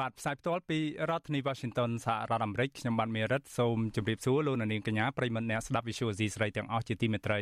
[0.00, 0.78] បាទផ្សាយផ្ទាល់ពី
[1.10, 7.40] រដ្ឋធានី Washington សហរដ្ឋអាមេរិកខ្ញុំបាទមេរិតសូមជម្រាបសួរលោកអ្នកនាងកញ្ញាប្រិមត្តអ្នកស្ដាប់ Visual Asia ស្រីទាំងអស់ជាទីមេត្រី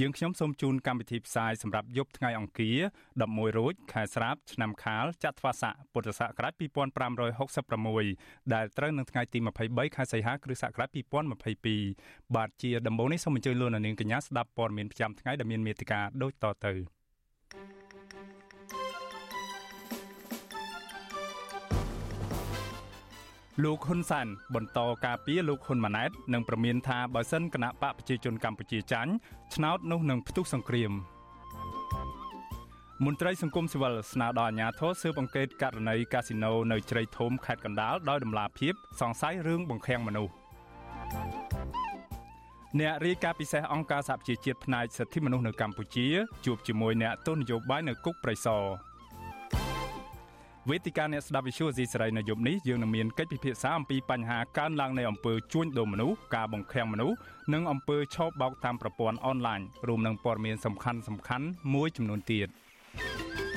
[0.00, 2.78] យើងខ្ញុំសូមជូនកម្មវិធីផ្សាយសម្រាប់យប់ថ្ងៃអង្គារ
[3.18, 6.52] 11រោចខែស្រាបឆ្នាំខាលចត្វាស័កពុទ្ធសករាជ
[7.72, 9.38] 2566ដែលត្រូវនឹងថ្ងៃទី
[9.68, 10.88] 23ខែសីហាគ្រិស្តសករាជ
[11.66, 16.97] 2022បាទជាដំបូងនេះសូមអញ្ជើញលោកអ្នកនាងកញ្ញាស្ដាប់ព័ត៌មានប្រចាំថ្ងៃដែលមានមេត្តាដូចតទៅ
[23.64, 29.12] លោកហ៊ុនសានបន្តការពីលោកហ៊ុនម៉ាណែតនិងប្រមានថាបើសិនគណៈបកប្រជាជនកម្ពុជាចាញ់
[29.54, 30.92] ឆ្នោតនោះនឹងផ្ទុះសង្គ្រាម
[33.04, 40.32] មន្ត្រីសង្គមស៊ីវិលស្នើដល់អាជ្ញាធរស៊ើបអង្កេតករណីកាស៊ីណូនៅជ្រៃធំខេត្តកណ្ដាលដោយដំឡាភិបសង្ស័យរឿងបង្ខាំងមនុស្ស
[42.80, 46.06] អ្នករាយការណ៍ពិសេសអង្គការសហប្រជាជាតិផ្នែកសិទ្ធិមនុស្សនៅកម្ពុជា
[46.44, 48.87] ជួបជាមួយអ្នកទស្សនយោបាយនៅគុកប្រៃសណ
[50.70, 57.16] វេទិកាអ្នកស្ដាប់វិទ្យុអេស៊ីសរ៉ៃនៅយប់នេះយើងនឹងមានកិច្ចពិភាក្សាអំពីបញ្ហាកើនឡើងនៃអំពើជួញដូរមនុស្សការបង្ខាំងមនុស្ស
[57.52, 62.48] និងអំពើឆោបបោកតាមប្រព័ន្ធអនឡាញរួមនឹងព័ត៌មានសំខាន់សំខាន់មួយចំនួនទៀត។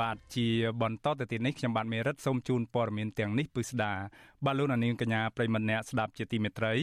[0.00, 0.48] បាទជា
[0.82, 3.92] បន្តទៅទៀតនេះខ្ញុំបាទមេរិតសូមជូនព័ត៌មានទាំងនេះពិស្ដា
[4.44, 6.74] បាទលោកនាងកញ្ញាប្រិមម្នាក់ស្ដាប់ជាទីមេត្រី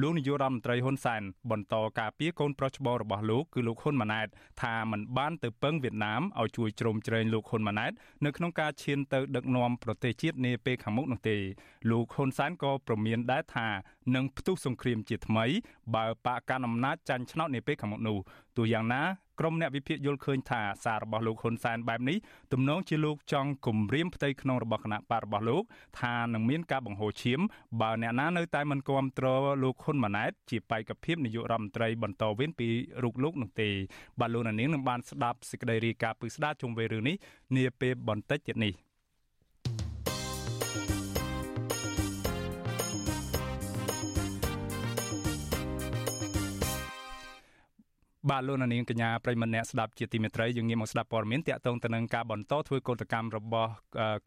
[0.00, 4.28] លោកនាយករដ្ឋមន្ត្រីហ៊ុនសែនបន្តការពីកូនប្រុសច្បងរបស់លោកគឺលោកហ៊ុនម៉ាណែត
[4.62, 7.92] ថាมันបានទៅពឹងវៀតណាមឲ្យជួយជ្រោមជ្រែងលោកហ៊ុនម៉ាណែត
[8.24, 11.36] នៅក្នុងការឈានទៅដឹកនាំប្រទេសជាតិនាពេលខាងមុខនោះទេ
[11.90, 13.68] លោកហ៊ុនសែនក៏ប្រមានដែរថា
[14.14, 15.44] នឹងផ្ទុះសង្គ្រាមជាថ្មី
[15.94, 18.18] បើបកកណ្ដាលអំណាចចាញ់ឆ្នោតនាពេលខាងមុខនោះ
[18.56, 19.02] ទោះយ៉ាងណា
[19.38, 22.16] ក្រុមអ្នកវិភាគយល់ឃើញថាសាររបស់លោកហ៊ុនសែនបែបនេះ
[22.52, 25.62] ទំនងជាលោកចង់គំរាមផ្ទៃក្នុងរបស់គណៈបករបស់លោក
[26.00, 27.40] ថានឹងមានការបង្ហូរឈាម
[27.80, 32.68] បើអ្នកណានៅតែមិនគ្រប់គ្រងលោកហ៊ុនម៉ាណែតជាបេក្ខភាពនាយករដ្ឋមន្ត្រីបន្តវេនពី
[33.02, 33.68] រូបលោកនោះទេ
[34.20, 37.16] បាទលោកនាងនឹងបានស្ដាប់សេចក្តីរាយការណ៍ពិស្ដារជុំវិញរឿងនេះ
[37.56, 38.87] នាពេលបន្តិចទៀតនេះ
[48.30, 53.70] បាទលោកនាងកញ្ញាប្រិមម្នាក់ស្ដាប់ជាទីមេត្រីយើងងាកមកស្ដាប់ព័ត៌មានតាក់ទងទៅនឹងការបន្តធ្វើកោតកម្មរបស់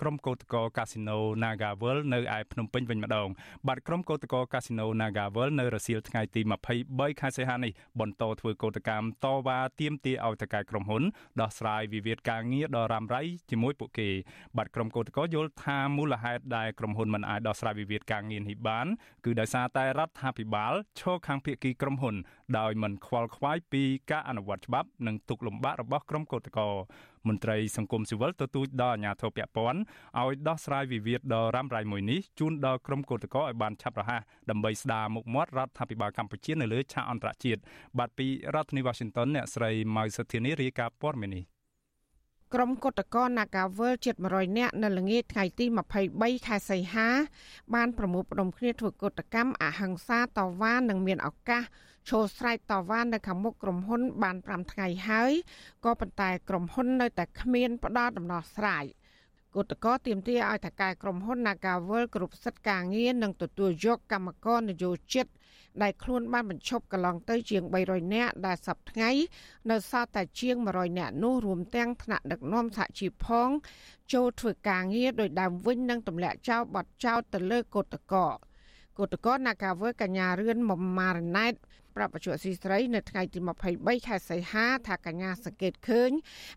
[0.01, 3.29] ក្រុមកោតក្រកាស៊ីណូ Naga World នៅឯភ្នំពេញវិញម្ដង
[3.67, 6.41] បាទក្រុមកោតក្រកាស៊ីណូ Naga World នៅរសៀលថ្ងៃទី
[6.81, 11.03] 23ខែសីហានេះបន្តធ្វើកោតកម្មតវ៉ាទាមទារឲ្យតកែក្រុមហ៊ុន
[11.41, 14.09] ដោះស្រាយវិវាទការងារដ៏រ៉ាំរ៉ៃជាមួយពួកគេ
[14.57, 18.87] បាទក្រុមកោតក្រយល់ថាមូលហេតុដែលក្រុមហ៊ុនមិនអាចដោះស្រាយវិវាទការងារនេះបាន
[19.25, 22.15] គឺដោយសារតែរដ្ឋាភិបាលឈរខាងភាគីក្រុមហ៊ុន
[22.59, 23.80] ដោយមិនខ្វល់ខ្វាយពី
[24.11, 26.65] ការអនុវត្តច្បាប់និងទុកលំបាករបស់ក្រុមកោតក្រ
[27.27, 29.79] មន្ត្រីសង្គមស៊ីវិលទទូចដល់អាជ្ញាធរពាក់ព័ន្ធ
[30.19, 37.61] ឲ្យដោះស្រាយវិវាទដ៏រ៉ាំរ៉ៃមួយនេះជូនដល់ក្រុមកោតក្រឲ្យបានឆាប់រហ័សដើម្បីស្ដារមុខមាត់រដ្ឋាភិបាលកម្ពុជានៅលើឆាកអន្តរជាតិ
[37.99, 41.45] បាទពីរដ្ឋធានី Washington អ្នកស្រីម៉ៅសុធានីរាយការណ៍ព័ត៌មាននេះ
[42.55, 45.65] ក្រុមគឧតកោ Nagawal ជិត100នាក់នៅល្ងាចថ្ងៃទី
[46.05, 47.07] 23ខែសីហា
[47.73, 51.63] បានប្រមូលផ្ដុំគ្នាធ្វើកុតកម្មអហិង្សាតវ៉ានិងមានឱកាស
[52.09, 55.31] ឈរស្រែកតវ៉ានៅខាងមុខក្រុមហ៊ុន បាន5ថ្ងៃហើយ
[55.85, 58.85] ក៏ប៉ុន្តែក្រុមហ៊ុននៅតែគ្មានផ្ដល់ដំណោះស្រាយ
[59.55, 65.25] គឧតកោទៀមទាឲ្យថកែក្រុមហ៊ុន Nagawal គ្រប់សិទ្ធិការងារនិងទទួលយកកម្មករនយោជិត
[65.81, 69.23] ដែលខ្លួនបានបញ្ឈប់កន្លងទៅជាង300នាក់ដែលសប្តាហ៍
[69.71, 73.49] នៅសល់តែជាង100នាក់នោះរួមទាំងថ្នាក់ដឹកនាំសហជីពផង
[74.13, 78.37] ចូលធ្វើការងារដោយដើមវិញនិងទម្លាក់ចោលបទចោទទៅលើគឧតកោគ
[79.03, 81.53] ឧតកោ Nagawal កញ្ញារឿនមុំម៉ារណែត
[81.95, 83.39] ប្រាប់បច្ចុប្បន្នស៊ីស្រីនៅថ្ងៃទី
[83.73, 86.11] 23ខែសីហាថាកញ្ញាសង្កេតឃើញ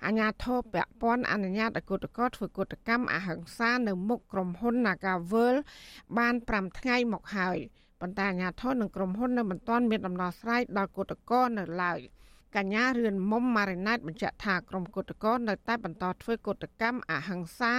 [0.06, 5.56] អាញាធរពពាន់អនុញ្ញាតឲ្យគុតកោធ្វើគុតកម្មអហិង្សានៅមុខក្រុមហ៊ុន Nagavel
[6.18, 7.58] បាន5ថ្ងៃមកហើយ
[8.04, 12.00] ប៉ុន្តែអាញាធរនិងក្រុមហ៊ុននៅមិនទាន់មានដំណោះស្រាយដល់គុតកោនៅឡើយ
[12.56, 17.72] កញ្ញារឿនមុំម៉ារីណែតបញ្ជាក់ថាក្រុមគុតកោនៅតែបន្តធ្វើគុតកម្មអហិង្សា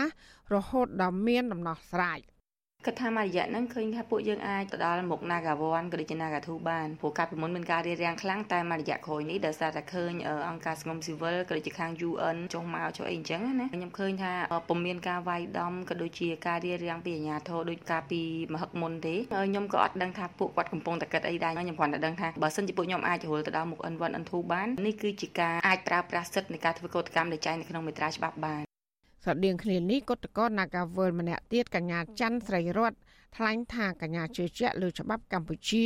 [0.54, 2.20] រហូតដល់មានដំណោះស្រាយ។
[2.86, 10.14] គិតថាមួយរយៈហ្នឹងឃើញថាពួកយើងអាចទៅដល់មុខ Nagawan ក៏ដូចជា Nagathu បានព្រោះកាលពីមុនមានការរៀបរៀងខ្លាំងតែមួយរយៈក្រោយនេះដោយសារតែឃើញ
[10.50, 14.34] អង្គការសង្គមស៊ីវិលក៏ដូចជាខាង UN ចុះមកចុះអីអញ្ចឹងណាខ្ញុំឃើញថា
[14.70, 18.22] ពុំមានការវាយដំក៏ដូចជាការរៀបរៀងពីអាជ្ញាធរដូចកាលពី
[18.54, 28.75] មហឹកមុនទេខ្ញុំក៏អត់ដឹងថាពួកគាត់កំពុងតែគិតអីដែរខ្ញុំគ្រាន់តែដឹងថាបើសិនជាពួកខ្ញុំអាចចូលទៅដល់មុខ N1 N2 បាននេះគឺជាការអាចប្រើប្រាស់សិទ្ធិនៃការធ្វើកោតកម្មដែលចែងនៅក្នុងមេត្រាច្បាប់បាន
[29.26, 32.94] ស្រដៀងគ្នានេះគណៈកោ Nagawal ម្នាក់ទៀតកញ្ញាច័ន្ទស្រីរត
[33.36, 35.86] ថ្លែងថាកញ្ញាជឿជាក់លើច្បាប់កម្ពុជា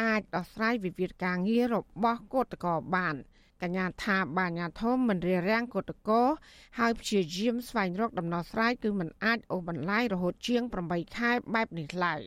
[0.00, 3.16] អាចដោះស្រាយវិវាទការងាររបស់គឧតកោបាន
[3.62, 6.22] កញ្ញាថាបាញ្ញាធមមិនរារាំងគឧតកោ
[6.78, 12.20] ហើយព្យាយាមស្វែងរកដំណោះស្រាយគឺមិនអាចអូសបន្លាយរហូតជាង8ខែបែបនេះឡើយ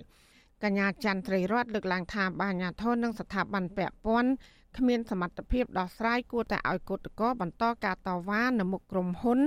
[0.63, 4.31] កញ្ញាច័ន្ទត្រីរតលើកឡើងថាបាញ្ញាធមនិងស្ថាប័នពាក់ព័ន្ធ
[4.79, 9.39] គ្មានសមត្ថភាពដោះស្រាយគួរតែឲ្យគឧតកោបន្តការតវ៉ានៅមុខក្រុមហ៊ុន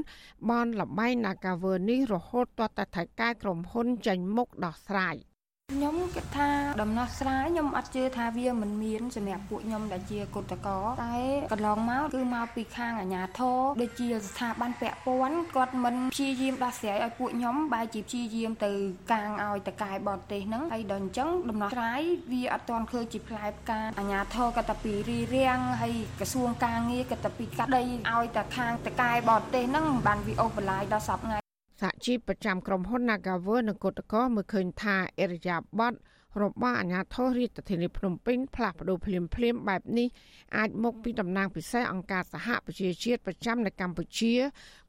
[0.50, 5.16] បនលបែង Nagaver នេះរហូតទាល់តែថៃកែក្រុមហ៊ុនចេញមុខដោះស្រាយ។
[5.72, 6.50] ខ្ញុំគិតថា
[6.82, 11.16] ដំណោះស្រាយខ្ញុំអត់ជឿថាវាមិនមានសម្រាប់ពួកខ្ញុំដែលជាគុតកោតែ
[11.52, 18.72] កន្លងមកគឺមកពីខាងអាជ្ញាធរដូចជាស្ថាប័នពាក់ព័ន្ធគាត់មិនព្យាយាមដោះស្រាយឲ្យពួកខ្ញុំបែរជាព្យាយាមទៅ
[19.12, 31.41] កាងឲ្យតកែបរទេសហ្នឹងហើយដល់អញ្ចឹងដំណោះស្រាយវាអត់ទាន់ឃើញជាផ្លែផ្កាអាជ្ញាធរក៏តែពីរីរាំងហើយក្រសួងការងារក៏តែពីកាត់ដីឲ្យតែខាងតកែបរទេសហ្នឹងបានវាអូសបន្លាយដល់សពថ្ងៃ
[31.82, 35.98] សហជីពប្រចាំក្រុមហ៊ុន Nagawer និងកុតកោមើលឃើញថាអរិយាប័ត្រ
[36.42, 40.08] របស់អាជ្ញាធររាជធានីភ្នំពេញផ្លាស់ប្តូរភ្លាមភ្លាមបែបនេះ
[40.56, 44.32] អាចមកពីតំណាងពិសេសអង្គការសហប្រជាជាតិប្រចាំនៅកម្ពុជា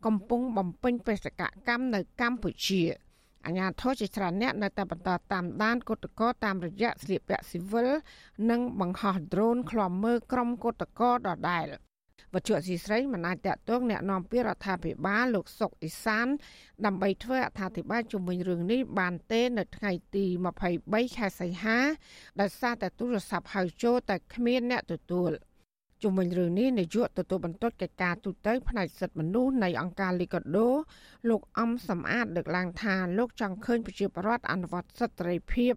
[0.06, 2.82] កំពុងបំពេញបេសកកម្មនៅកម្ពុជា
[3.46, 7.90] អាញាធរជាច្រើនអ្នកនៅតែបន្តតាមដានគុតកោតាមរយៈស្លៀកពាក់ស៊ីវិល
[8.50, 11.18] និងបង្ហោះដ្រូនឃ្លាំមើលក្រុមគុតកោដ
[11.50, 11.68] ដែល
[12.35, 16.27] វត្ថុអសីស្រីមិនអាចតកតងแนะនាំពីរដ្ឋាភិបាលលោកសុកអ៊ីសាន
[16.85, 20.25] ដើម្បីធ្វើអត្ថាធិប្បាយជុំវិញរឿងនេះបានទេនៅថ្ងៃទី
[20.67, 21.79] 23ខែសីហា
[22.41, 25.31] ដោយសារតែទូរស័ព្ទហៅចូលតែគ្មានអ្នកទទួល
[26.04, 30.70] ជុំវិញរឿងនេះនាយកទទួលបន្ទុកកិច្ចការទូតផ្នែកសិទ្ធិមនុស្សនៃអង្គការលីកាដូ
[31.30, 35.74] លោកអំសំអាតលើកឡើងថាលោកចង់ឃើញប្រជាពលរដ្ឋអនុវត្តសិទ្ធិសេរីភាព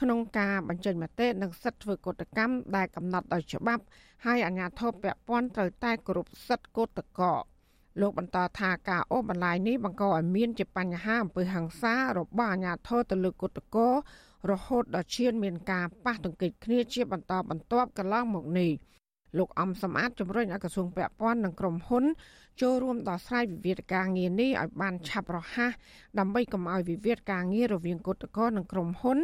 [0.00, 3.82] ក្នុងការបញ្ចេញមតិនិងសិទ្ធិធ្វើកតកម្មដែលកំណត់ដោយច្បាប់
[4.24, 7.34] ហើយអាជ្ញាធរពាក់ព័ន្ធត្រូវតែគោរពសិទ្ធិកតកោ
[8.00, 13.88] លោកបន្តថាការអូសបន្លាយនេះបង្កឲ្យមានជាបញ្ហាអំពើហិង្សារបស់អាជ្ញាធរទៅលើគតកោ
[14.50, 18.72] រហូតដល់ឈានមានការប៉ះទង្គិចគ្នាជាបន្តបន្ទាប់កន្លងមកនេះ
[19.38, 22.04] លោកអំសំអាតជំរុញឲ្យក្រសួងពាក់ព័ន្ធនិងក្រុមហ៊ុន
[22.62, 25.72] ចូលរួមដោះស្រាយវិវាទការងារនេះឲ្យបានឆាប់រហ័ស
[26.18, 29.18] ដើម្បីកុំឲ្យវិវាទការងាររវាងគឧតកោនិងក្រុមហ៊ុន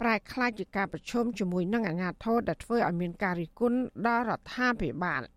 [0.00, 5.22] ប្រែក្លាយជាការប្រឈមជាមួយនឹងអាជ្ញាធរដែលធ្វើឲ្យមានការរិះគន់ដល់រដ្ឋាភិបាល។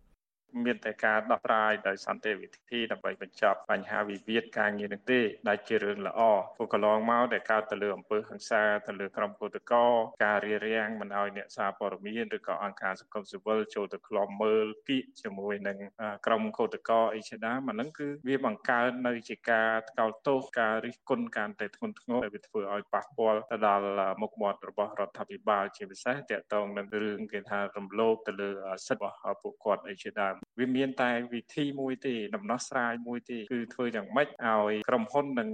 [0.65, 6.21] មានតែការដោះស្រាយដោយសន្តិវិធីដើម្បីបញ្ចប់បញ្ហាវិវាទការងារនេះទេដែលជារឿងល្អ
[6.57, 9.81] ព្រោះកន្លងមកដែលកើតទៅលើអំពើហិង្សាទៅលើក្រុមកោតក្រ
[10.25, 15.77] ការរារាំងមិនឲ្យអ្នកសារព័ត៌មានឬក៏អង្គការសង្គមស៊ីវិលចូលទៅក្លំមើលគៀកជាមួយនឹង
[16.25, 23.87] ក្រុមកោតក្រអីជាដើមអាហ្នឹងគឺវាបង្កើននៅជាការថ្កោលទោសការរិះគន់ការតែធ្ងន់ធ្ងរដែលវាធ្វើឲ្យប៉ះពាល់ទៅដល់
[24.21, 28.49] មុខមាត់របស់រដ្ឋាភិបាលជាពិសេសតកតងនឹងរឿងគេថារំលោភទៅលើ
[28.87, 35.49] សិទ្ធិរបស់ពួកគាត់អីជាដើមវាមានតែវិធីមួយទេដំណោះស្រាយមួយទេគឺធ្វើយ៉ាងម៉េចឲ្យក្រុមហ៊ុននិង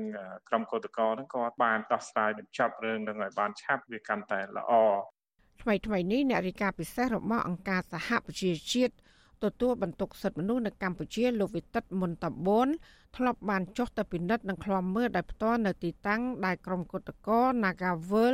[0.49, 4.73] ក្រុមកោតក្រហ្នឹងគាត់បានដោះស្រាយបញ្ចប់រឿងនឹងឲ្យបានឆាប់វាកាន់តែល្អ
[5.61, 8.93] ថ្មីថ្មីនេះអ្នករាយការណ៍ពិសេសរបស់អង្គការសហប្រជាជាតិ
[9.43, 12.67] ទទួលបន្ទុកសិទ្ធិមនុស្សនៅកម្ពុជាលោកវិទិតមុនតបូន
[13.17, 18.33] ធ្លាប់បានចុះទៅពិនិត្យនិងឃ្លាំមើលដោយផ្ទាល់នៅទីតាំងដែលក្រុមគុតកោ Nagavel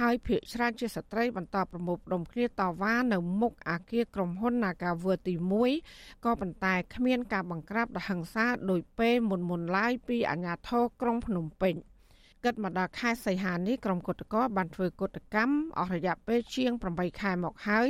[0.00, 5.34] ហើយភ ieck ច្រើនជាស្ត្រីបន្តប្រមូលផ្ដុំគ្នាតវ៉ានៅមុខអគារក្រុមហ៊ុន Nagavel ទី
[5.80, 11.76] 1ក៏ប៉ុន្តែគ្មានការបង្ក្រាបដ៏ហិង្សាដោយពេលមុនមុនឡើយពីអាជ្ញាធរក្រុងភ្នំពេញ។
[12.44, 17.88] គិតមកដល់ខែសីហានេះក្រុមគុតកោបានធ្វើគុតកម្មអស់រយៈពេលជាង8ខែមកហើយ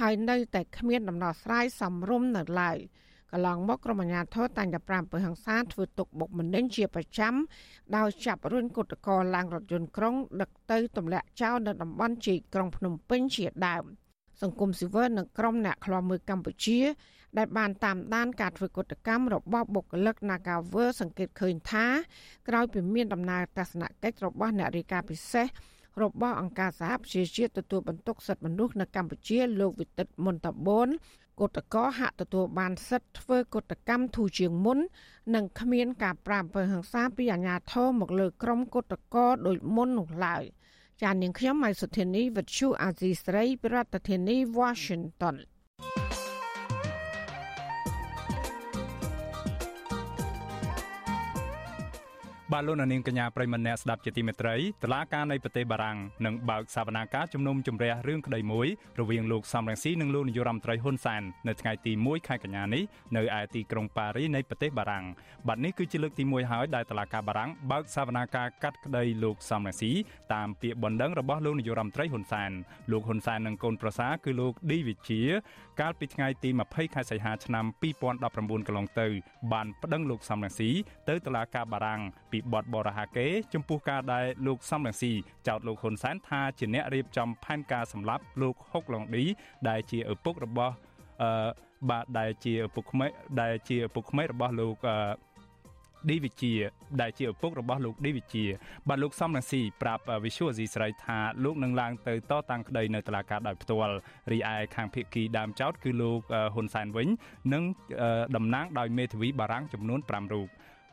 [0.00, 2.78] ហើយនៅតែគ្មានដំណោះស្រាយសមរម្យនៅឡើយ
[3.32, 7.34] កន្លងមកក្រុមអាជ្ញាធរតែងតែប្រាំពើហ ংস ាធ្វើទុកបុកម្នេញជាប្រចាំ
[7.96, 13.84] ដោយចាប់រុញគុតកោឡើងរថយន្តក្រុងដឹកទៅទម្លាក់ចោលនៅតំបន់ជីកក្រុងភ្នំពេញជាដើម
[14.42, 16.78] សង្គមស៊ីវិលនិងក្រុមអ្នកខ្លាំមើលកម្ពុជា
[17.38, 21.86] ដែលបានតាមដានការធ្វើកតកម្មរបស់បុគ្គលិក Nagawer សង្កេតឃើញថា
[22.48, 25.46] ក្រោយពីមានដំណើរទស្សនកិច្ចរបស់អ្នករាយការណ៍ពិសេស
[26.02, 30.88] របស់អង្គការសហប្រជាជាតិទទួលបន្ទុកសិទ្ធិមនុស្សនៅកម្ពុជាលោកវិទិតមុនតបូន
[31.40, 34.78] កតកហាក់ទទួលបានសិទ្ធិធ្វើកតកម្មធូរជាងមុន
[35.34, 40.44] និងគ្មានការប្រាអំពើហិង្សាពីអាជ្ញាធរមកលើក្រុមកតកដោយមុននោះឡើយ
[41.02, 43.76] ចាននាងខ្ញុំម៉ៃសុធានីវិទ្យុអាស៊ីស្រីប្រ
[44.08, 45.36] ធានាធិបតី Washington
[52.54, 58.66] បាទលោកនាងកញ្ញាប្រិមម្នាក់ស្ដាប់ជាទីមេត្រីតឡាការនៃប្រទេសបារាំងនឹងបើកសវនាការជំនុំជម្រះរឿងក្តីមួយ
[59.00, 62.82] រវាងលោកសំរងស៊ីនិងលោកនាយរដ្ឋមន្ត្រីហ៊ុនសែននៅថ្ងៃទី1ខែកញ្ញានេះ
[63.16, 65.04] នៅឯទីក្រុងប៉ារីនៃប្រទេសបារាំង
[65.48, 69.92] បាទនេះគឺជាលើកទី1ហើយដែលតឡាការបារាំងបើកសវនាការកាត់ក្តីលោកសំរងស៊ី
[70.34, 72.50] តាមពាក្យបណ្ដឹងរបស់លោកនាយរដ្ឋមន្ត្រីហ៊ុនសែន
[72.92, 75.22] លោកហ៊ុនសែននិងកូនប្រសាគឺលោកឌីវិជា
[75.80, 77.64] កាលពីថ្ងៃទី20ខែសីហាឆ្នាំ
[78.16, 79.08] 2019កន្លងទៅ
[79.52, 80.70] បានប្តឹងលោកសំរងស៊ី
[81.08, 82.00] ទៅតុលាការបារាំង
[82.32, 85.12] ពីបទបរហាកេចំពោះការដែលលោកសំរងស៊ី
[85.48, 89.24] ចោទលោកហ៊ុនសែនថាជាអ្នករៀបចំផែនការសម្លាប់លោកហុកឡុងឌី
[89.68, 90.74] ដែលជាឪពុករបស់
[91.22, 91.48] អឺ
[91.90, 93.10] បាទដែលជាឪពុកក្មេក
[93.40, 94.98] ដែលជាឪពុកក្មេករបស់លោកអឺ
[96.10, 96.52] ឌីវិជា
[97.00, 98.44] ដែលជាឪពុករបស់លោកឌីវិជា
[98.88, 103.94] បាទលោកសំរងស៊ីប្រាប់វិសុវអេស៊ីស្រីថាលោកនឹងឡើងទៅតតាំងក្តីនៅតុលាការដោយផ្ទាល់
[104.32, 106.20] រីឯខាងភៀកគីដើមចោតគឺលោក
[106.54, 107.08] ហ៊ុនសែនវិញ
[107.52, 107.62] នឹង
[108.36, 110.48] តំណាងដោយមេធាវីបារាំងចំនួន5រូប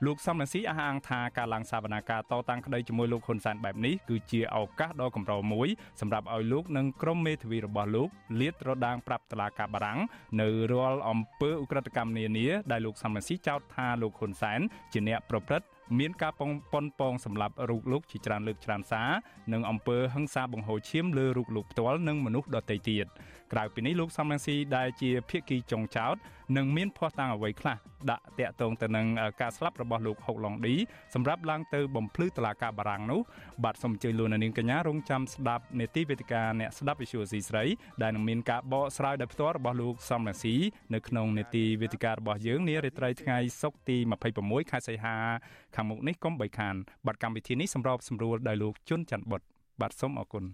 [0.05, 5.67] លោកសំរងស៊ីអះអាងថាការឡើងសវនាការតតាំងក្តីជាមួយលោកហ៊ុនសែនបែបនេះគឺជាឱកាសដ៏កម្រមួយ
[6.01, 9.99] សម្រាប់ឲ្យលោកនិងក្រុមមេធាវីរបស់លោកលាតត្រដាងប្រាប់តឡាការបារាំង
[10.41, 14.59] នៅរាល់អំពើឧក្រិដ្ឋកម្មនានាដែលលោកសំរងស៊ីចោទថាលោកហ៊ុនសែន
[14.93, 15.67] ជាអ្នកប្រព្រឹត្ត
[15.99, 19.09] មានការប៉ុនប៉ុនប៉ងសម្រាប់រូបលោកជាច្រើនលើកច្រើនសារ
[19.53, 23.07] និងអំពើហិង្សាបង្ហូរឈាមលើរូបលោកផ្ទាល់និងមនុស្សដទៃទៀត
[23.51, 26.15] ក្រៅពីនេះលោកសំរងស៊ីដែលជាភាគីចុងចោត
[26.57, 27.77] នឹងមានភ័ស្តុតាងអ្វីខ្លះ
[28.11, 29.07] ដាក់តាក់ទងទៅនឹង
[29.41, 30.75] ការស្លាប់របស់លោកហុកឡុងឌី
[31.13, 33.21] សម្រាប់ឡើងទៅបំភ្លឺតឡាការបារាំងនោះ
[33.63, 37.63] បាទសូមអញ្ជើញលោកនាងកញ្ញារងចាំស្ដាប់នេតិវេទិកាអ្នកស្ដាប់វិទ្យុស៊ីស្រី
[38.01, 40.55] ដែលនឹងមានការបកស្រាយដោយផ្ទាល់របស់លោកសំរងស៊ី
[40.93, 43.97] នៅក្នុងនេតិវេទិការបស់យើងនារាត្រីថ្ងៃសុក្រទី
[44.35, 45.15] 26ខែសីហា
[45.75, 49.41] ខាងមុខនេះកុំបីខានបាទកម្មវិធីនេះសម្របសម្រួលដោយលោកជុនច័ន្ទបុត
[49.81, 50.45] បាទសូមអរគុណ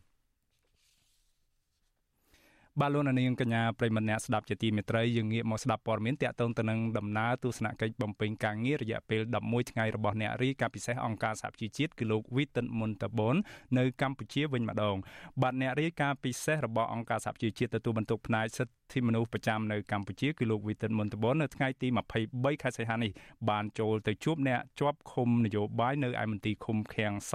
[2.81, 13.35] បាទលោកនាងកញ្ញាប្រិមម្នាក់ស្ដាប់ជាទីមេត្រីយើងងាកមកស្ដាប់ព័ត៌មានតាក់ទងទៅនឹងដំណើរទស្សនកិច្ចបំពេញការងាររយៈពេល11ថ្ងៃរបស់អ្នករីកាពិសេសអង្គការសហជីវជាតិគឺលោក Witan Muntabon
[13.77, 14.95] នៅកម្ពុជាវិញម្ដង
[15.41, 21.87] បាទអ្នករីកាពិសេសរបស់អង្គការសហជីវជាតិទទួលបន្ទុកផ្នែកសិទ្ធិសិទ្ធិមនុស្សប្រចាំនៅកម្ពុជាគឺលោកវិទិតមន្តបននៅថ្ងៃទី
[22.25, 23.11] 23ខែសីហានេះ
[23.49, 27.33] បានចូលទៅជួបអ្នកជាប់ឃុំនយោបាយនៅឯមន្ទីរឃុំឃាំងស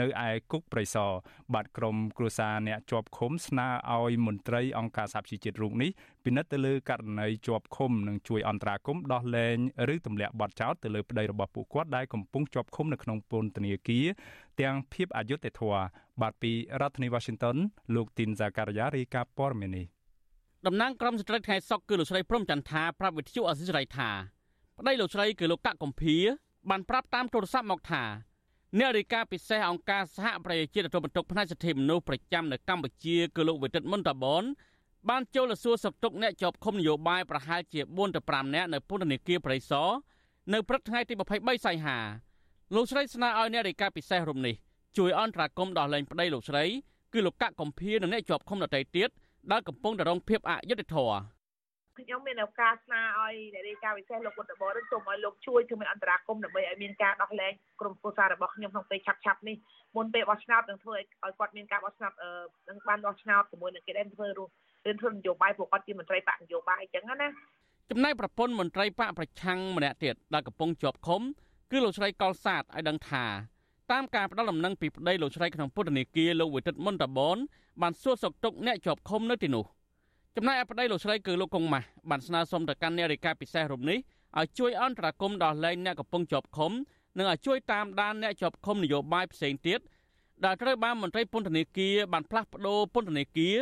[0.00, 1.10] នៅឯគុកប្រៃសណ
[1.54, 5.90] បាទក្រមគ្រួសារអ្នកជាប់ឃុំស្នើឲ្យមន្ត្រីអង្គការសហជីវជាតិរូបនេះ
[6.24, 9.56] ពិនិត្យទៅលើករណីជាប់ឃុំនិងជួយអន្តរាគមន៍ដោះលែង
[9.94, 14.06] ឬទម្លាក់បទចោទទៅលើប្តីរបស់ពួកគាត់ដែលកំពុងជាប់ឃុំនៅក្នុងពន្ធនាគារ
[14.60, 15.82] ទាំងភាពអយុត្តិធម៌
[16.22, 17.56] បាទពីរដ្ឋធានី Washington
[17.94, 19.86] លោកទីនសាការីយ៉ារាយការណ៍ព័ត៌មាននេះ
[20.68, 24.10] តំណាងក្រុមស្ត្រីថ្ងៃសុកគឺលោកស្រីព្រំចន្ទថាប្រាប់វិទ្យុអសិរ័យថា
[24.78, 26.16] ប្តីលោកស្រីគឺលោកកកកំភៀ
[26.70, 28.02] បានប្រាប់តាមទូរស័ព្ទមកថា
[28.78, 34.44] អ្នករាយការណ៍ពិសេសអង្គការសហប្រជាជាតិទទួលបន្ទុកផ្នែកសិទ្ធិមនុស្សប្រចាំនៅកម្ពុជាគឺលោកវិទិតមុនតាបន
[35.08, 39.90] បានចូលទៅសួរសុខទុក្ខអ្នកជាប់ឃុំនយោបាយប្រហែលជា4ទៅ5នាក់នៅពន្ធនាគារប្រៃសណ
[40.52, 41.98] នៅព្រឹកថ្ងៃទី23សីហា
[42.74, 44.54] លោកស្រីស្នើឲ្យអ្នករាយការណ៍ពិសេសរូបនេះ
[44.98, 46.64] ជួយអន្តរាគមន៍ដោះលែងប្តីលោកស្រី
[47.12, 49.10] គឺលោកកកកំភៀនិងអ្នកជាប់ឃុំដទៃទៀត
[49.52, 51.16] ដែលកំពុងតែរងភាពអយុត្តិធម៌
[51.98, 59.56] ខ្ញុំមានឱកាសស្នើឲ្យអ្នករាយការណ៍ពិសេសលោកវុទ្ធបរិនសូមឲ្យលោកជួយធ្វើមានអន្តរាគមន៍ដើម្បីឲ្យមានការដោះលែងក្រុមគ្រួសាររបស់ខ្ញុំក្នុងពេលឆាប់ឆាប់នេះ
[59.96, 61.04] មុនពេលបោះឆ្នោតនឹងធ្វើឲ្យ
[61.38, 62.12] គាត់មានការបោះឆ្នោត
[62.68, 64.52] នឹងបានបោះឆ្នោតជាមួយនឹងគេដែលធ្វើរស់
[64.86, 67.28] រៀនធ្វើនយោបាយពួកគាត់ជាមន្ត្រីបកនយោបាយអញ្ចឹងណា
[67.90, 71.22] ចំណែកប្រពន្ធមន្ត្រីបកប្រឆាំងម្នាក់ទៀតដែលកំពុងជាប់ឃុំ
[71.70, 73.24] គឺលោកស្រីកុលសាទឲ្យដឹងថា
[73.92, 77.38] តាមការផ្ដល់ដំណឹងពីប្តីលោកស្រីក្នុងពុទ្ធនេគាលោកវិទិតមុនតបន
[77.82, 79.64] បានសួរសុខទុក្ខអ្នកជាប់ឃុំនៅទីនោះ
[80.36, 83.98] ចំណែកឯប្តីលោកស្រីគឺលោកកុងម៉ាស់បានស្នើសុំទៅកាន់អ្នករាយការណ៍ពិសេសរូបនេះ
[84.38, 86.72] ឲ្យជួយអន្តរាគមន៍ដល់លែងអ្នកកំពុងជាប់ឃុំ
[87.18, 89.80] និងឲ្យជួយតាមដានអ្នកជាប់ឃុំនយោបាយផ្សេងទៀត
[90.44, 93.56] ដែលត្រូវបានមន្ត្រីពន្ធនាគារបានផ្លាស់ប្ដូរពន្ធនាគារ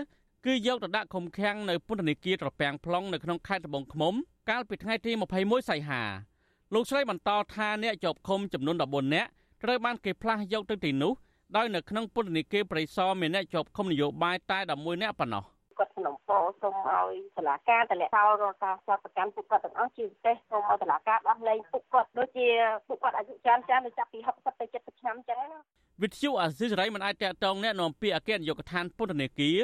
[0.47, 4.14] គឺយកទៅដាក់ឃុំឃាំងនៅពន្ធនាគារត្រពាំង plong នៅក្នុងខេត្តត្បូងឃ្មុំ
[4.50, 6.02] កាលពីថ្ងៃទី21សីហា
[6.75, 9.30] លោកស្រីបន្តថាអ្នកជាប់ឃុំចំនួន14នាក់
[9.62, 11.12] ត្រូវបានគេផ្លាស់យកទៅទីនោះ
[11.56, 15.44] ដោយនៅក្នុងពន្ធនាគារប្រៃសណមានអ្នកជាប់ឃុំនយោបាយតែ11អ្នកប៉ុណ្ណោះ
[15.78, 22.48] គាត់ក្នុងពោសូមឲ្យសាលាការតម្លាក់ចោលរាល់ការចាត់ប្រកាន់ពួកគាត់ទាំងអស់ជាពិសេសសូមឲ្យសាលាការដោះលែងពួកគាត់ដូចជា
[22.88, 25.60] ពួកគាត់អាយុច្រើនច្រើននៅចាប់ពី60ទៅ70ឆ្នាំអញ្ចឹងណា
[26.02, 29.58] វិទ្យុអាស៊ីសេរីមិនអាចតាក់ទងអ្នកនាំពាក្យអគ្គនាយកដ្ឋានពន្ធនាគារ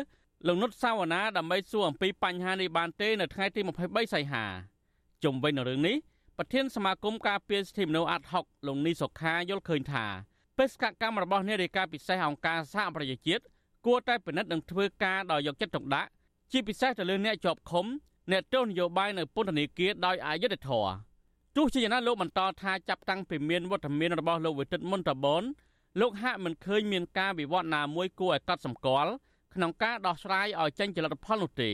[0.46, 4.44] លោកនុតសាវណ្ណាដើម្បីសួរអំពីបញ្ហានេះបានទេនៅថ្ងៃទី23សីហា
[5.24, 5.96] ជុំវិញនឹងរឿងនេះ
[6.38, 10.04] ប្រធានសមាគមការពារសិទ្ធិមនុស្សអាត់ហុកលោកនីសុខាយល់ឃើញថា
[10.58, 13.42] បេសកកម្មរបស់នាយរាយការពិសេសអង្គការសហប្រជាជាតិ
[13.86, 16.10] គួរតែពិនិត្យនិងធ្វើការដោយយកចិត្តទុកដាក់
[16.52, 17.86] ជាពិសេសទៅលើអ្នកជាប់ឃុំ
[18.30, 20.92] អ្នកទោសនយោបាយនៅពន្ធនាគារដោយអយុត្តិធម៌
[21.56, 25.42] ទោះជាយ៉ាងណាលោកបន្តថាចាប់តាំងពីមានវត្តមានរបស់លោកវិទិតមុនតបន
[26.00, 29.10] លោកហាក់មិនឃើញមានការវិវត្តណាមួយគួរឲ្យកត់សម្គាល់
[29.54, 31.70] ក្នុងការដោះស្រាយឲ្យចេញជាលទ្ធផលនោះទេ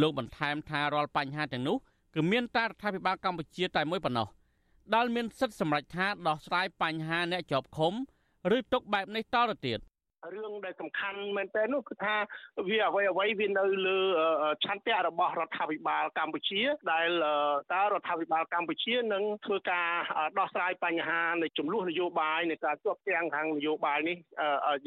[0.00, 1.76] លោកបន្ថែមថារាល់បញ្ហាទាំងនោះ
[2.16, 4.28] គឺមានតែរដ្ឋាភិបាលកម្ពុជាតែមួយប៉ុណ្ណោះ
[4.94, 7.92] ដែលមានសិទ្ធិសម្រេចថាដោះស្រាយបញ្ហាអ្នកជាប់ឃុំ
[8.56, 9.78] ឬទុកបែបនេះតទៅទៀត
[10.34, 12.14] រឿងដែលសំខាន់មែនទែននោះគឺថា
[12.68, 13.98] វាអ្វីអ្វីវានៅលើ
[14.64, 16.60] ឆន្ទៈរបស់រដ្ឋាភិបាលកម្ពុជា
[16.92, 17.08] ដែល
[17.72, 19.88] តើរដ្ឋាភិបាលកម្ពុជានឹងធ្វើការ
[20.38, 24.16] ដោះស្រាយបញ្ហានៃចំនួននយោបាយនៃការជាប់គាំងខាងនយោបាយនេះ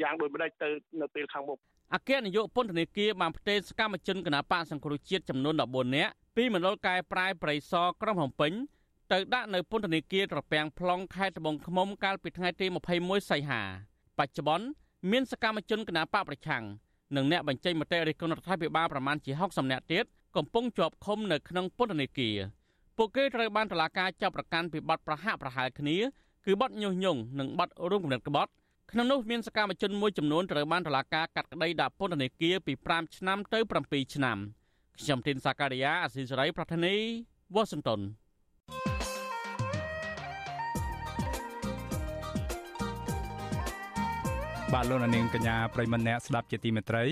[0.02, 0.68] យ៉ាងដូចម្ដេចទៅ
[1.00, 1.58] នៅពេលខាងមុខ
[1.94, 8.52] អគ្គនាយកពន្ធនាគារបានផ្ទេរសកម្មជនគណបកសង្គ្រោះជាតិចំនួន14នាក់ពីមណ្ឌលកែប្រែប្រៃសរក្រុងភ្នំពេញ
[9.12, 12.66] ទៅដាក់នៅពន្ធនាគារត្រពាំង plong ខេត្តត្បូងឃ្មុំកាលពីថ្ងៃទី
[12.98, 13.62] 21សីហា
[14.18, 14.66] បច្ចុប្បន្ន
[15.10, 16.64] មានសកម្មជនគណបកប្រឆាំង
[17.16, 20.04] និងអ្នកបញ្ចេញមតិរិះគន់រដ្ឋាភិបាលប្រមាណជា60នាក់ទៀត
[20.36, 22.36] កំពុងជាប់ឃុំនៅក្នុងពន្ធនាគារ
[22.96, 25.96] ពួកគេត្រូវបានតុលាការចាប់ប្រកាន់ពីបទប្រហាក់ប្រហែលគ្នា
[26.46, 28.50] គឺបទញុះញង់និងបទរួមគំនិតក្បត់
[28.92, 34.38] ក្នុងនោះមានសកម្មជនមួយចំនួនត្រូវបានតុលាការកាត់ក្តីដាក់ពន្ធនាគារពី5ឆ្នាំទៅ7ឆ្នាំ
[34.98, 36.94] ខ្ញុំទីនសាការីយ៉ាអស៊ីសេរីប្រធានី
[37.54, 38.00] វ៉ាស៊ីនតោន
[44.72, 47.04] បាទលោកនាងកញ្ញាប្រិមម្នាក់ស្ដាប់ជាទីមេត្រី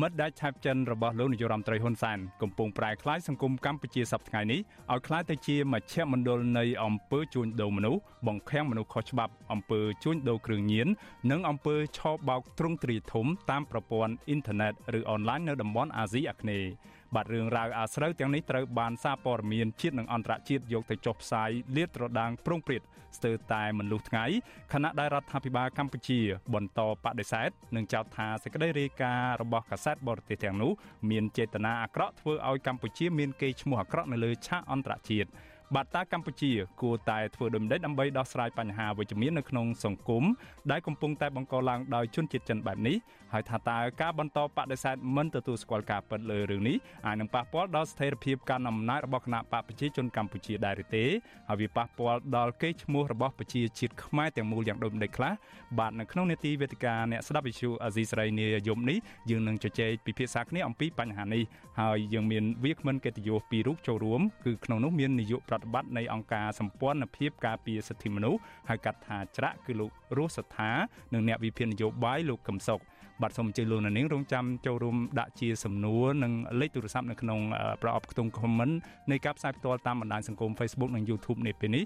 [0.00, 4.60] មិត្តដាច់ឆាប់ចិនរបស់លោកនាយរដ្ឋមន្ត្រីហ៊ុនសែនកំពុងប្រែក្លាយសង្គមកម្ពុជាសប្តាហ៍នេះ
[4.92, 10.88] ឲ្យក្លាយទៅជាមជ្ឈមណ្ឌលនៃអំពើជួញដូរមនុស្សបង្ខាំងមនុស្សខុសច្បាប់អំពើជួញដូរគ្រឿងញៀន
[11.30, 16.68] និងអំពើឆោបបោកទ្រង់ទ្រាយធំតាមប្រព័ន្ធអ៊ីនធឺណិតឬអនឡាញនៅតំបន់អាស៊ីអាគ្នេយ៍
[17.14, 22.82] បាទរឿងរ៉ាវអាស្រូវទាំងនេះត្រូវបានសារព័ត៌មានជាតិនិងអន្តរជាតិយកទៅចុះផ្សាយលាតត្រដាងប្រងព្រាត
[23.16, 24.24] ស្ទើរតែមិនលុះថ្ងៃ
[24.72, 26.20] ខណៈដែលរដ្ឋាភិបាលកម្ពុជា
[26.54, 30.72] បន្តបដិសេធនិងចោទថាសេចក្តីរាយការណ៍របស់កាសែតបរទេសទាំងនោះ
[31.10, 35.28] មានចេតនាអាក្រក់ធ្វើឲ្យកម្ពុជាមានកេរ្តិ៍ឈ្មោះអាក្រក់នៅលើឆាកអន្តរជាតិ
[35.76, 40.24] បាទតើកម្ពុជាគួរតែធ្វើដូចម្តេចដើម្បីដោះស្រាយបញ្ហាវិជ្ជមាននៅក្នុងសង្គម
[40.70, 42.96] ដែលកំពុងតែបង្កឡើងដោយជនជាតិចិនបែបនេះ
[43.32, 51.04] ហើយថាតើការបន្តបដិសេធមិនទទួលស្គាល់ការពិតលើរឿងនេះអាចនឹងប៉ះពាល់ដល់ស្ថិរភាពការអំណាចរបស់គណៈបកប្រជាជនកម្ពុជាដែរឬទេ
[51.48, 55.32] ហើយវាប៉ះពាល់ដល់កេរ្តិ៍ឈ្មោះរបស់ប្រជាជាតិខ្មែរទាំងមូលយ៉ាងដូចម្តេចខ្លះ
[55.78, 58.98] បាទនៅក្នុងនេតិវេទិកាអ្នកស្ដាប់វិទ្យុអាស៊ីសេរីនាយមនេះ
[59.30, 61.42] យើងនឹងជជែកពិភាក្សាគ្នាអំពីបញ្ហានេះ
[61.80, 70.70] ហើយយើងមានវាគ្មិនកិត្តិយសពីររូបចូលរួមគឺក្នុងនោះមាននាយកប្រតិបត្តិនៃអង្គការសម្ព័ន្ធភាពការពារសិទ្ធិមនុស្សហៅកាត់ថាច្រាក់គឺលោករស់សថា
[71.12, 72.80] និងអ្នកវិភាគនយោបាយលោកកឹមសុខ
[73.22, 77.40] បាទសូមអញ្ជើញលោកនាងរងចាំចូលរួមដាក់ជាសំណួរនិងលេខទូរស័ព្ទនៅក្នុង
[77.82, 78.74] ប្រអប់ខ្ទង់ comment
[79.10, 81.84] នៃការផ្សាយផ្ទាល់តាមបណ្ដាញសង្គម Facebook និង YouTube នេះពេលនេះ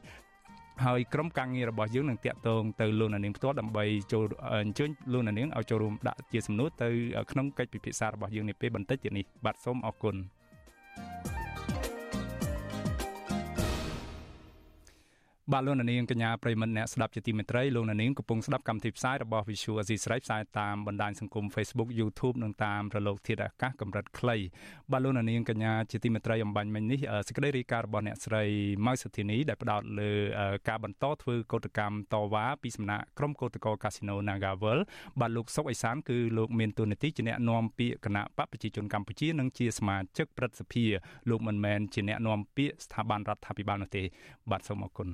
[0.84, 6.88] ហើយក្រុមការងាររបស់យើងនឹងតាក់ទងទៅលោកនាងផ្ទាល់ដើម្បីចូលអញ្ជើញលោកនាងឲ្យចូលរួមដាក់ជាសំណួរទៅ
[7.30, 10.16] ក្នុងកិច្ចពិភាក្សារបស់យើងនេះពេលបន្តិចទៀតនេះបាទសូមអរគុណ
[10.96, 11.31] thank you
[15.52, 24.36] បាទលោកនាងកញ្ញាប្រិមត្តអ្នកស្ដាប់ជាទីមេត្រីលោកនាងកំពុងស្ដាប់កម្មវិធីផ្សាយរបស់ Visual Asia ស្រីផ្សាយតាមបណ្ដាញសង្គម Facebook YouTube និងតាមរលកធាតុអាកាសកម្រិតខ្លី
[24.92, 28.42] បាទលោកនាងកញ្ញាជាទីមេត្រីអំបញ្ញមិញនេះសេចក្តីរាយការណ៍របស់អ្នកស្រី
[28.86, 30.10] ម៉ៅសុធីនីដែលផ្ដោតលើ
[30.68, 34.78] ការបន្តធ្វើកោតកម្មតវ៉ាពីសំណាក់ក្រុមកោតក្រកាស៊ីណូ Nagavel
[35.20, 40.84] បាទលោកសុកអេសានគឺលោកមានតួនាទីជាអ្នកនាំពាក្យគណៈបកប្រជាជនកម្ពុជានិងជាសមាជិកព្រឹទ្ធសភា
[41.30, 44.02] លោកមិនមែនជាអ្នកនាំពាក្យស្ថាប័នរដ្ឋាភិបាលនោះទេ
[44.50, 45.10] បាទសូមអរគុណ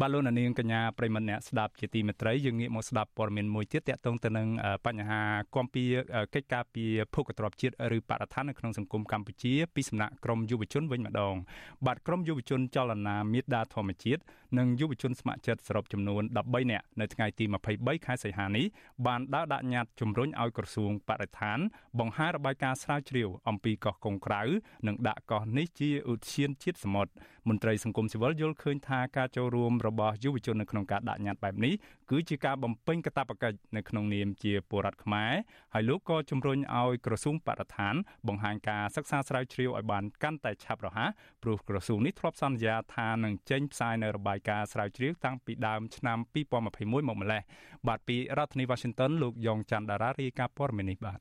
[0.00, 4.48] បាទលោកនាងកញ្ញាប្រិមត្តអ្នកស្ដាប់ជាទីមេត្រីយើងងាកមកស្ដាប់ព័ត៌មានមួយទៀតទាក់ទងទៅនឹង
[4.86, 5.20] បញ្ហា
[5.54, 5.84] គាំពៀ
[6.34, 11.34] កិច្ចការពីភូកទ្របជាតិឬបរិស្ថាននៅក្នុងសង្គមកម្ពុជាពីសំណាក់ក្រមយុវជនវិញម្ដង
[11.86, 14.22] បាទក្រមយុវជនចលនាមេដាធម្មជាតិ
[14.58, 17.44] និងយុវជនស្ម័គ្រចិត្តសរុបចំនួន13នាក់នៅថ្ងៃទី
[17.76, 18.66] 23ខែសីហានេះ
[19.06, 21.58] បានដើរដាក់ញត្តិជំរុញឲ្យក្រសួងបរិស្ថាន
[21.98, 24.42] បង្ហាញរបាយការណ៍ស្រាវជ្រាវអំពីកោះកុងក្រៅ
[24.86, 27.12] និងដាក់កោះនេះជាឧទ្យានជាតិសមុទ្រ
[27.48, 31.74] មន្ត្រីសង្គមស៊ីវិលយល់ឃើញថាការចូលរួមរបស់យុវជននៅក្នុងការដាក់ញត្តិបែបនេះ
[32.10, 35.32] គឺជាការបំពេញកាតព្វកិច្ចនៅក្នុងនាមជាពលរដ្ឋខ្មែរ
[35.74, 37.94] ហើយលោកក៏ជំរុញឲ្យក្រសួងបរិស្ថាន
[38.28, 41.10] បង្ហាញការសិក្សាស្រាវជ្រាវឲ្យបានកាន់តែឆាប់រហ័ស
[41.42, 47.42] ព្រោះក្រសួងនេះធ្លាប់សន្យាថានឹងចេញផ្សាយនៅរបាយការណ៍ស្រាវជ្រាវតាំងពីដើមឆ្នាំ2021មកម្លេះ
[47.88, 51.18] បាទពីរដ្ឋធានី Washington លោកយ៉ងច័ន្ទដារារាយការណ៍ព័ត៌មាននេះបាទ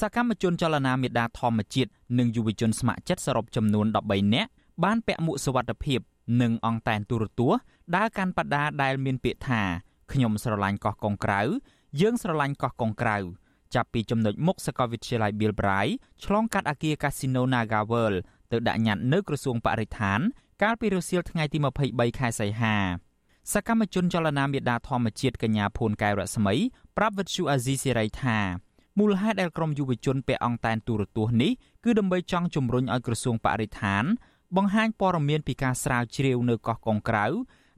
[0.00, 4.50] សកម្មជនចលនាមេដាធម្មជាតិនិងយុវជនស្ម័គ្រចិត្តសរុបចំនួន13នាក់
[4.84, 6.00] បានពាក់មួកសុវត្ថិភាព
[6.42, 7.60] និងអង្តែនទូរទស្សន៍
[7.96, 9.62] ដើរកាន់បដាដែលមានពាក្យថា
[10.12, 11.40] ខ្ញុំស្រឡាញ់កោះកុងក្រៅ
[12.00, 13.16] យើងស្រឡាញ់កោះកុងក្រៅ
[13.74, 18.18] ចាប់ពីចំណុចមុខសាកលវិទ្យាល័យ Bill Braille ឆ្លងកាត់អគារ Casino Naga World
[18.52, 20.20] ទៅដាក់ញត្តិនៅក្រសួងបរិស្ថាន
[20.62, 21.58] កាលពីរសៀលថ្ងៃទី
[21.88, 22.76] 23ខែសីហា
[23.52, 26.54] សកម្មជនចលនាមេដាធម្មជាតិកញ្ញាភួនកែវរស្មី
[26.96, 28.38] ប្រាប់វិទ្យុអាស៊ីសេរីថា
[28.98, 31.52] មូលហេតុដែលក្រុមយុវជនពាក់អង្តែនទូរទស្សន៍នេះ
[31.84, 34.04] គឺដើម្បីចង់ជំរុញឲ្យក្រសួងបរិស្ថាន
[34.54, 37.26] បង្ហាញព័ត៌មានពីការស្រាវជ្រាវនៅកោះកុងក្រៅ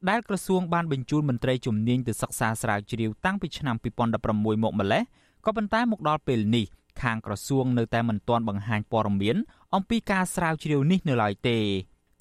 [0.08, 5.02] ដែលក្រសួងបានបញ្ជូនមន្ត្រីជំនាញទៅសិក្សាស្រាវជ្រាវតាំងពីឆ្នាំ2016មកម្លេះ
[5.44, 6.66] ក៏ប៉ុន្តែមកដល់ពេលនេះ
[7.02, 9.36] ខាងក្រសួងនៅតែមិនទាន់បង្ហាញព័ត៌មាន
[9.74, 11.58] អំពីការស្រាវជ្រាវនេះនៅឡើយទេ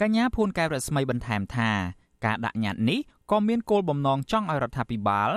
[0.02, 1.72] កញ្ញាភួនកែវរស្មីបន្ថែមថា
[2.26, 3.00] ការដាក់ញត្តិនេះ
[3.32, 5.30] ក៏មានគោលបំណងចង់ឲ្យរដ្ឋាភិបាល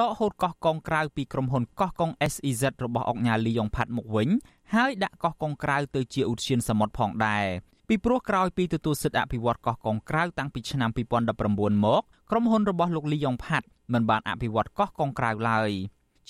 [0.00, 4.28] ដកហូតកោះកុងក្រៅពីក្រុមហ៊ុនកោះកុង SEZ របស់អង្គការលីយ៉ុងផាត់មកវិញ
[4.74, 7.46] ហើយដាក់កោះកុងក្រៅទៅជាឧទ្យានសមុទ្រផងដែរ
[7.88, 10.90] ពីព្រោះក្រោយពីទទួលសិទ្ធិអភិវឌ្ឍកោះកុងក្រៅតាំងពីឆ្នាំ
[11.36, 15.70] 2019មកក្រុមហ៊ុនរបស់លោកលីយ៉ុងផាត់មិនបានអភិវឌ្ឍកោះកុងក្រៅឡើយ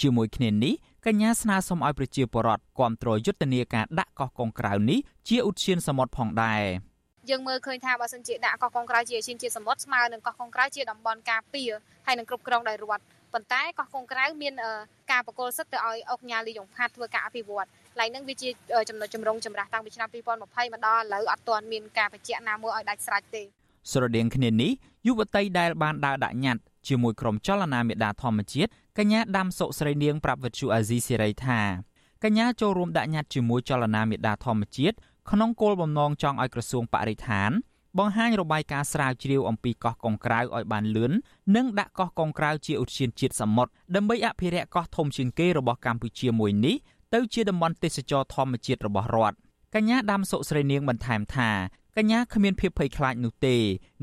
[0.01, 0.75] ជាមួយគ្នានេះ
[1.07, 6.63] កញ្ញាស្នើសុំឲ្យប្រជាពលរដ្ឋគាំទ្រយុទ្ធនាការដាក់កោះកុងក្រៅនេះជាឧទ្យានសមុទ្រផងដែរ
[7.31, 11.71] យើងមើលឃើញថាបើសិនជាដាក់កោះកុងក្រៅជាឈានជាតិសមុទ្រស្មើនឹងកោះកុងក្រៅជាតំបន់ការពារ
[12.07, 14.55] ហើយនឹងគ្រប់គ្រងដោយរដ្ឋប៉ុន្តែកោះកុងក្រៅមាន
[15.13, 17.67] ការបកគលសិទ្ធិទៅឲ្យអុកញ៉ាលីយ៉ុងផាត់ធ្វើការអភិវឌ្ឍ
[18.01, 18.49] ឡៃនឹងវាជា
[18.89, 23.43] ចំណុចចម្រុងចម្រាស់តាំងពីឆ្នាំ2020មកដល់ឥឡូវអត់ទាន់មានការបញ្ជាក់ណាមួយឲ្យដាច់ស្រេចទេ
[23.93, 24.73] ស្រដៀងគ្នានេះ
[25.07, 31.61] យុវតីដែលបានដើរដាក់ញត្តិជាមួយក្រុមចលនាមេដាធម្មជាតិកញ្ញាដាំសុកស្រីនាងប្រាប់វិទ្យុអាស៊ីសេរីថា
[32.25, 34.97] កញ្ញាចូលរួមដាក់ញត្តិជាមួយចលនាមេដាធម្មជាតិ
[35.31, 37.51] ក្នុងគោលបំណងចង់ឲ្យក្រសួងបរិស្ថាន
[37.99, 41.13] បង្ហាញរបាយការណ៍ស្រាវជ្រាវអំពីកោះកុងក្រៅឲ្យបានលឿន
[41.57, 46.77] និងដាក់កោះកុងក្រៅជាឧទ្យានជាតិសមុទ្រដើម្បីអភិរក្សកោះធំជាងគេរបស់កម្ពុជាមួយនេះ
[47.15, 49.37] ទៅជាតំបន់ទេសចរធម្មជាតិរបស់រដ្ឋ
[49.75, 51.51] កញ្ញាដាំសុស្រីនាងបន្ថែមថា
[51.97, 53.57] កញ្ញាគ្មានភាពភ័យខ្លាចនោះទេ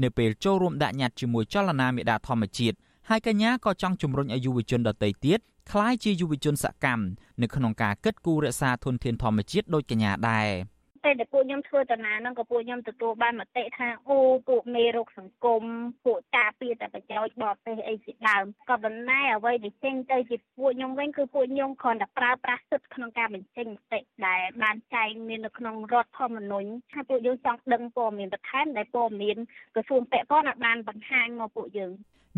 [0.03, 2.77] នៅពេលចូលរួមដាក់ញត្តិជាមួយចលនាមេដាធម្មជាតិ
[3.09, 5.39] ហើយកញ្ញាក៏ចង់ជំរុញឲ្យយុវជនដទៃទៀត
[5.71, 7.03] ក្លាយជាយុវជនសកម្ម
[7.41, 10.49] នៅក្នុងការកិត្តគូរក្សាធនធានធម្មជាតិដូចកញ្ញាដែរ។
[11.03, 14.17] ពេលដែលពួកខ្ញុំធ្វើតាណាហ្នឹងក៏ពួកខ្ញុំទទួលបានមតិថាអូ
[14.49, 15.63] ពួកមេរោគសង្គម
[16.05, 29.37] ពួកការពារតែប្រយោជន៍បរទេសអីជាដើមក៏ប៉ុន្តែអ្វីដែលចេញទៅជាពួកខ្ញុំវិញគឺពួកខ្ញុំគ្រាន់តែប្រើប្រាស់សិទ្ធិក្នុងការបញ្ចេញមតិដែលបានចែងមាននៅក្នុងរដ្ឋធម្មនុញ្ញហើយពួកយើងចង់ដឹងព័ត៌មានបន្ថែមដែលព័ត៌មាន
[29.75, 31.91] ក្រសួងពាក់ព័ន្ធបានបង្ហាញមកពួកយើង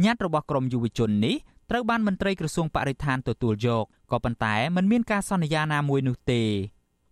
[0.03, 1.35] ញត្តិរបស់ក្រមយុវជននេះ
[1.69, 6.41] ត្រូវបានមន្ត្រីក្រសួងបរិស្ថានទទួលយកក៏ប៉ុន្តែมันមានការសន្យាណាមួយនោះទេ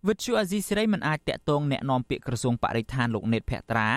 [0.07, 3.89] វិទ្យុអាស៊ីសេរីមិនអាចតាក់ទងแนะនាំពាក្យក្រសួងបរិស្ថានលោកណេតភក្ត្រា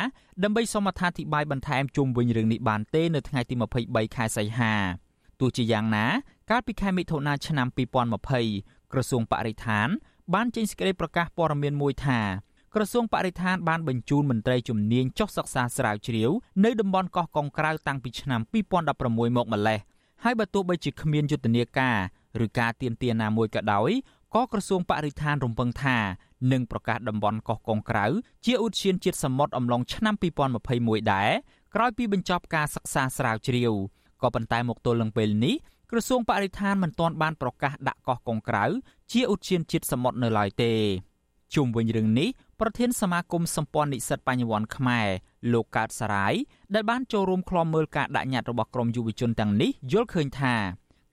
[0.43, 4.75] ដើម្បីសូមអត្ថាធិប្បាយបន្ថែមជុំវិញរឿងនេះបានទេនៅថ្ងៃទី23ខែសីហា
[5.41, 6.07] ទោះជាយ៉ាងណា
[6.51, 7.67] កាលពីខែមិថុនាឆ្នាំ
[8.31, 9.88] 2020ក្រសួងបរិស្ថាន
[10.35, 12.21] បានចេញសេចក្តីប្រកាសព័ត៌មានមួយថា
[12.75, 16.31] ក្រសួងបរិស្ថានបានបញ្ជូនមន្ត្រីជំនាញចុះសិក្សាស្រាវជ្រាវ
[16.65, 18.41] នៅតំបន់កោះកុងក្រៅតាំងពីឆ្នាំ
[18.73, 19.79] 2016មកម្លេះ
[20.25, 21.97] ហើយបើទោះបីជាគ្មានយុទ្ធនាការ
[22.45, 23.91] ឬការទៀមទាណាមួយក៏ដោយ
[24.38, 25.97] ក៏ក្រសួងបរិស្ថានរំពឹងថា
[26.52, 28.06] នឹងប្រកាសតំបន់កោះកុងក្រៅ
[28.45, 30.15] ជាឧទ្យានជាតិសមុទ្រអំឡុងឆ្នាំ
[30.63, 31.30] 2021ដែរ
[31.76, 33.73] ក្រោយពីបញ្ចប់ការសិក្សាស្រាវជ្រាវ
[34.21, 35.56] ក៏ប៉ុន្តែមកទល់នឹងពេលនេះ
[35.91, 38.65] ក្រសួងបរិស្ថានមិនទាន់បានប្រកាសដាក់កោះកុងក្រៅ
[39.12, 40.73] ជាឧទ្យានជាតិសមុទ្រនៅឡើយទេ
[41.56, 45.08] ជុំវិញរឿងនេះប្រធានសមាគមសម្ព័ន្ធនិស្សិតបញ្ញវន្តខ្មែរ
[45.54, 46.34] លោកកើតសារាយ
[46.73, 50.56] ដែលបានចូលរួមក្លំមើលការដាក់ញត្តិរបស់ក្រមយុវជនទាំងនេះយល់ឃើញថា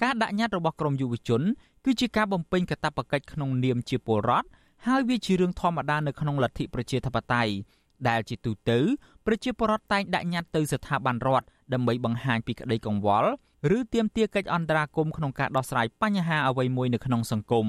[0.02, 1.42] ការដាក់ញត្តិរបស់ក្រមយុវជន
[1.84, 4.48] គឺជាការបំពេញកាតព្វកិច្ចក្នុងនាមជាពលរដ្ឋ
[4.86, 7.52] ហើយវាជារឿងធម្មតានៅក្នុងលទ្ធិប្រជាធិបតេយ្យ
[8.08, 8.78] ដែលជាទូទៅ
[9.26, 13.30] ប្រជាពលរដ្ឋតែងដាក់ញត្តិទៅស្ថាប័នរដ្ឋដើម្បីបង្ហាញពីក្តីកង្វល់
[13.76, 17.68] ឬទាមទារកិច្ចអន្តរាគមន៍ក្នុងការដោះស្រាយបញ្ហាអ្វីមួយនៅក្នុងសង្គម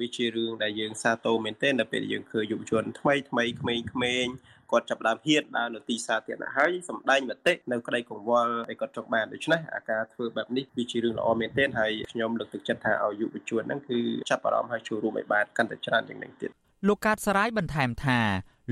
[0.00, 4.32] វាជារឿងដែលយើងសាទរមែនទែននៅពេលយើងឃើញយុវជនថ្មីថ្មីក្មេងៗ
[4.70, 13.98] គាត់ចាប់ដើមហ៊ានដើរនៅទីសាធារណៈហើយសម្ដែងមតិនៅក្តីកង្វល់ឲ្យគាត់ចង់បានដូច្នេះអាការធ្វើបែបនេះវាជារឿងល្អមែនទែនហើយខ្ញុំលើកទឹកចិត្តថាឲ្យយុវជនហ្នឹងគឺ
[14.30, 16.50] ចាប់អារម្មណ៍ហើយចូលរួមឲ្យបានកាន់តែច្រើនជាងនេះទៀត
[16.88, 18.20] លោកកាតសរាយបន្ថែមថា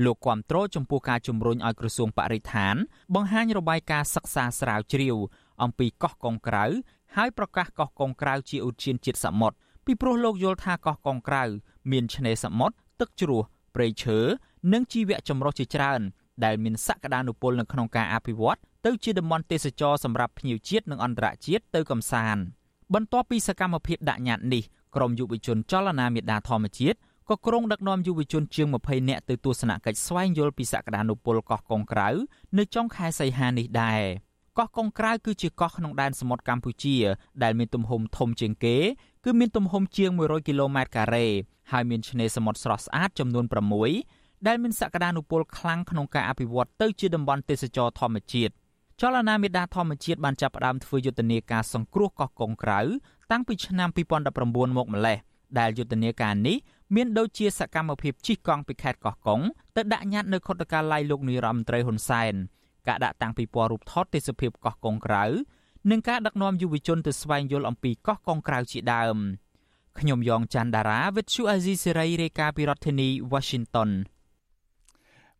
[0.05, 2.75] លោកគាំទ្រចំពោះការជំរុញឲ្យក្រសួងបរិស្ថាន
[3.15, 5.17] បង្ហាញរបាយការណ៍សិក្សាស្រាវជ្រាវ
[5.63, 6.65] អំពីកោះកុងក្រៅ
[7.15, 11.43] ហើយប្រកាសកោះកុងក្រៅជាឧទ្យានជាតិសមុទ្រពីព្រោះលោកយល់ថាកោះកុងក្រៅ
[11.91, 13.41] មានឆ្នេរសមុទ្រទឹកជ្រោះ
[13.75, 14.19] ព្រៃឈើ
[14.73, 16.01] និងជីវៈចម្រុះជាច្រើន
[16.45, 22.41] ដែលមានសក្តានុពលនៅក្នុងការអភិវឌ្ឍទៅជាតំបន់ទេសចរសម្រាប់ភ្ញៀវជាតិនិងអន្តរជាតិទៅកំសាន្ត
[22.93, 24.63] បន្ទាប់ពីសកម្មភាពដាក់ញត្តិនេះ
[24.95, 26.97] ក្រមយុវជនចលនាមេដាធម្មជាតិ
[27.29, 32.09] ក៏ក្រុងដឹកនាំយុវជនជាង20នាក់ទៅទស្សនកិច្ចស្វែងយល់ពីសក្តានុពលកោះកុងក្រៅ
[32.57, 34.01] នៅចុងខែសីហានេះដែរ
[34.57, 36.97] កោះកុងក្រៅគឺជាកោះក្នុងដែនសមុទ្រកម្ពុជា
[37.43, 38.77] ដែលមានទំហំធំជាងគេ
[39.25, 41.25] គឺមានទំហំជាង100គីឡូម៉ែត្រការ៉េ
[41.71, 43.45] ហើយមានឆ្នេរសមុទ្រស្រស់ស្អាតចំនួន
[43.89, 48.53] 6 ដែលមានសក្តានុពលខ្លាំងក្នុងការអភិវឌ្ឍទៅជាតំបន់ទេសចរធម្មជាតិ
[49.01, 52.79] ចលនាមេដាធម្មជាតិបានចាប់ផ្ដើមធ្វើយុទ្ធនាការសង្គ្រោះកោះកុងក្រៅ
[53.31, 53.89] តាំងពីឆ្នាំ
[54.33, 55.17] 2019មកម្លេះ
[55.59, 56.57] ដែលយុទ្ធនាការនេះ
[56.95, 59.41] មានដូចជាសកម្មភាពជិះកង់ពីខេត្តកោះកុង
[59.75, 62.33] ទៅដាក់ញត្តិនៅខុទ្ទកាល័យលោកនាយរដ្ឋមន្ត្រីហ៊ុនសែន
[62.87, 65.23] ការដាក់តាំងពីពណ៌រូបថតទេសភាពកោះកុងក្រៅ
[65.91, 69.17] និងការដឹកនាំយុវជនទៅស្វែងយល់អំពីកោះកុងក្រៅជាដើម
[69.99, 73.89] ខ្ញុំយ៉ងច័ន្ទដារាវិទ្យុអាស៊ីសេរីរាយការណ៍ពីរដ្ឋធានី Washington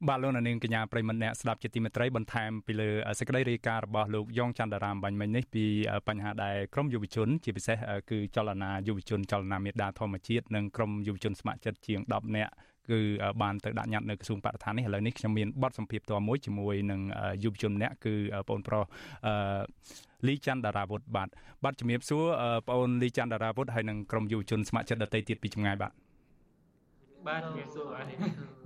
[0.09, 2.89] បាទលោកនាងកញ្ញាប្រិមត្តអ្នកស្ដាប់ជាទីមេត្រីបន្ថែមពីលើ
[3.19, 5.65] សេចក្តីរាយការណ៍របស់លោកយ៉ងច័ន្ទរាមបាញ់មិញនេះពី
[6.07, 7.77] បញ្ហាដែលក្រមយុវជនជាពិសេស
[8.09, 12.53] គឺចលនាយុវជនចលនាមេដាធម្មជាតិនិងក្រមយុវជនស្ម័គ្រចិត្តជាង10នាក់
[12.89, 12.99] គឺ
[13.41, 17.01] បានទៅដាក់ញត្តិនៅក្រសួងបរិស្ថាននេះឥឡូវនេះខ្ញុំមានបទសម្ភាសន៍តមួយជាមួយនឹង
[17.43, 18.15] យុវជនម្នាក់គឺ
[18.49, 18.83] បងប្រុស
[19.27, 19.61] អឺ
[20.27, 21.29] លីច័ន្ទដារាវុធបាទ
[21.63, 22.23] បាទជំរាបសួរ
[22.67, 25.91] បងអូនលីច័ន្ទដារាវុធហើយនិងក្រុមយុវជនស្ម័គ្រចិត្តដទៃទៀតពីចម្ងាយបាទ
[27.27, 28.05] បាទជំរាបសួរបាទ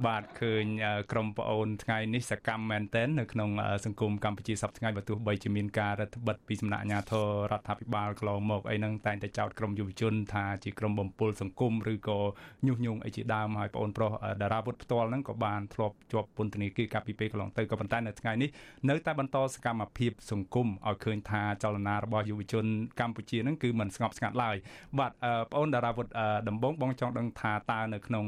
[0.08, 0.66] បាទឃើញ
[1.12, 3.50] ក្រុមប្អូនថ្ងៃនេះសកម្មមែនទែននៅក្នុង
[3.86, 12.20] សង្គមកម្ពុជាសប្តាហ៍ថ្ងៃបើទោះបីជាមានការរដ្ឋបិទពីសំណាក់អាជ្ញាធររដ្ឋាភិបាលកន្លងមកអីហ្នឹងតែងតែចោទក្រុមយុវជនថាជាក្រុមបំពុលសង្គមឬក៏
[12.68, 18.50] ញុះញង់អីជាដើមហើយប្អូនប្រុសតារាវុធផ្ទាល់ហ្នឹងក៏បានធ្លាប់ជាប់ពន្ធនាគារកាលពីពេលកន្លងទៅក៏ប៉ុន្តែនៅថ្ងៃនេះ
[18.90, 22.66] នៅតែបន្តសកម្មភាពសង្គមឲ្យឃើញថាចលនារបស់យុវជន
[23.00, 24.56] កម្ពុជាហ្នឹងគឺមិនស្ងប់ស្ងាត់ឡើយ
[25.00, 25.12] បាទ
[25.52, 26.08] ប្អូនតារាវុធ
[26.48, 28.26] ដំបងបងចង់ដឹងថាតើនៅក្នុង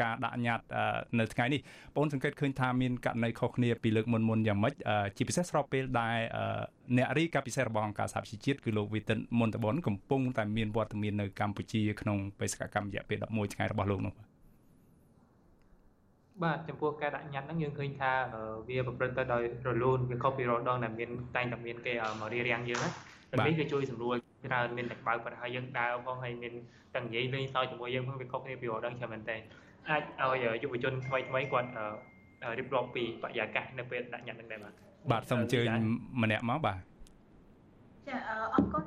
[0.00, 0.66] ការដាក់ញត្តិ
[1.18, 1.60] នៅថ្ងៃនេះ
[1.96, 4.74] បងសង្កេតឃើញថាមានករណីខុសគ្នាពីលើកមុនមុនយ៉ាងម៉េច
[5.16, 6.18] ជាពិសេសស្របពេលដែល
[6.96, 14.14] អ្នករីកាពិសេសរបស់អង្គការសហប្រជាជាតិគឺលោកវីតិនមុនតបនកំពុងតែមានវត្តមាននៅកម្ពុជាក្នុងបេសកកម្មរយៈពេល11ថ្ងៃរបស់លោកនោះ
[16.44, 18.12] បាទចំពោះការដាក់ញត្តិហ្នឹងយើងឃើញថា
[18.68, 22.90] វាប្រព្រឹត្តទៅដោយរលូនវាខុសពីរដងដែលមានតែងតែមានគេមករៀបរៀងយើងណា
[23.46, 26.52] នេះវាជួយសម្រួលច្រើនមានតែបើកប៉ុន្តែយើងដើរផងហើយមាន
[26.94, 29.36] ទាំងនិយាយលេងសើចជាមួយយើងផងវាខុសគ្នាពីរដងច្រើនមែនតើ
[29.88, 31.68] អាចឲ្យយុវជនថ្មីថ្មីគាត់
[32.58, 34.72] រៀបរាប់ពីបរិយាកាសនៅពេលដាក់ញត្តិនឹងដែរបាទ
[35.10, 35.66] បាទសូមអញ្ជើញ
[36.22, 36.76] ម្នាក់មកបាទ
[38.08, 38.16] ចា
[38.54, 38.84] អរគុណ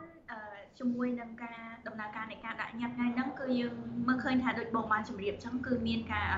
[0.80, 3.74] ជាមួយនឹងការដំណើរការនៃការដាក់ញត្តិថ្ងៃហ្នឹងគឺយើង
[4.08, 6.30] មើលឃើញថាដូចបងបានជម្រាបចឹងគឺមានការ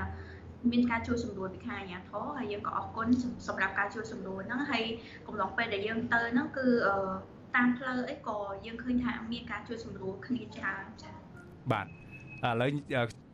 [0.71, 3.08] មានការជួយសម្រួលពីខាងអាជ្ញាធរហើយយើងក៏អរគុណ
[3.47, 4.84] សម្រាប់ការជួយសម្រួលហ្នឹងហើយ
[5.28, 6.67] កំឡុងពេលដែលយើងទៅហ្នឹងគឺ
[7.55, 11.15] តាមផ្លូវអីក៏យើងឃើញថាមានការជួយសម្រួលគ្នាច្រើនចា៎
[11.71, 11.89] បាទឥ
[12.61, 12.69] ឡូវ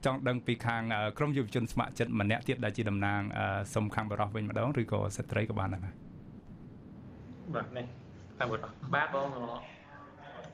[0.05, 0.81] ចង់ដឹងពីខាង
[1.17, 3.21] ក្រមយុវជនស្ម័គ្រចិត្តម្នាក់ទៀតដែលជាតំណាង
[3.75, 5.95] សុំខាងបរោះវិញម្ដងឬក៏ស្ត្រីក៏បានដែរបាទ
[7.55, 7.85] បាទនេះ
[8.37, 9.27] ខាងបរោះបាទបង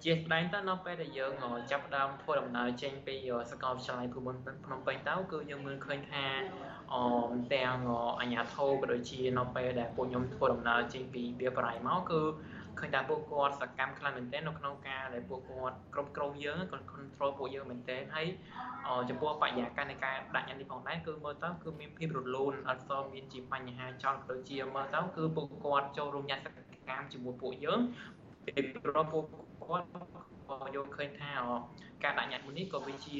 [0.04, 1.34] ជាស្ដែងទៅនៅពេលដែលយើង
[1.71, 3.15] ចាប់ដើមធ្វើដំណើរចេញពី
[3.52, 6.26] សាកលវិទ្យាល័យភូមិន្ទភ្នំពេញទៅគឺយើងមើលឃើញថា
[6.93, 6.95] អ
[7.30, 7.78] មទាំង
[8.19, 12.21] អាជ្ញាធរក៏ដូចជានៅពេលដែលពួកខ្ញុំធ្វើដំណើរចេញពីវាបរៃមកគឺ
[12.80, 18.28] ឃើញថាពួកគាត់សកម្មខ្លាំងមែនទែននៅក្នុងការដែលពួកគាត់គ្រប់គ្រងយើងគាត់ control ពួកយើងមែនទែនហើយ
[19.10, 26.48] ចំពោះបរិយាកាសនៃការដាក់ញត្តិនេះផងដែរគឺមើលទៅគឺមានភាពរលូនអត់សូវមានជាបញ្ហាចោលក៏ដូចជាមើលទៅគឺពួកគាត់ចូលរួមញ៉ាំស
[26.90, 27.80] កម្មជាមួយពួកយើង
[28.46, 29.24] ពីព្រោះពួក
[29.66, 29.88] គាត់
[30.50, 31.32] ក៏យកឃើញថា
[32.04, 33.18] ការដាក់ញត្តិមួយនេះក៏វាជា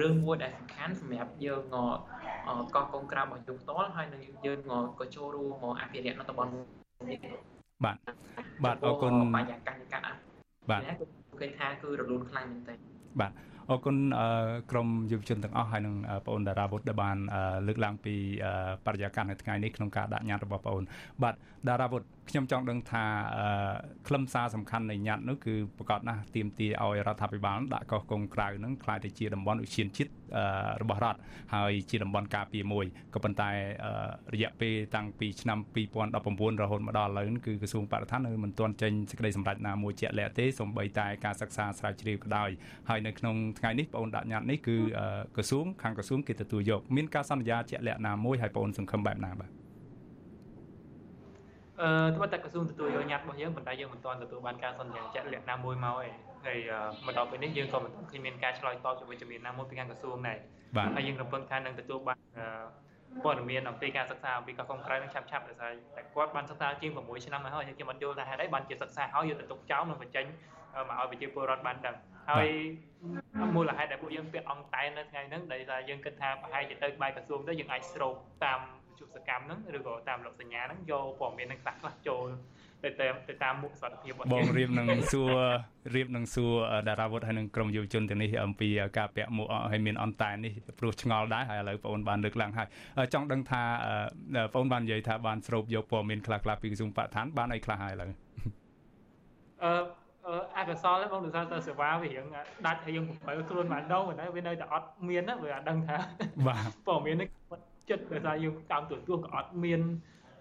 [0.00, 1.62] រឿងមួយដែលសំខាន់សម្រាប់យើង
[2.74, 4.60] កោះកុងក្រៅរបស់យើងផ្ទាល់ហើយនឹងយើង
[5.00, 6.50] ក៏ចូលរួមអភិរក្សនៅតំបន់
[7.08, 7.96] នេះ បាទ
[8.64, 10.20] បាទអរគុណបញ្ញាកាសនៃការអភិ
[10.70, 10.80] បាទ
[11.40, 12.78] ឃើញថាគឺរលូនខ្លាំងមែនទែន
[13.20, 13.32] បាទ
[13.70, 13.96] អរគុណ
[14.70, 17.18] ក្រុមយុវជនទាំងអស់ហើយនឹងបងអូនតារាវុធដែលបាន
[17.66, 18.14] លើកឡើងពី
[18.86, 20.84] បរិយាកាសនៅថ្ងៃនេះក្នុងការដាក់ញត្តិរបស់បងអូន
[21.22, 21.34] បាទ
[21.68, 23.04] តារាវុធ ខ្ញុំចង់ដឹងថា
[24.06, 30.10] ខ្លឹមសារសំខាន់នៃញត្តិនោះគឺប្រកាសណាស់ទាមទារឲ្យរដ្ឋាភិបាលដាក់កោះកុងក្រៅនឹងខ្លាយទៅជាតំបន់ឧស្សាហជាតិ
[30.82, 31.20] របស់រដ្ឋ
[31.54, 33.50] ហើយជាតំបន់ការពារមួយក៏ប៉ុន្តែ
[34.34, 35.58] រយៈពេលតាំងពីឆ្នាំ
[36.14, 42.50] 2019រហូតមកដល់ឥឡូវគឺក្រសួងបរិស្ថាននៅមិនទាន់ចេញសេចក្តីសម្រេចណាមួយជាក់លាក់ទេសូម្បីតែការសិក្សាស្រាវជ្រាវក៏ដោយ
[42.88, 44.76] ហើយនៅក្នុងថ្ងៃនេះបងដាក់ញត្តិនេះគឺ
[45.36, 49.50] ក្រសួងខាងក្រសួងគេទទួលយកមានការសន្យាជាក់លាក់ណាមួយហើយបងសង្ឃឹមបែបណាបាទ
[51.80, 56.08] អឺត្បិតតែក្រសួងទទួលយកញត្តិរបស់យើងប៉ុន្តែយើងមិនទាន់ទទួលបានការសន្យាជាក់លាក់ណាមួយមកទេ
[56.46, 56.58] ហើយ
[57.06, 60.38] មកដល់ពេលនេះយើងក៏មិនឃើញមានការឆ្លើយតបជាវិជ្ជមានណាមួយពីខាងក្រសួងដែរ
[60.96, 62.18] ហើយយើងរំពឹងថានឹងទទួលបាន
[63.24, 70.24] ព័ត៌មានអំពីការសិក្សាអំពីកោះកុងក្រៅនឹងឆាប់ឆាប់ដោយសារតែគាត់បានសិក្សាជាង6ឆ្នាំហើយហើយខ្ញុំអត់យល់ថាហេតុអីបានជាសិក្សាហើយយកទៅទុកចោលនឹងបញ្ចេញ
[70.88, 71.96] មកឲ្យប្រជាពលរដ្ឋបានដឹង
[72.30, 72.48] ហើយ
[73.56, 78.14] មូលហេតុដែលពួកយើងពាក់អង្គតែននៅថ្ងៃហ្នឹងដោយសារយើងគិតថាប្រហែលជាទៅក្បែរក្រសួងទៅយើងអាចស្រោប
[78.44, 78.60] តាម
[78.98, 82.28] ជុសកម្មហ្នឹងឬក៏តាមលោកសញ្ញាហ្នឹងយកព័ត៌មានហ្នឹងខ្លះខ្លះចូល
[82.84, 85.32] ទៅតាមទៅតាមមុខសុខភាពរបស់បងរៀបនឹងសួរ
[85.94, 86.52] រៀបនឹងសួរ
[86.88, 92.66] តារាវុធហើយនឹងក្រុមយុវជនទាំងនេះអំពីការពាក់មួកហើយមានអន្តែននេះព្រោះឆ្ងល់ដែរហើយឥឡូវបងអូនបានលើកឡើងហើយ
[93.14, 93.62] ចង់ដឹងថា
[94.52, 98.10] បងអូនបាននិយាយថាបានស្រូបយកព័ត៌មានខ្លះខ្លះពីក្រសួងបរិស្ថានបានអីខ្លះហើយឥឡូវ
[99.64, 99.72] អឺ
[100.58, 102.26] អកុសលហ្នឹងបងដោយសារតែសេវាវារៀង
[102.66, 105.96] ដាច់ហើយយើងបំរើខ្លួនម្ដងតែវានៅតែអត់មានណាវាអត់ដឹងថា
[106.46, 107.28] បាទព័ត៌មាននេះ
[107.90, 109.80] ចិត្តដោយសារយើងតាមទទួលក៏អត់មាន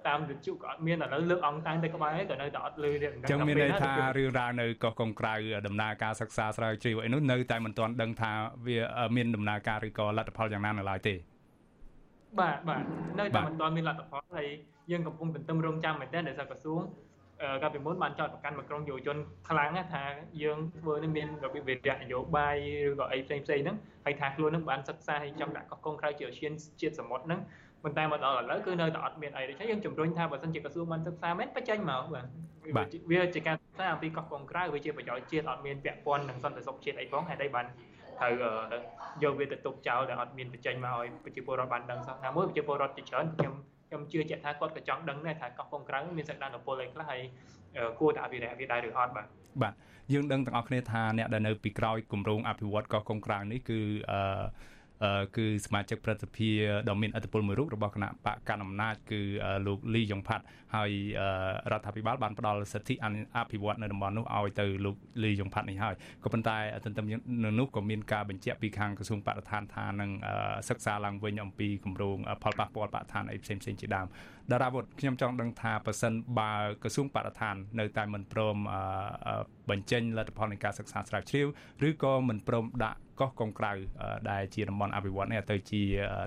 [0.08, 5.34] តាមវិទ្យុក៏អត់មានឥឡូវលើកអង្គតាំងទៅក្បែរក៏នៅតែអត់លឺទេអញ្ចឹងមានន័យថារឿងរ៉ាវនៅកោះកុងក្រៅ
[5.68, 8.32] ដំណើរការសិក្សាស្រាវជ្រាវអីនោះនៅតែមិនទាន់ដឹងថា
[8.68, 8.80] វា
[9.16, 11.16] មានដំណើរការឬក៏លទ្ធផលយ៉ាងណានៅឡើយទេ
[12.40, 12.84] បាទបាទ
[13.20, 14.48] នៅតែមិនទាន់មានលទ្ធផលហើយ
[14.92, 16.82] យើងកំពុងទន្ទឹមរង់ចាំមែនទែនដោយសារក្រសួង
[17.62, 19.18] កាលពីមុនបានចោទប្រកាន់មកក្រុមយុវជន
[19.50, 20.04] ខ្លាំងណាស់ថា
[20.44, 22.58] យើងធ្វើនេះមានរបៀបវិរៈនយោបាយ
[22.90, 27.40] ឬក៏អីផ្សេងផ្សេងហ្នឹងហើយថាខ្លួននឹងបានសិក្សាហើយចង់ដាក់កោះកុងក្រៅជាឈានជាតិសមុទ្រហ្នឹង
[27.84, 32.04] ប៉ុន្តែមកដល់ឥឡូវគឺនៅតែអត់មានអីដូច្នេះយើងជំរុញថាបើសិនជាក្រសួងបានសិក្សាមែនបញ្ចេញមក
[32.78, 37.66] បាទវាជាការសិក្សាអំពីកោះកុងក្រៅវាជាប្រយោជន៍ជាតិអត់មានពាក់ព័ន្ធនឹងសន្តិសុខជាតិអីផងហើយតែបាន
[38.22, 38.34] ត្រូវ
[39.24, 43.54] យកវាទៅទុកចោលដែលអត់មានបញ្ចេញមកឲ្យប្រជាពលរដ្ឋបានដឹងសោះណាមួយប្រជាពលរដ្ឋជាច្រើនខ្ញុំ
[43.88, 47.22] ខ្ញុំជឿជាក់ថាគាត់ក៏ចង់ដឹងដែរថាកោះកុងក្រៅមានសក្តានុពលអីខ្លះហើយ
[48.00, 49.28] គួរតែអភិរក្សវាដែរឬអត់បាទ
[49.62, 49.74] បាទ
[50.14, 53.80] យើងដឹងទាំងអស់គ្នាថាអ្នកដែលនៅពីក្រោយគម្រោងអភិវឌ្ឍកោះកុងក្រៅនេះគឺ
[54.12, 54.20] អឺ
[55.38, 56.50] គឺសមាជិកប្រតិភិ
[56.90, 59.22] ដ៏មានឥទ្ធិពលមួយរូបរបស់គណៈបកកណ្ដាលអំណាចគឺ
[59.68, 60.44] លោកលីយ៉ុងផាត់
[60.76, 60.92] ហើយ
[61.72, 62.96] រដ្ឋាភិបាលបានផ្ដល់សិទ្ធិ
[63.38, 67.06] អភិវឌ្ឍនៅតំបន់នោះឲ្យទៅលោកលីយ៉ុងផាត់នេះហើយក៏ប៉ុន្តែទន្ទឹម
[67.44, 70.12] នឹងនោះក៏មានការបញ្ជាក់ពីខាងក្រសួងបរិស្ថានថានឹង
[70.70, 74.08] សិក្សាឡើងវិញអំពីគម្រោងផលប៉ះពាល់បរិស្ថានអីផ្សេងៗជាដើម
[74.52, 78.58] តារាវុធខ្ញុំចង់ដឹងថាប៉ះសិនបើក្រសួងបរិស្ថាននៅតែមិនព្រម
[79.70, 81.48] បញ្ចេញលទ្ធផលនៃការសិក្សាស្រាវជ្រាវ
[81.88, 83.72] ឬក៏មិនព្រមដាក់កោះកុងក្រៅ
[84.30, 85.82] ដែលជាតំបន់អភិវឌ្ឍនេះទៅជា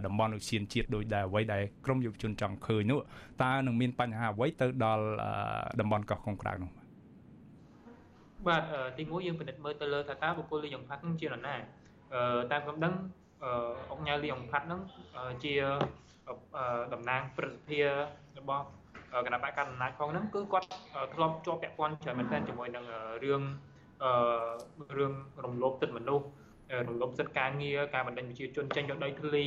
[0.07, 3.01] តំបន់ឧស្សាហជាតិដោយដែលអ្វីដែលក្រមយុវជនចង់ឃើញនោះ
[3.43, 5.05] តើនឹងមានបញ្ហាអ្វីទៅដល់
[5.81, 6.71] តំបន់កោះកុងក្រៅនោះ
[8.47, 8.63] បាទ
[8.99, 11.55] ទីមួយយើងពិនិត្យមើលទៅលើថាតើបុគ្គលលីយ៉ុងផាត់នឹងជានរណា
[12.53, 12.95] តាមខ្ញុំដឹង
[13.93, 14.81] អង្គញាលីយ៉ុងផាត់នឹង
[15.45, 15.55] ជា
[16.93, 17.85] តំណាងប្រសិទ្ធភាព
[18.39, 18.67] របស់
[19.27, 20.69] គណៈបកកណ្ដាលអំណាចផងហ្នឹងគឺគាត់
[21.15, 22.85] ធ្លាប់ជាប់ពាក់ព័ន្ធច្រើនមែនទែនជាមួយនឹង
[23.25, 23.43] រឿង
[24.03, 24.13] អឺ
[24.99, 25.13] រឿង
[25.45, 26.27] រំលោភសិទ្ធិមនុស្ស
[26.89, 29.45] រំលោភសិទ្ធិការងារការបណ្ដេញប្រជាជនចេញយកដីធ្លី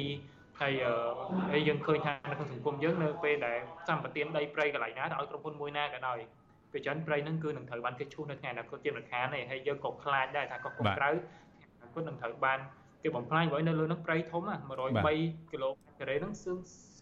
[0.62, 0.74] ហើយ
[1.52, 6.20] ហើយយើងឃើញថានៅក្នុងសង្គមយើងនៅពេលដែលសម្បទានដីព្រៃកន្លែងណាទៅឲ្យក្រុមហ៊ុនមួយណាក៏ដោយ
[6.72, 11.10] ពេលច្រើនព្រៃហ្នឹងគឺនឹងត្រូវបានគេឈូសនៅថ្ងៃអនាគតជាមិនខានទេហើយយើងក៏ខ្លាចដែរថាក៏ក្រៅ
[11.82, 12.60] អនាគតនឹងត្រូវបាន
[13.04, 16.34] គេបំផ្លាញព្រោះនៅលើហ្នឹងព្រៃធំ103គីឡូម៉ែត្រការ៉េហ្នឹង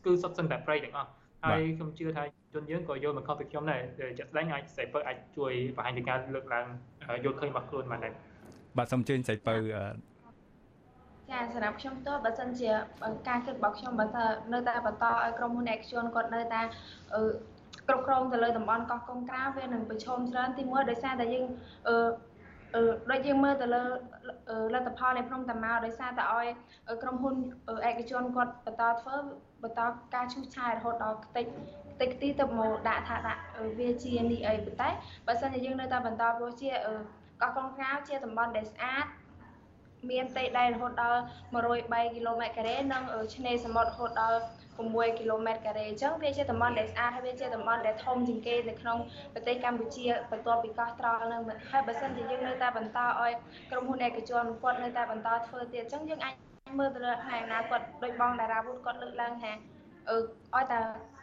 [0.06, 1.10] គឺសុទ្ធសឹងតែព្រៃទាំងអស់
[1.44, 2.24] ហើយខ្ញុំជឿថា
[2.54, 3.82] ជនយើងក៏យល់មិនខុសពីខ្ញុំដែរ
[4.18, 6.66] ជាក់ស្ដែងអាចស្រីពៅអាចជួយបង្ហាញពីការលើកឡើង
[7.26, 8.14] យល់ឃើញរបស់ខ្លួនបានដែរ
[8.78, 9.56] បាទសូមជើញស្រីពៅ
[11.32, 12.70] ចាសម្រាប់ខ្ញុំផ្ទាល់បើសិនជា
[13.30, 14.24] ការគិតរបស់ខ្ញុំបើថា
[14.54, 16.62] នៅតែបន្តឲ្យក្រុមហ៊ុនឯកជនគាត់នៅតែ
[17.88, 21.46] គ្រប់គ្រងទៅលើតំបន់កោះកុងក្រៅវានឹងប្រឈមច្រើនទីមួយដោយសារតែយើង
[21.88, 21.96] អឺ
[22.76, 23.84] អឺដូចយើងមើលទៅលើ
[24.74, 26.48] លទ្ធផលនៃភ្នំតាម៉ៅដោយសារតែឲ្យ
[27.04, 27.36] ក្រុមហ៊ុន
[27.88, 29.16] ឯកជនគាត់បន្តធ្វើ
[29.64, 29.82] បន្ត
[30.14, 31.46] ការឈូសឆាយរហូតដល់ខ្ទេច
[31.94, 33.42] ខ្ទេចខ្ទីទៅមកដាក់ថាដាក់
[33.80, 34.90] វាជានេះអីប៉ុន្តែ
[35.28, 36.70] បើសិនជាយើងនៅតែបន្តព្រោះជា
[37.42, 39.06] កោះកុងក្រៅជាតំបន់ដែលស្អាត
[40.10, 41.20] មានផ្ទៃដីរហូតដល់
[41.66, 43.04] 103គីឡូម៉ែត្រការ៉េនិង
[43.36, 44.38] ឆ្នេរសមុទ្ររហូតដល់
[44.78, 48.98] 6គីឡូម៉ែត្រការ៉េអញ្ចឹងវាជាតំបន់ដែលស្អាតហើយវាជាតំបន់ដែលធំជាងគេនៅក្នុង
[49.34, 53.32] ប្រទេសកម្ពុជាបន្ទាប់ពីកោះត្រល់នឹងហើយបើសិនជាយើងនៅតែបន្តឲ្យ
[53.72, 56.34] ក្រុមហ៊ុនឯកជនគាត់នៅតែបន្តធ្វើទៀតអញ្ចឹងយើងអាច
[56.80, 59.52] មើលទៅលើហើយណាគាត់ដូចបងតារាវុធគាត់លើកឡើងថា
[60.10, 60.18] អឺ
[60.56, 60.80] ឲ្យតែ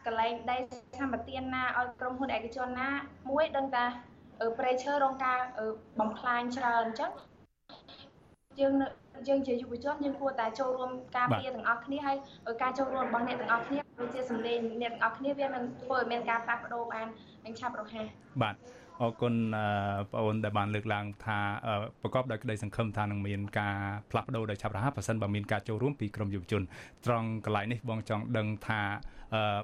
[0.07, 0.57] កន្លែងដី
[1.01, 2.89] សម្បទានណាឲ្យក្រុមហ៊ុនឯកជនណា
[3.31, 3.85] មួយដឹងថា
[4.59, 5.39] ប្រេឈើរងការ
[6.01, 7.11] បំផ្លាញច្រើនអញ្ចឹង
[8.61, 8.75] យើង
[9.29, 12.17] យើងជាយុវជនយើងគួរតែចូលរួមការពារទាំងអស់គ្នាហើយ
[12.63, 17.07] ការចូលរួមរបស់អ្នកទាំងអស់គ្នាដូចជាសម្លេងអ្នកទាំងអស់គ្នាវានឹងធ្វើឲ្យមានការផ្លាស់ប្ដូរបាន
[17.45, 18.07] នឹងឆាប់រហ័ស
[18.43, 18.55] បាទ
[19.01, 19.35] អរគុណ
[20.11, 21.39] បងអូនដែលបានលើកឡើងថា
[22.03, 23.77] ប្រកបដោយក្តីសង្ឃឹមថានឹងមានការ
[24.11, 26.63] ផ្លាស់ប្ដូរដោយឆាប់រហ័សប្រសិនបើមានការចូលរួមពីក្រមយុវជន
[27.07, 28.81] ត្រង់កន្លែងនេះបងចង់ដឹងថា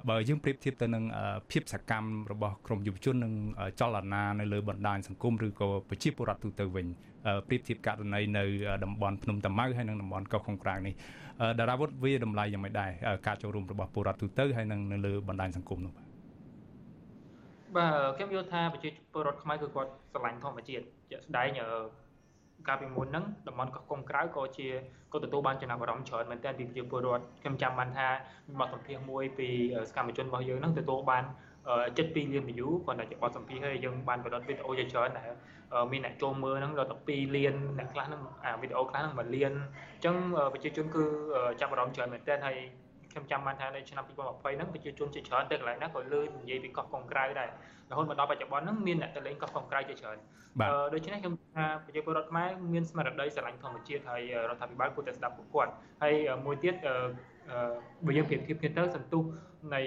[0.09, 1.03] បើយើងប្រៀបធៀបទៅនឹង
[1.51, 3.33] ភាពសកម្មរបស់ក្រមយុវជននឹង
[3.79, 6.87] ចលនានៅលើបណ្ដាញសង្គមឬក៏ប្រជាពលរដ្ឋទូទៅវិញ
[7.47, 8.43] ប្រៀបធៀបករណីនៅ
[8.83, 10.93] តំបន់ភ្នំតាម៉ៅហើយនិងតំបន់កោះកុងក្រៅនេះ
[11.59, 12.91] តារាវុធវាតម្លៃយ៉ាងម៉េចដែរ
[13.27, 16.05] ការចូលរួមរបស់ពលរដ្ឋទូទៅហើយនិងនៅលើបណ្ដាញសង្គមនោះបាទ
[17.75, 21.49] បាទខ្ញុំយល់ថាប្រជាពលរដ្ឋខ្មែរគឺគាត់ស្រឡាញ់ធម្មជាតិជាក់ស្ដែង
[22.67, 24.67] កាលពីមុនហ្នឹងតំបន់កោះកុងក្រៅក៏ជា
[25.13, 28.07] ក៏ទទួលបានចំណាប់អារម្មណ៍ច្រើនមែនទែនពីប្រជាពលរដ្ឋខ្ញុំចាំបានថា
[28.59, 29.49] បទសម្ភាសន៍មួយពី
[29.89, 31.23] សកម្មជនរបស់យើងហ្នឹងទទួលបាន
[31.75, 35.29] 72លាន view គាត់តែជាបទសម្ភាសន៍ហើយយើងបានផលិតវីដេអូជាច្រើនដែល
[35.91, 39.51] មានអ្នកចូលមើលហ្នឹងដល់12លានអ្នកខ្លះហ្នឹងអាវីដេអូខ្លះហ្នឹង1លាន
[39.93, 40.15] អញ្ចឹង
[40.53, 41.03] ប្រជាជនគឺ
[41.59, 42.57] ចាប់អារម្មណ៍ច្រើនមែនទែនហើយ
[43.15, 47.49] ខ្ញុំចាំបានថានៅឆ្នាំ2020ហ្នឹងប្រជាជនជាច្រើនទៅកន្លែងណាក៏លើនិយាយពីកោះកុងក្រៅដែរ
[47.91, 50.17] រហូតមកដល់បច្ចុប្បន្នហ្នឹងមានអ្នកទៅលេងកោះកុងក្រៅជាច្រើន
[50.93, 55.71] ដូច្នេះខ្ញុំថាប្រជាពលរដ្ឋខ្មែរមានស្មារតីស្រឡាញ់ធម្មជាតិហើយរដ្ឋាភិបាលគួរតែស្ដាប់ពួកគាត់
[56.03, 56.13] ហើយ
[56.45, 56.75] មួយទៀត
[58.05, 59.23] បើយើងប្រៀបធៀបគ្នាទៅសន្ទុះ
[59.75, 59.81] នៃ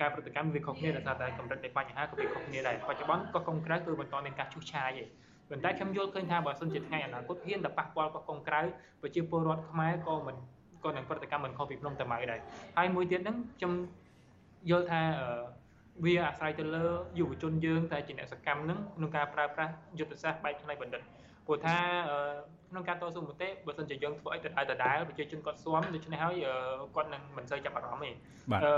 [0.00, 5.08] ការប្រតិកម្មវាខុសគ្នាដោយសារតែកម្រិតនៃបញ្ហាក៏វាខុសគ្នាដែរបច្ចុប្បន្នកោះកុងក្រៅគឺបន្តមានការឈូសឆាយឯង
[5.48, 8.60] ប៉ុន្តែខ្ញុំយល់ឃើញថាបើសិនជាថ្ងៃអនាគតហ៊ានតែប៉ះពាល់កោះកុងក្រៅ
[9.02, 10.36] ប្រជាពលរដ្ឋខ្មែរក៏មិន
[10.84, 12.40] ក៏នឹងប្រតិកម្មមិនខុសពីភ្នំតាម៉ៅដែរ
[12.78, 13.72] ហើយមួយទៀតហ្នឹងខ្ញុំ
[14.70, 15.00] យល់ថា
[16.04, 16.86] វាអាស្រ័យទៅលើ
[17.18, 21.02] យុវជនយើងតែជាអ្នកសកម្មហ្នឹងក្នុងការប្រើប្រាស់យុទ្ធសាស្ត្របែបផ្នែកបណ្ឌិត
[21.46, 21.76] ព្រោះថា
[22.70, 26.44] ក្នុងការតស៊ូមតិបើសិនជាយើងធ្វើអីទៅដដែលប្រជាជនគាត់ស្វាំដូច្នេះហើយ
[26.94, 28.16] គាត់នឹងមិនសូវចាប់អារម្មណ៍
[28.54, 28.72] ទេអឺ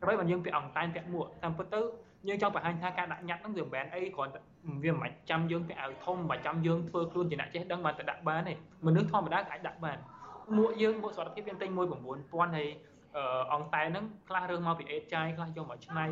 [0.00, 1.80] ដើម្បីបើយើងពាក់អង្គតែងពាក់មួកតាមពិតទៅ
[2.28, 4.40] យើងចង់បង្ហាញថាការដាក់ញត្តិហ្នឹងវាមិនមែនអីគ្រាន់តែ
[4.84, 8.54] វាមិនចាំយើងពាក់អាវធំមិនចាំយើងធ្វើខ្លួនជាអ្នកចេះដឹងបានតែដាក់បានទេ
[8.86, 9.98] មនុស្សធម្មតាអាចដាក់បាន
[10.56, 12.68] មួកយើងមួកសុខភាពយើងទិញមួយ9000ហើយ
[13.52, 16.04] អង្គតែហ្នឹងខ្លះរឿងមកពីអេតចាយខ្លះយកមកឆ្នៃ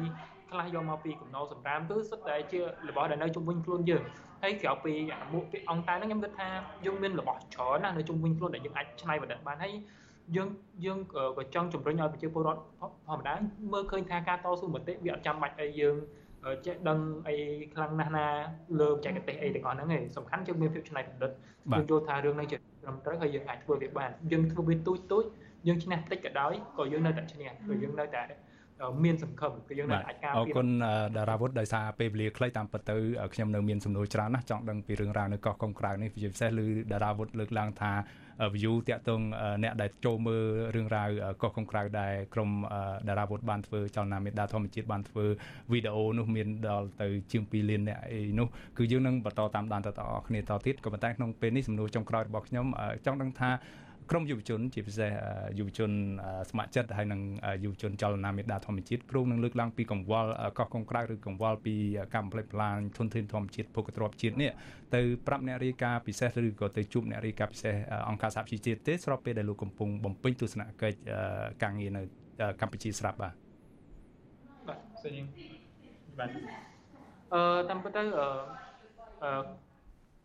[0.51, 4.03] ខ្លះយកមកពីកំណោសម្រាមគឺសុទ្ធតែជារបស់ដែលនៅជុំវិញខ្លួនយើង
[4.43, 6.49] ហើយក្រៅពីអាមួកពីអង្គតែហ្នឹងខ្ញុំគិតថា
[6.87, 9.75] យើងមានរបស់ច្រើនណាស់នៅជុំវិញខ្លួនដែលយើងអាចឆ្នៃបណ្ឌិតបានហើយ
[10.37, 10.49] យើង
[10.85, 10.99] យើង
[11.39, 12.61] ក៏ចង់ជំរុញឲ្យប្រជាពលរដ្ឋ
[13.07, 13.35] ធម្មតា
[13.73, 15.97] មើលឃើញថាការតស៊ូមតិវាអត់ចាំបាច់ឲ្យយើង
[16.67, 17.35] ចេះដឹងអី
[17.75, 18.27] ខ្លាំងណាស់ណា
[18.81, 21.31] លើបច្ចេកទេសអីទាំងអស់ហ្នឹងឯងសំខាន់ជាមានភាពច្នៃប្រឌិត
[21.73, 25.25] យើងយល់ថារឿងហ្នឹងជា ត្រឹមត្រូវហើយយើងអាចធ្វើវាបានយើងធ្វើវាទូចទូច
[25.67, 28.23] យើងឈ្នះតិចក៏ដោយក៏យើងនៅតែឈ្នះគឺយើងនៅតែ
[29.05, 30.67] មានសង្ឃឹមគឺយើងនៅអាចការពារអរគុណ
[31.17, 32.97] តារាវុធដោយសារពេលវេលាខ្លីតាមពិតទៅ
[33.35, 37.93] ខ្ញុំនៅមានសំណួរច្រើនណាស់ចង់ដឹងពីរឿងរ៉ាវនៅកោះកុងក្រៅនេះជាពិសេសឬតារាវុធលើកឡើងថា
[38.57, 39.21] view តាក់ទង
[39.63, 41.09] អ្នកដែលចូលមើលរឿងរ៉ាវ
[41.43, 42.51] កោះកុងក្រៅដែលក្រុម
[43.09, 45.25] តារាវុធបានធ្វើចលនាមេដាធម្មជាតិបានធ្វើ
[45.73, 52.67] វីដេអូនោះមានដល់ទៅជាង2លានអ្នកអីនោះគឺយើងនឹងបន្តតាមដានទៅដល់គ្នាតទៀតក៏ប៉ុន្តែក្នុងពេលនេះសំណួរចុងក្រោយរបស់ខ្ញុំ
[53.05, 53.51] ចង់ដឹងថា
[54.11, 55.11] ក្រមយុវជន ជាពិសេស
[55.59, 55.91] យុវជន
[56.51, 57.21] ស្ម័គ្រចិត្តហើយនិង
[57.65, 61.75] យុវជនចលនាមេដាធម្មជាតិគ្រូនឹងលើកឡើងពីកង្វល់កោះកុងក្រៅឬកង្វល់ពី
[62.15, 64.51] កម្មផ្លេចផ្លាញធនធានធម្មជាតិភូកទ្របជាតិនេះ
[64.95, 67.75] ទៅប្រាប់អ្នករាយការណ៍ពិសេសឬក៏ទៅជួបអ្នករាយការណ៍ពិសេស
[68.09, 70.97] អង្គការសហជីវជាតិទេស្របពេលដែលលោកកំពុងបំពេញទស្សនកិច្ច
[71.63, 72.03] ការងារនៅ
[72.61, 73.35] កម្ពុជាស្រាប់បាទ
[74.69, 75.27] បាទសូម
[76.19, 76.29] បាទ
[77.35, 78.03] អឺតាមពិតទៅ
[79.25, 79.62] អឺ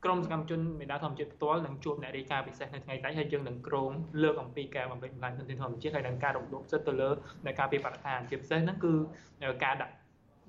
[0.07, 3.91] ក្រមសកម្មជនមេដាធម្មជាតិផ្ទាល់នឹងជួបអ្នករាយការណ៍ពិសេសនៅថ្ងៃស្អែកហើយយើងនឹងក្រង
[4.23, 7.09] លើកអំពីការបំពេញបំផ្លាញធនធានធម្មជាតិហើយនឹងការរំលោភសិទ្ធិទៅលើ
[7.45, 8.93] នៃការពីបរិស្ថានជាពិសេសហ្នឹងគឺ
[9.63, 9.93] ការដាក់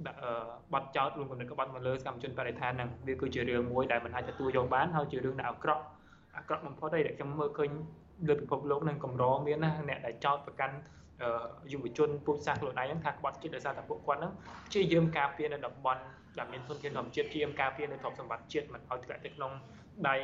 [0.06, 0.18] ដាក់
[0.72, 5.82] ប័ណ្ណចោតរួមកំណត់ក្បត់មកលើសកម្មជនបរិស្ថានហ្នឹងវាគឺជារឿងមួយដែលមិនអាចទទួលយកបានហើយជារឿងដែលអាក្រក់
[6.36, 7.70] អាក្រក់បំផុតហើយដែលខ្ញុំមើលឃើញ
[8.28, 10.76] លើពិភពលោកនឹងកម្រមានណាអ្នកដែលចោតប្រកាន់
[11.72, 14.32] យុវជនពូជសាសន៍ខ្លួនឯងហ្នឹងថាក្បត់ចិត្តដោយសារតែពួកគាត់ហ្នឹង
[14.66, 16.02] ព្យាយាមការពារនៅតំបន់
[16.38, 19.52] ដែលមានធនធានធម្មជាតិព្យាយាមការពារនៅទ្រព្យសម្បត្តិជាតិមិនឲ្យធ្លាក់ទៅក្នុង
[20.08, 20.16] ដៃ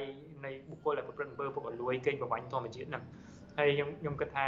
[0.45, 3.03] នៃបុគ្គលដែលប្រព្រឹត្តអំពើពុករលួយកេងប្រវ័ញ្ចធម្មជាតិហ្នឹង
[3.59, 4.47] ហើយខ្ញុំខ្ញុំគិតថា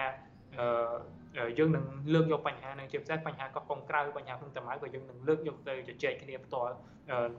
[0.59, 6.75] អឺយើងនឹងលើកយកបញ្ហានឹងជាពិសេសបញ្ហាកោះកុងក្រៅបញ្ហាក្នុងតម្លៃក៏យើងនឹងលើកយកទៅជជែកគ្នាផ្ទាល់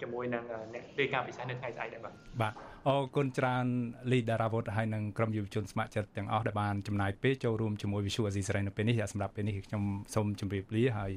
[0.02, 2.54] ជាមួយនឹងអ្នករាយការណ៍ពិសេសនៅថ្ងៃស្អែកដែរបាទបាទ
[2.88, 3.66] អរគុណច្រើន
[4.12, 9.84] លីដារ៉ាវុតហើយនឹងក្រុមយុវជនស្ម័គ្រចិត្តទាំងអស់ដែលបានចំណាយពេលចូលរួមជាមួយវិសុអាស៊ីសេរីនៅពេលនេះសម្រាប់ពេលនេះខ្ញុំ
[10.16, 11.12] សូមជម្រាបលាហើយ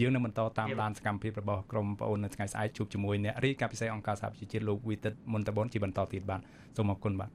[0.00, 6.40] យើងនឹងបន្តតាមដានសកម្មភាពរបស់ក្រុមប្អូននៅថ្ងៃស្អែកជួបជាមួយអ្នករាយការណ៍ពិសេសអង្គការសហប្រជាជាតិលោកវីតិតមុនតបនជាបន្តទៀតបាទ
[6.76, 7.30] សូមអរគុណបាទ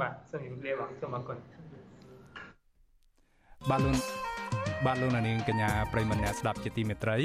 [0.00, 1.36] បាទសូមជម្រាបលាបាទសូមអរគុណ
[3.70, 3.98] បាទលោក
[4.86, 7.18] បាទលោកនាងកញ្ញាប្រិមម្នាក់ស្ដាប់ជាទីមេត្រី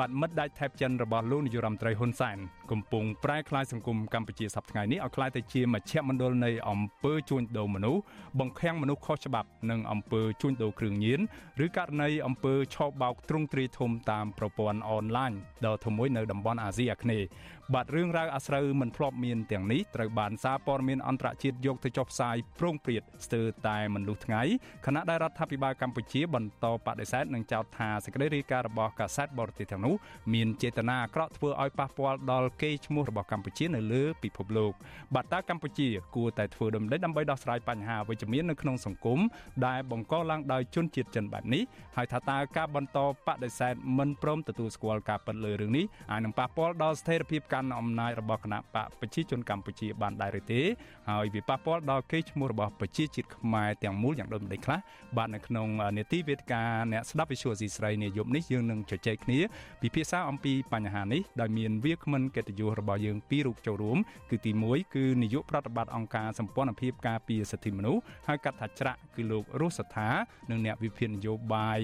[0.00, 2.38] បាទមិត្តដាច់ថែបចិនរបស់លោកនាយរដ្ឋមន្ត្រីហ៊ុនសែន
[2.70, 8.00] កំពុងប្រែក្លាយសង្គមកម្ពុជាសប្តាហ៍ថ្ងៃនេះឲ្យក្លាយទៅជាមជ្ឈមណ្ឌលនៃអំពើជួញដូរមនុស្ស
[8.40, 11.20] បង្ខាំងមនុស្សខុសច្បាប់និងអំពើជួញដូរគ្រឿងញៀន
[11.64, 15.32] ឬករណីអំពើឆោបបោកទ្រង់ទ្រាយធំតាមប្រព័ន្ធអនឡាញ
[15.66, 17.26] ដ៏ធំមួយនៅតំបន់អាស៊ីអាគ្នេយ៍
[17.74, 24.42] បាទរឿងរ៉ាវអាស្រូវមិនធ្លាប់មានទាំងនេះត្រូវបានសារព័ត៌មានអន្តរជាតិយកទៅចុះផ្សាយប្រងព្រាតស្ទើរតែមិនលុះថ្ងៃ
[24.86, 29.94] ខណៈដែលរដ្ឋាភិបាលកម្ពុជាបន្តបដិសេធនិងចោទថាសេចក្តីរាយការណ៍របស់កាសែតបរទេសទាំងនោះ
[30.34, 34.72] មានចេតនាអាក្រក់ធ្វើឲ្យប៉ះពាល់ដល់កេរ្តិ៍ឈ្មោះរបស់កម្ពុជានៅលើពិភពលោក
[35.14, 39.18] បាទតើកម្ពុជាគួរតែធ្វើដំណេចដើម្បីដោះស្រាយបញ្ហាវិជ្ជមាននៅក្នុងសង្គម
[39.66, 41.62] ដែលបង្កឡើងដោយជនជាតិចិនបែបនេះ
[41.96, 50.62] ហើយថាតើការបន្តបដិសេធមិនព្រមទទួលស្គាល់ការពិតលើរឿងនេះអាចនឹងប៉ះពាល់ដល់ស្ថិរភាពកាន់អំណាចរបស់គណៈបកប្រជាជនកម្ពុជាបានដែរឬទេ
[51.10, 54.78] ហើយវាប៉ះពាល់ដល់កេរ្តិ៍ឈ្មោះរបស់ប្រជាជាតិខ្មែរទាំងមូលយ៉ាងដូចម្តេចខ្លះ
[55.16, 55.68] បាទនៅក្នុង
[55.98, 56.62] នេតិវេទិកា
[56.92, 59.38] អ្នកស្ដាប់វិសុយស៊ីស្រីនាយប់នេះយើងនឹងជជែកគ្នា
[59.86, 63.98] ពិភាក្សាអំពីបញ្ហានេះដោយមានវាគ្មិនកិត្តិយសរបស់យើងពីររូបចូលរួម
[64.30, 70.08] គឺទី1គឺនាយកប្រតិបត្តិអង្គការសម្ព័ន្ធភាពការពារសិទ្ធិមនុស្សហៅកាត់ថាច្រាក់គឺលោករស់សថា
[70.50, 71.80] និងអ្នកវិភាគនយោបាយ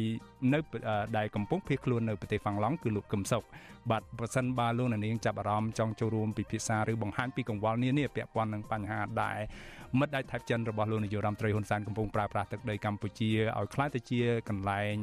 [0.52, 0.58] នៅ
[1.16, 3.44] ដែលកំពុងភៀសខ្លួននៅប្រទេសហ្វាំងឡង់គឺលោកកឹមសុខ
[3.90, 9.38] បាទប្រសិនបើលោកអ្នកនាងចាប់អារម្មណ៍ចង់ចូលរួមពិភាក្សាឬបង្ហាញពីកង្វល់នានាពាក់ព័ន្ធនឹងបញ្ហាដែល
[9.98, 14.94] មិត្តដៃថៃចិនរបស់លោកនាយករដ្ឋមន្ត្រីហ៊ុនសែនកំពុងប្រើប្រាស់ទឹកដីកម្ពុជាឲ្យខ្លាយទៅជាកន្លែង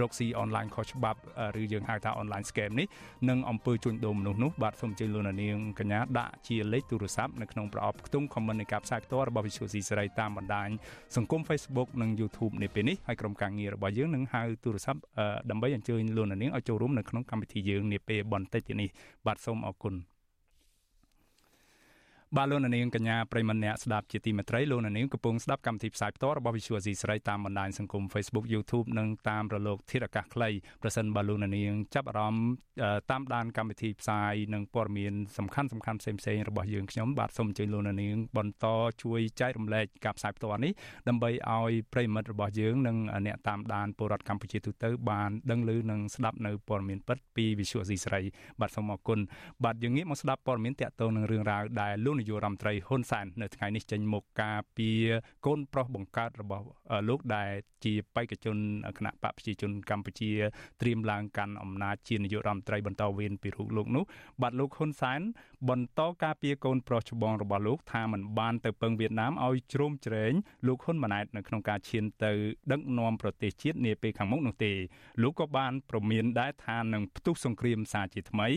[0.00, 1.20] រកស៊ីអនឡាញខុសច្បាប់
[1.60, 2.86] ឬយើងហៅថា online scam នេះ
[3.28, 10.68] នឹងអង្គើជួញដូរមនុស្សនោះបាទសូមអញ្ជើញលោកនាងកញ្ញាដាក់ជាលេខទូរស័ព្ទនៅក្នុងប្រអប់ខ្ទង់ comment នៃការផ្សាយផ្ទាល់របស់ Visual C សេរីតាមបណ្ដាញ
[11.16, 15.00] សង្គម Facebook និង YouTube នាពេលនេះហើយក្រុមការងាររបស់យើងនឹងហៅទូរស័ព្ទ
[15.50, 18.88] ដើម្បីអញ្ជើញលោកនាងឲ្យចូលរួមនៅក្នុងកម្មវិធីយើងនាពេលបន្តិចទៀតនេះ
[19.26, 19.94] បាទសូមអរគុណ
[22.34, 30.50] បាទលោកនាងកញ្ញាប្រិមម្នាក់ស្ដាប់ជាទីមេត្រីលោកនាងកំពុងស្ដាប់កម្មវិធីផ្សាយផ្ទាល់របស់ Visual Asia ស្រីតាមបណ្ដាញសង្គម Facebook YouTube និងតាមរលកធាតុអាកាសខ្លី
[30.82, 32.46] ប្រសិនបើលោកនាងចាប់អារម្មណ៍
[33.10, 38.66] តាមដានកម្មវិធីផ្សាយនិងព័ត៌មានសំខាន់សំខាន់ផ្សេងផ្សេងរបស់យើងខ្ញុំបាទសូមអញ្ជើញលោកនាងបន្ត
[39.02, 40.72] ជួយចែករំលែកការផ្សាយផ្ទាល់នេះ
[41.08, 42.96] ដើម្បីឲ្យប្រិមិត្តរបស់យើងនិង
[43.26, 48.20] អ្នកតាមដានពលរដ្ឋកម្ពុជាទូទៅបានដឹងឮនិងស្ដាប់នៅព័ត៌មានពិតពី Visual Asia ស្រី
[48.60, 49.18] បាទសូមអរគុណ
[49.64, 54.88] បាទយើងងាកមកស្ដាប់ព័ត៌មានតាក់ទងនឹងរឿងរ៉ាវដែលលោកនាយករដ្ឋមន្ត្រីហ៊ុនសែននៅថ្ងៃនេះចេញមុខការពី
[55.46, 56.64] កូនប្រុសបង្កើតរបស់
[57.08, 57.50] លោកដែល
[57.84, 58.56] ជាបេក្ខជន
[58.98, 60.30] គណៈបកប្រជាជនកម្ពុជា
[60.80, 64.04] ត្រៀមឡើងកាន់អំណាចជានាយករដ្ឋមន្ត្រីបន្តវេនពីរូបលោកនោះ
[64.42, 65.20] បាទលោកហ៊ុនសែន
[65.70, 70.32] បន្តការពីកូនប្រុសច្បងរបស់លោកថាมันបានទៅពឹងវៀតណាមឲ្យជ្រោមជ្រែង
[70.66, 72.32] លោកហ៊ុនម៉ាណែតនៅក្នុងការឈានទៅ
[72.72, 74.72] ដឹកនាំប្រទេសជាតិនាពេលខាងមុខនោះទេ
[75.22, 78.48] លោកក៏បានប្រមានដែរថានឹងផ្ទុះសង្គ្រាមសារជាថ្មី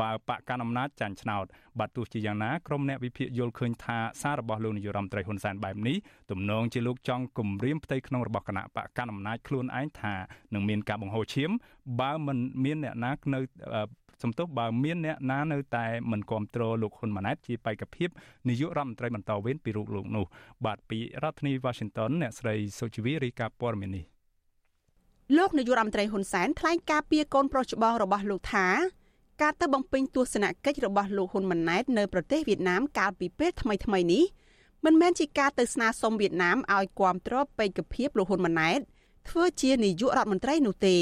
[0.00, 1.44] បើបកកណ្ដាលអំណាចចាញ់ឆ្នោត
[1.78, 5.96] បាទទោះជាយ៉ាងណាក្រុមអ្នកវិភាគយល់ឃើញថាសាររបស់លោកនាយរដ្ឋមន្ត្រីហ៊ុនសែនបែបនេះ
[6.30, 10.14] ទំនងជាលោកចង់គំរាមផ្ទៃក្នុងរបស់គណៈបកកណ្ដាលអំណាចខ្លួនឯងថា
[10.54, 11.50] នឹងមានការបង្ហូរឈាម
[12.00, 13.40] បើមិនមានអ្នកណានៅ
[14.22, 18.08] សំទោសបើមានអ្នកណានៅតែមិនគ្រប់គ្រងលោកហ៊ុនម៉ាណែតជាបេក្ខភាព
[18.48, 20.24] នាយករដ្ឋមន្ត្រីបន្តវេនពីរូបលោកនោះ
[20.64, 24.04] បាទពីរដ្ឋធានី Washington អ្នកស្រីសុជីវីរាយការណ៍ព័ត៌មាននេះ
[25.36, 28.66] លោកនាយករដ្ឋមន្ត្រីហ៊ុនសែនថ្លែងការពីកូនប្រុសច្បងរបស់លោកថា
[29.42, 34.24] ការទៅបំពេញទស្សនកិច្ចរបស់លោកហ៊ុនម៉ាណែតនៅប្រទេសវៀតណាមកាលពីពេលថ្មីៗនេះ
[34.84, 38.80] មិនមែនជាការទៅស្នើសុំវៀតណាមឲ្យគាំទ្របេក្ខភាពលោកហ៊ុនម៉ាណែត
[39.28, 40.96] ធ្វើជានាយករដ្ឋមន្ត្រីនោះទេ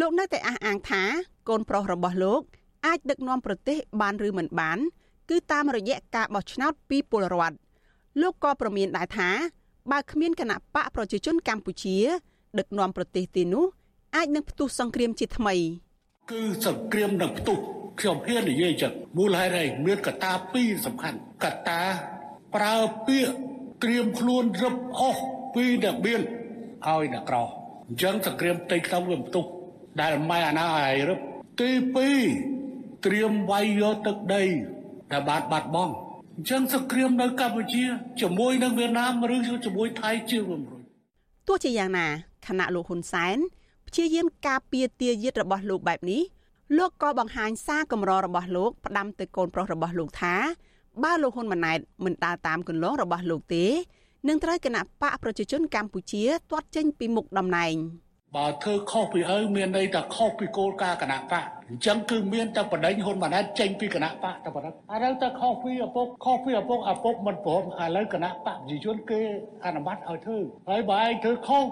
[0.00, 1.02] លោកនៅតែអះអាងថា
[1.48, 2.42] កូនប្រុសរបស់លោក
[2.86, 4.78] អាចដឹកនាំប្រទេសបានឬមិនបាន
[5.30, 7.56] គឺតាមរយៈការបោះឆ្នោតពីពលរដ្ឋ
[8.20, 9.30] លោកក៏ប្រមានដែរថា
[9.92, 11.96] បើគ្មានគណៈបកប្រជាជនកម្ពុជា
[12.58, 13.64] ដឹកនាំប្រទេសទេនោះ
[14.16, 15.54] អាចនឹងផ្ទុះសង្គ្រាមជាថ្មី
[16.30, 17.58] គឺសង្គ្រាមនឹងផ្ទុះ
[18.00, 21.82] ខ្ញុំហ៊ាននិយាយចឹងមូលហេតុអីមានកត្តាពីរសំខាន់កត្តា
[22.54, 22.74] ប្រើ
[23.06, 23.32] ពាក្យ
[23.82, 25.22] ត្រៀមខ្លួនរឹបអស់
[25.54, 26.20] ពីអ្នកមាន
[26.86, 27.36] ឲ្យអ្នកក្រ
[27.88, 29.44] អញ្ចឹងសង្គ្រាមផ្ទៃក្នុងវាផ្ទុះ
[30.00, 31.20] ដែលមិនអាណាឲ្យរឹប
[31.60, 31.70] ទី
[32.36, 34.44] 2ត្រៀមវាយយកទឹកដី
[35.12, 35.94] ដែលបានបាត់បង់
[36.36, 37.84] អញ្ចឹងសង្គ្រាមនៅកម្ពុជា
[38.20, 40.82] ជាមួយនឹងវៀតណាមឬជាមួយថៃជារំរួយ
[41.48, 42.06] ទោះជាយ៉ាងណា
[42.46, 43.36] គណៈលោកហ៊ុនសែន
[43.88, 46.22] ព្យាយាមការពារទាយាទរបស់លោកបែបនេះ
[46.78, 50.34] លោកក៏បង្ហាញសារកម្ររបស់លោកផ្ដាំទៅកូនប្រុសរបស់លោកថា
[51.02, 53.64] បើលោកហ៊ុនម៉ាណែតមិនដើរតាមគន្លងរបស់លោកទេ
[54.28, 57.74] នឹងត្រូវគណៈបកប្រជាជនកម្ពុជាទាត់ចេញពីមុខតំណែង។
[58.34, 69.20] បើធ្វើខុសពីឪមានន័យថាខុសពីគោលការណ៍គណៈបកអញ្ចឹងគឺមានតែបដិញហ៊ុនម៉ាណែតចេញពីគណៈបកតែប៉ុណ្ណឹងឥឡូវតែខុសពីឪពុកខុសពីឪពុកឪពុកមិនព្រមឥឡូវគណៈបកប្រជាជនគេ
[69.64, 71.64] អនុម័តឲ្យធ្វើហើយបើឯងធ្វើខុស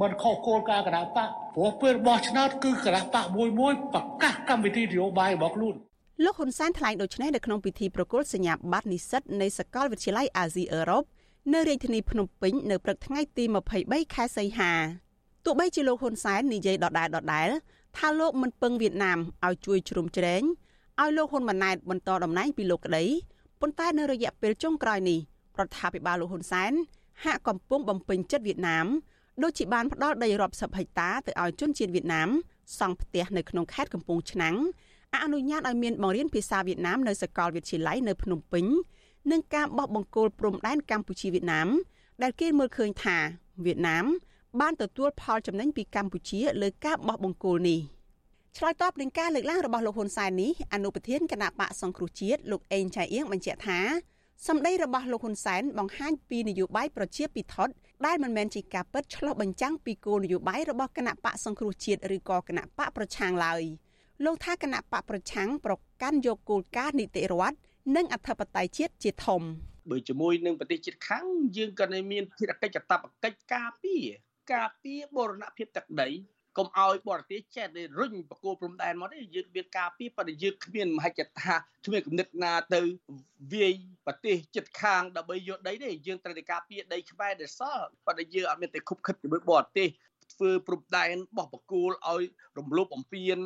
[0.00, 5.74] មិនខុសគោលការណ៍គណៈបកព្រោះពេលបោះឆ្នោតគឺគណៈបកមួយមួយប្រកាសកម្មវិធីនយោបាយរបស់ខ្លួន
[6.24, 11.02] លោកហ៊ុនសែនថ្លែងដូចនេះនៅក្នុងពិធីប្រគល់សញ្ញាបត្រនិស្សិតនៃសាកលវិទ្យាល័យអាស៊ីអឺរ៉ុប
[11.52, 13.44] នៅរាជធានីភ្នំពេញនៅព្រឹកថ្ងៃទី
[13.78, 14.72] 23ខែសីហា
[15.46, 17.48] ទោះបីជាលោកហ៊ុនសែននិយាយដដែលដដែល
[17.96, 20.42] ថាលោកមិនពឹងវៀតណាមឲ្យជួយជ្រោមជ្រែង
[21.02, 23.04] ឲ្យលោកហ៊ុនម៉ាណែតបន្តតំណែងពីលោកក្តី
[23.60, 25.18] ប៉ុន្តែនៅរយៈពេលចុងក្រោយនេះ
[25.58, 26.72] រដ្ឋាភិបាលលោកហ៊ុនសែន
[27.24, 28.86] ហាក់កំពុងបំពេញចិត្តវៀតណាម
[29.42, 32.28] ដូចជាបានផ្ដល់ដីរាប់សិបហិកតាទៅឲ្យជនជាតិវៀតណាម
[32.78, 34.56] សង់ផ្ទះនៅក្នុងខេត្តកំពង់ឆ្នាំង
[35.22, 38.64] អនុញ្ញាតឲ្យមានបង្រៀនភាសាវៀតណាមនៅសាកលវិទ្យាល័យនៅភ្នំពេញ
[39.30, 41.68] និងការបោះបង្គោលព្រំដែនកម្ពុជាវៀតណាម
[42.22, 43.16] ដែលគេមើលឃើញថា
[43.64, 44.04] វៀតណាម
[44.60, 47.80] បានទទួលផលចំណេញពីកម្ពុជាលើការបោះបង្គោលនេះ
[48.56, 53.80] ឆ្លើយតបនឹងការលើកឡើងរបស់លោកហ៊ុនសែននេះអនុប្រធានគណៈបកសង្គ្រោះជាតិលោកអេងចៃអៀងបញ្ជាក់ថា
[54.48, 57.72] សម្ដីរបស់លោកហ៊ុនសែនបង្ហាញពីនយោបាយប្រជាពិធដ្ឋ
[58.06, 63.62] ដែលមិនមែនជាការពិតឆ្លុះបញ្ចាំងពីគោលនយោបាយរបស់គណៈបកសង្គ្រោះជាតិឬក៏គណៈបកប្រឆាំងឡើយ
[64.24, 67.56] លោកថាគណៈបកប្រឆាំងប្រកាន់យកគោលការណ៍នីតិរដ្ឋ
[67.96, 69.42] និងអធិបតេយ្យជាតិជាធំ
[69.90, 71.26] បើជាមួយនឹងប្រទេសជិតខាង
[71.56, 74.06] យើងក៏នៅមានភារកិច្ចកតបកិច្ចការពារ
[74.52, 76.08] ការពារបរណភាពទឹកដី
[76.58, 81.54] កុំឲ្យបរទេសចេះតែរុញបកគោព្រំដែនមកទេយើងមានការពីប៉ុន្តែយើងគ្មានមហិច្ឆតា
[81.86, 82.80] គ្មានគំនិតណាទៅ
[83.52, 83.74] វាយ
[84.06, 89.88] ប្រទេសចិត្តខាងដើម្បីយកដីទេយើងត្រូវតែការពីដីខ្មែរដែលសល់ប៉ុន្តែយើងអត់មានតែខុបខិតជាមួយបរទេស
[90.32, 92.22] ធ្វើព្រំដែនបោះបកគោលឲ្យ
[92.58, 93.38] រំលោភបំពាន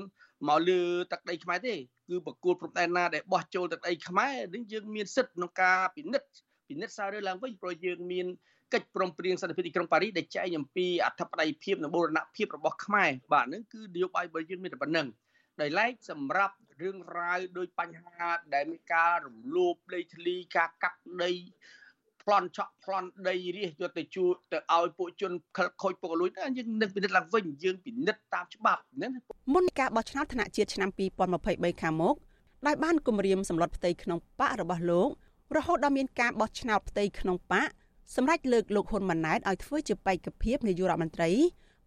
[0.48, 0.80] មកលើ
[1.12, 1.74] ទឹកដីខ្មែរទេ
[2.08, 6.28] គឺបកគោលព្រំដែនណាដែលបោះចូលទឹកដីខ្មែរនឹងយើងមានសិទ្ធិក្នុងការពិនិត្យ
[6.68, 8.26] ពិនិត្យសាររឿងឡើងវិញព្រោះយើងមាន
[8.74, 15.06] កិច្ចព្រមព្រៀងសន្តិភាពទីក្រុងប៉ារីសដែលចែងអំពីអធិបតេយ្យភាពនិងបូរណភាពរបស់ខ្មែរបាទហ្នឹងគឺនយោបាយរបស់យើងមានតែប៉ុណ្្នឹង
[15.60, 21.32] ដោយឡែកសម្រាប់រឿងរ៉ាវដោយបញ្ហាដែលមានការរំលោភដីធ្លីការកាប់ដី
[22.22, 29.08] ប្លន់ឆក់ប្លន់ដីរាសយកទៅជួទៅឲ្យពួកជនខិលខូចពុកលួយទៅយើងនឹងពិនិត្យឡើងវិញយើងពិនិត្យតាមច្បាប់ណា
[29.54, 30.90] មុនការបោះឆ្នោតថ្នាក់ជាតិឆ្នាំ
[31.36, 32.14] 2023ខាងមុខ
[32.66, 35.08] ដោយបានគម្រាមសម្លុតផ្ទៃក្នុងបករបស់លោក
[35.56, 37.68] រហូតដល់មានការបោះឆ្នោតផ្ទៃក្នុងបក
[38.16, 41.30] សម្រាប់លើកលោកហ៊ុនម៉ាណែតឲ្យធ្វើជាបេក្ខភាពនាយករដ្ឋមន្ត្រី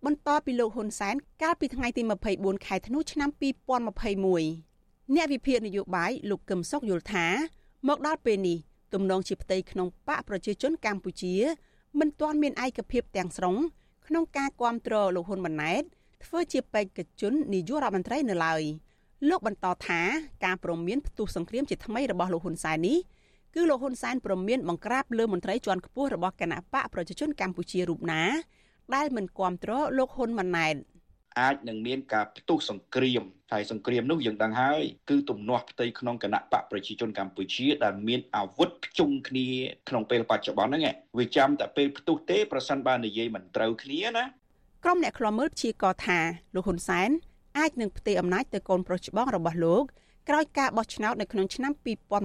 [0.05, 2.01] បន្តពីលោកហ៊ុនសែនកាលពីថ្ងៃទី
[2.34, 3.30] 24ខែធ្នូឆ្នាំ
[4.41, 7.28] 2021អ្នកវិភាគនយោបាយលោកកឹមសុខយល់ថា
[7.88, 8.57] មកដល់ពេលនេះ
[8.93, 11.34] ទំនងជាផ្ទៃក្នុងបកប្រជាជនកម្ពុជា
[11.99, 13.55] មិនទាន់មានឯកភាពទាំងស្រុង
[14.07, 15.84] ក្នុងការគ្រប់គ្រងលោកហ៊ុនម៉ាណែត
[16.26, 18.61] ធ្វើជាបេក្ខជននាយករដ្ឋមន្ត្រីនៅឡើយ
[19.30, 20.01] លោកបន្តថា
[20.45, 22.97] ការព្រមមានផ្ទុះសង្គ្រាមជាថ្មីរបស់លោកហ៊ុនសែននេះ
[23.56, 28.24] គឺលោកហ៊ុនសែនព្រមានបង្ក្រាបលើមន្ត្រីជាន់ខ្ពស់របស់គណៈបកប្រជាជនកម្ពុជារូបណា
[28.95, 30.76] ដែលមិនគ្រប់គ្រងលោកហ៊ុនម៉ាណែត
[31.39, 39.47] អាចនឹងមានការផ្ទុះសង្គ្រាមហើយសង្គ្រាមនោះយើងដឹងហើយគឺទំនាស់ផ្ទៃក្នុងគណៈបកប្រជាជនកម្ពុជាដែលមានអាវុធភ្ជុំគ្នា
[39.89, 40.84] ក្នុងពេលបច្ចុប្បន្នហ្នឹង
[41.18, 44.26] វាចាំតែពេលផ្ទុះទេប្រសិនបើនិយាយមិនត្រូវគ្នាណា
[44.84, 46.20] ក្រុមអ្នកខ្លាំមើលព្យាករថា
[46.56, 47.10] លោកហ៊ុនសែន
[47.58, 49.84] អាចនឹងផ្ទេរអំណាចទៅកូនប្រុសច្បងរបស់លោក
[50.30, 51.72] ក្រោយការបោះឆ្នោតនៅក្នុងឆ្នាំ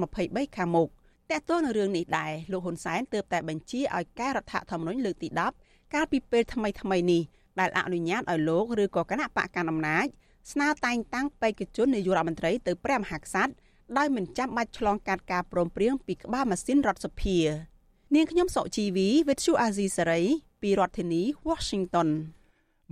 [0.02, 0.88] 2023ខាងមុខ
[1.32, 5.28] តកតទៅនឹងរឿងនេះដែរលោកហ៊ុនសែនទើបតែបញ្ជាឲ្យកែរដ្ឋធម្មនុញ្ញលើកទី
[5.60, 7.22] 10កាលពីពេលថ្មីថ្មីនេះ
[7.60, 10.06] ដែលអនុញ្ញាតឲ្យលោកឬក៏គណៈបកកណ្ដាលអំណាច
[10.52, 13.52] ស្នើតែងតាំងបេក្ខជននាយករដ្ឋមន្ត្រីទៅព្រះមហាក្សត្រ
[13.98, 17.38] ដោយមិនចាំបាច់ឆ្លងកាត់ការព្រមព្រៀងពីក្បាលម៉ាស៊ីនរដ្ឋសភា
[18.14, 20.22] នាងខ្ញុំសុជីវីវិទ្យុអាស៊ីសេរី
[20.62, 22.08] ពីរដ្ឋធានី Washington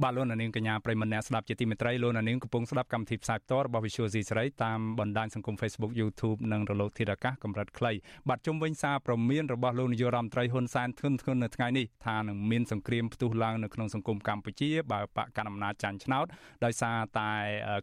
[0.03, 7.92] បាទលោកនាងកញ្ញាប្រិមម្នាក់ស្ដាប់ជាទីមេត្រីលោកនាងកំពុងស្ដាប់កម្មវិធីផ្សាយផ្ទាល់របស់ Visual C សេរីតាមបណ្ដាញសង្គម Facebook YouTube និងរលកធាតុអាកាសកម្រិតខ្លី
[8.28, 16.26] បាទជុំវិញសារព្រមានរបស់លោកនាយរដ្ឋមន្ត្រីហ៊ុនសែនធ្ងន់ធ្ងរនៅថ្ងៃនេះថានឹងមានសង្គ្រាមផ្ទុះឡើងនៅក្នុងសង្គមកម្ពុជាបើបកកណ្ដាលអំណាចចាញ់ឆ្នោត
[16.64, 17.30] ដោយសារតែ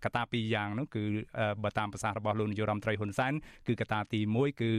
[0.03, 1.03] កត្តាពីរយ៉ាងនោះគឺ
[1.63, 3.33] បើតាមប្រសាសន៍របស់លោកនាយរដ្ឋមន្ត្រីហ៊ុនសែន
[3.67, 4.71] គឺកត្តាទី1គឺ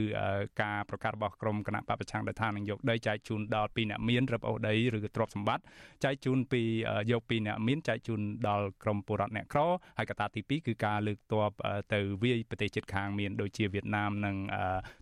[0.61, 5.63] ការប្រកាសរបស់ក្រមគណៈបពប្រឆាំងដែលថានឹងយកដីចែកជូនដល់ពីអ្នកមានរឹបអូសដីឬទ្រព្យសម្បត្តិ
[6.03, 6.63] ចែកជូនពី
[7.11, 9.61] យកពីអ្នកមានចែកជូនដល់ក្រមពលរដ្ឋអ្នកក្រ
[9.97, 11.51] ហើយកត្តាទី2គឺការលើកទ័ព
[11.93, 14.35] ទៅវាយប្រទេសជិតខាងមានដូចជាវៀតណាមនិង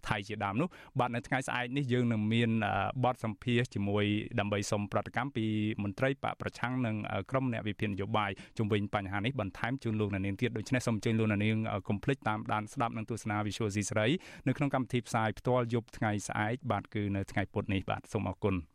[0.08, 0.68] ថៃជាដើមនោះ
[1.00, 2.50] បាទនៅថ្ងៃស្អែកនេះយើងនឹងមាន
[3.04, 4.06] បទសម្ភាសជាមួយ
[4.40, 5.46] ដើម្បីសុំប្រតិកម្មពី
[5.84, 6.96] មន្ត្រីបកប្រឆាំងនិង
[7.32, 11.58] ក្រមអ្នកវិភាគនយោបាយជុំវិញបញ្ហានេះបន្ថែមជូនលោកនាងទៀតដូច្នេះសូមអញ្ជើញលោកនាង
[11.90, 14.08] កុំភ្លេចតាមដានស្ដាប់និងទស្សនា Visual C សេរី
[14.48, 18.73] នៅក្នុងកម្មវិធីផ្សាយផ្ទាល់យប់ថ្ងៃស្អែកបាទគឺនៅថ្ងៃពុធនេះបាទសូមអរគុណ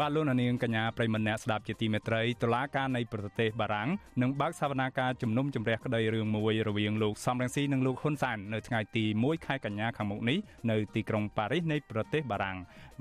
[0.00, 3.88] បាទលោកនាងកញ្ញាប្រិមម្នាក់ស្ដាប់ជាទីមេត្រីតុលាការនៃប្រទេសបារាំង
[4.22, 10.38] នឹងបើកសវនាការជំនុំជម្រះក្តីរឿងមួយរវាងលោកសំរងស៊ីនិងលោកហ៊ុនសែននៅថ្ងៃទី1ខែកញ្ញាខាងមុខនេះ
[10.70, 12.58] នៅទីក្រុងប៉ារីសនៃប្រទេសបារាំង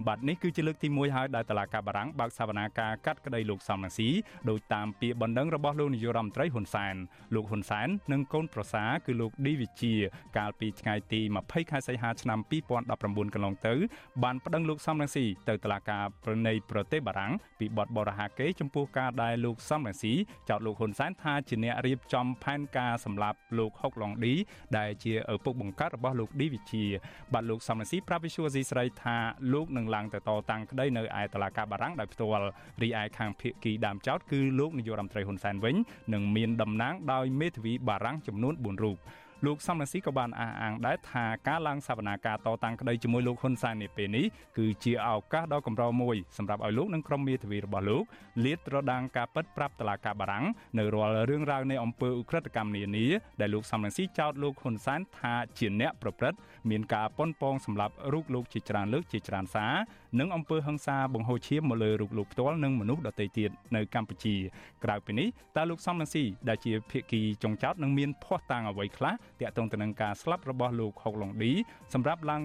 [0.07, 4.09] បាទនេះគឺជាលើកទី1ហើយដែលតុលាការបារាំងបើកសវនាការកាត់ក្តីលោកសំរងស៊ី
[4.49, 6.95] ដោយតាមពាក្យបណ្ដឹងរបស់លោកនាយករដ្ឋមន្ត្រីហ៊ុនសែន
[7.35, 9.93] លោកហ៊ុនសែននិងកូនប្រសាគឺលោកឌីវិជា
[10.37, 12.39] កាលពីថ្ងៃទី20ខែសីហាឆ្នាំ
[12.87, 13.73] 2019កន្លងទៅ
[14.23, 20.13] បានប្តឹងលោកសំរងស៊ីទៅតុលាការប្រណីប្រប្រទេសបារាំងពីបទបរិហាកេចំពោះការដែលលោកសំរងស៊ី
[20.49, 24.33] ចោទលោកហ៊ុនសែនថាជាអ្នករៀបចំផែនការសម្លាប់លោកហុកឡុងឌី
[24.77, 26.85] ដែលជាឪពុកបង្កើតរបស់លោកឌីវិជា
[27.33, 29.17] បាទលោកសំរងស៊ីប្រាប់វិសុវស៊ីស្រីថា
[29.53, 32.47] លោកនឹងឡើងទៅតតាំងក្តីនៅឯតុលាការបារាំងដោយផ្ទាល់
[32.81, 35.75] រីឯខាងភៀកគីដើមចោតគឺលោកនាយករដ្ឋមន្ត្រីហ៊ុនសែនវិញ
[36.13, 38.97] នឹងមានតំណាងដោយមេធាវីបារាំងចំនួន4រូប
[39.47, 44.25] លោកសំរងស៊ីក៏បានអះអាងដែរថាការឡើងសវនាការតតាំងក្តីជាមួយលោកហ៊ុនសែននាពេលនេះ
[44.57, 48.03] គឺជាឱកាសដ៏កម្រមួយសម្រាប់ឲ្យលោកនិងក្រុមមេធាវីរបស់លោក
[48.45, 50.45] លាតត្រដាងការពិតប្រាប់តឡាការបារាំង
[50.77, 53.07] នៅរាល់រឿងរ៉ាវនៃអំពើឧក្រិដ្ឋកម្មនានា
[53.41, 56.37] ដែលលោកសំរងស៊ីចោទលោកហ៊ុនសែនថាជាអ្នកប្រព្រឹត្ត
[56.69, 59.73] មានការប៉ុនប៉ងសម្រាប់រូបលោកជាច្រើនលើកជាច្រើនសារ
[60.19, 64.35] និងអំពើហិង្សាបង្ហូរឈាមមកលើរូបលោកផ្ទាល់និងមនុស្សដទៃទៀតនៅកម្ពុជា
[64.83, 71.51] ក្រៅពីនេះតើលោកសំរងស៊ីដែលជាភាគីចុងចោតនឹងមានភ័ស្តុតាងអ្វីខ្លះទាក់ទងទៅនឹងការស្លាប់របស់លោកហុកឡុងឌី
[71.93, 72.41] សម្រាប់ឡើង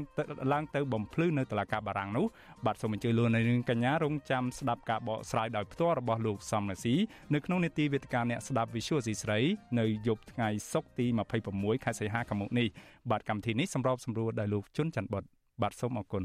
[0.53, 2.27] ឡើងទៅបំភ្លឺនៅតុលាការបារាំងនោះ
[2.67, 6.95] បាទសូមអញ្ជើញលោកនាងកញ្ញារងចាំស្ដាប់ការបកស្រាយដោយផ្ទាល់របស់លោកសំរងស៊ី
[7.35, 9.39] នៅក្នុងនេតិវេទិកាអ្នកស្ដាប់ Visual ស៊ីស្រី
[9.81, 11.07] នៅយប់ថ្ងៃសុក្រទី
[11.47, 12.69] 26ខែសីហាឆ្នាំនេះ
[13.11, 15.25] បាទកម្មវិធីនេះសម្របសម្រួលដោយលោកជុនច័ន្ទបុត
[15.63, 16.25] បាទសូមអរគុណ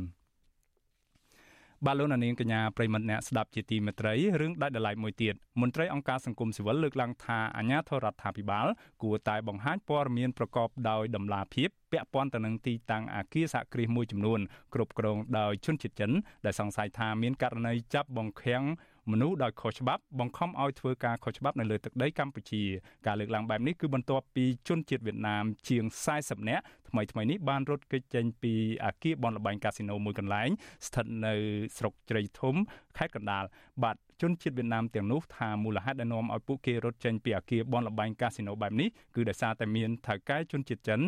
[1.85, 8.67] បាទលោកនាងកញ្ញាប្រិមត្តអ្នកស្ដាប់ជាទីមេត្រីរឿងដាច់ដライមួយទៀតមន្ត្រីអង្គការសង្គមស៊ីវិលលើកឡើងថាអាញាធរដ្ឋាភិបាល
[9.03, 14.39] គួរតែបង្ហាញព័ត៌មានប្រកបដោយតម្លាភាពពាក់ព័ន្ធទៅនឹងទីតាំងអាគារសហគ្រាសមួយចំនួន
[14.73, 16.11] គ្រប់គ្រងដោយជនជាតិចិន
[16.45, 18.63] ដែលសង្ស័យថាមានករណីចាប់បង្ខាំង
[19.11, 22.63] មនុស្សដោយខុសច្បាប់បង្ខំឲ្យធ្វើការខុសច្បាប់នៅលើទឹកដីកម្ពុជា
[23.05, 25.83] ការលើកឡើងបែបនេះគឺបន្ទាប់ពីជនជាតិវៀតណាមជាង
[26.17, 28.53] 40នាក់ ថ្មីថ្មីនេះបានរត់គេចចេញពី
[28.85, 30.49] អាគារបនលបែងកាស៊ីណូមួយកន្លែង
[30.87, 31.33] ស្ថិតនៅ
[31.77, 32.55] ស្រុកជ្រៃធំ
[32.97, 33.43] ខេត្តកណ្ដាល
[33.83, 41.01] បាទជនជាតិវៀតណាមទាំងនោះថាមូលហេតុដែលនាំឲ្យពួកគេរត់ចេញពីអាគារបនលបែងកាស៊ីណូបែបនេះគឺដោយសារតែមានថៅកែជនជាតិចិន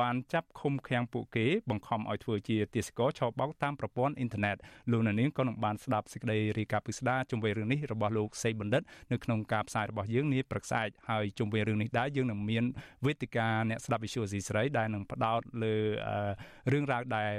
[0.00, 4.56] បានចាប់ឃុំឃាំងពួកគេបង្ខំឲ្យធ្វើជាទាសករឆបោកតាមប្រព័ន្ធអ៊ីនធឺណិត
[4.90, 8.82] លោកនាងក៏នឹងបានស្ដាប់សេចក្តីរាយការណ៍ពិស្ដារជុំវិញរឿងនេះរបស់លោកសេបណ្ឌិត
[9.12, 12.64] នៅក្នុងការផ្សាយរបស់យើងនាព្រឹកស្អែកហើយជុំវិញរឿងនេះដែរយើងនឹងមាន
[13.06, 15.74] វេទិកាអ្នកស្ដាប់វិទ្យុស៊ីស្រីដែលនឹងផ្ដោតលើ
[16.72, 17.30] រឿងរ៉ាវដែល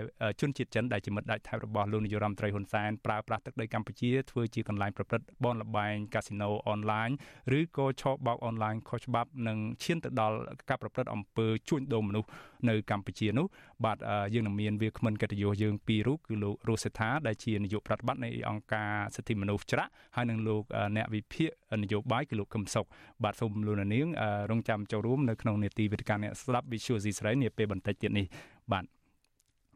[0.41, 7.09] ជនជាតិចិនដែលជាមិត្តដាច់ថែបរបស់លោកនាយរដ្ឋមន្ត្រីហ៊ុនសែនប្រើប្រាស់ទឹកដីកម្ពុជាធ្វើជាកន្លែងប្រព្រឹត្តបនលបែងកាស៊ីណូអនឡាញ
[7.57, 10.37] ឬក៏ឆបោកអនឡាញខុសច្បាប់និងឈានទៅដល់
[10.69, 12.29] ការប្រព្រឹត្តអំពើជួញដូរមនុស្ស
[12.69, 13.45] នៅកម្ពុជានោះ
[13.85, 13.97] បាទ
[14.33, 20.63] យើងនឹងមានវាគ្មិនកិត្តិយសយើងពីររូបគឺលោករស់សេដ្ឋាដែលជានាយកប្រតិបត្តិនៃអង្គការសិទ្ធិមនុស្សច្រាក់ហើយនិងលោក
[20.95, 21.51] អ្នកវិភាគ
[21.84, 22.86] នយោបាយគឺលោកកឹមសុខ
[23.24, 24.07] បាទសូមលោកនាង
[24.51, 28.26] រងចាំចូលរួមនៅក្នុងនេតិវិទ្យាអ្នកស្ដាប់ Visual C ស្រីនាពេលបន្តិចទៀតនេះ
[28.72, 28.86] បាទ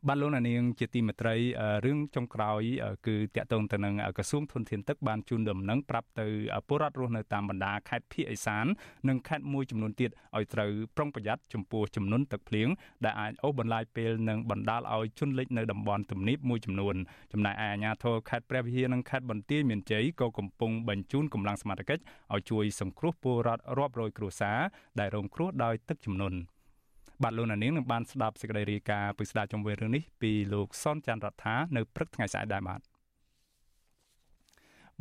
[0.09, 1.35] បាទលោកនាងជាទីមេត្រី
[1.85, 2.61] រឿងចុងក្រោយ
[3.07, 6.27] គឺតាក់ទងទៅនឹងក្រសួងធនធានទឹកបានជូនដំណឹងប្រាប់ទៅ
[6.67, 8.65] ពលរដ្ឋរស់នៅតាមបណ្ដាខេត្តភៀកឦសាន
[9.09, 12.67] និងខេត្តមួយចំនួនទៀតឲ្យត្រូវប្រុងប្រយ័ត្នចំពោះចំនួនទឹកភ្លៀង
[13.05, 16.95] ដែលអាចអូសបន្លាយពេលនិងបណ្ដាលឲ្យជន់លិចនៅតំបន់ទំនាបមួយចំនួន
[17.33, 22.03] ចំណែកឯអាជ្ញាធរខេត្តព្រះវិហារនិងខេត្តបន្ទាយមានជ័យក៏កំពុងបញ្ជូនកម្លាំងសមត្ថកិច្ច
[22.33, 24.59] ឲ្យជួយសង្គ្រោះពលរដ្ឋរាប់រយគ្រួសារ
[24.99, 26.39] ដែលរងគ្រោះដោយទឹកជំនន់
[27.23, 32.81] បាទលោកនាងនឹងបានស្ដាប់សេចក្តីរាយការណ៍ពីស្ដារជំវិញរឿងនេះពីលោកសនច័ន្ទរដ្ឋានៅព្រឹកថ្ងៃស្អែកដែរបាទ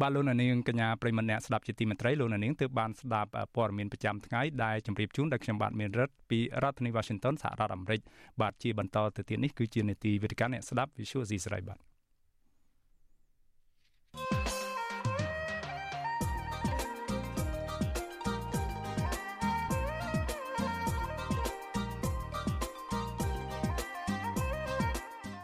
[0.00, 8.00] បាទលោកនាងកញ្ញាប្រិមម្នាក់ស្ដាប់ជាទីមេត្រីលោកនាងទើបបានស្ដាប់ព័ត៌មានប្រចាំថ្ងៃដែលជម្រាបជូនដោយខ្ញុំបាទមានរិទ្ធពីរដ្ឋធានី Washington សហរដ្ឋអាមេរិក
[8.40, 11.93] បាទជាបន្តទៅទៀតនេះគឺជានេតិវិទ្យាអ្នកស្ដាប់ Visual C ស្រីបាទ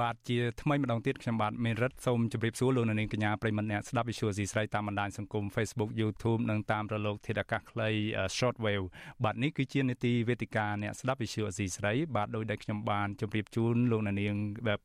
[0.00, 7.88] បាទជាថ្មីម្ដងទៀតខ្ញុំបាទមេរិតសូមជម្រាបសួរលោកនាងកញ្ញាប្រិមត្តអ្នកស្ដាប់ Visual C ស្រីតាមបណ្ដាញសង្គម Facebook YouTube និងតាមរលកធាតុអាកាសខ្លី
[8.36, 8.86] Shortwave
[9.24, 14.34] បាទនេះគឺជានីតិវេទិកាអ្នកស្ដាប់ Visual C ស្រីបាទដោយដែលខ្ញុំបានជម្រាបជូនលោកនាង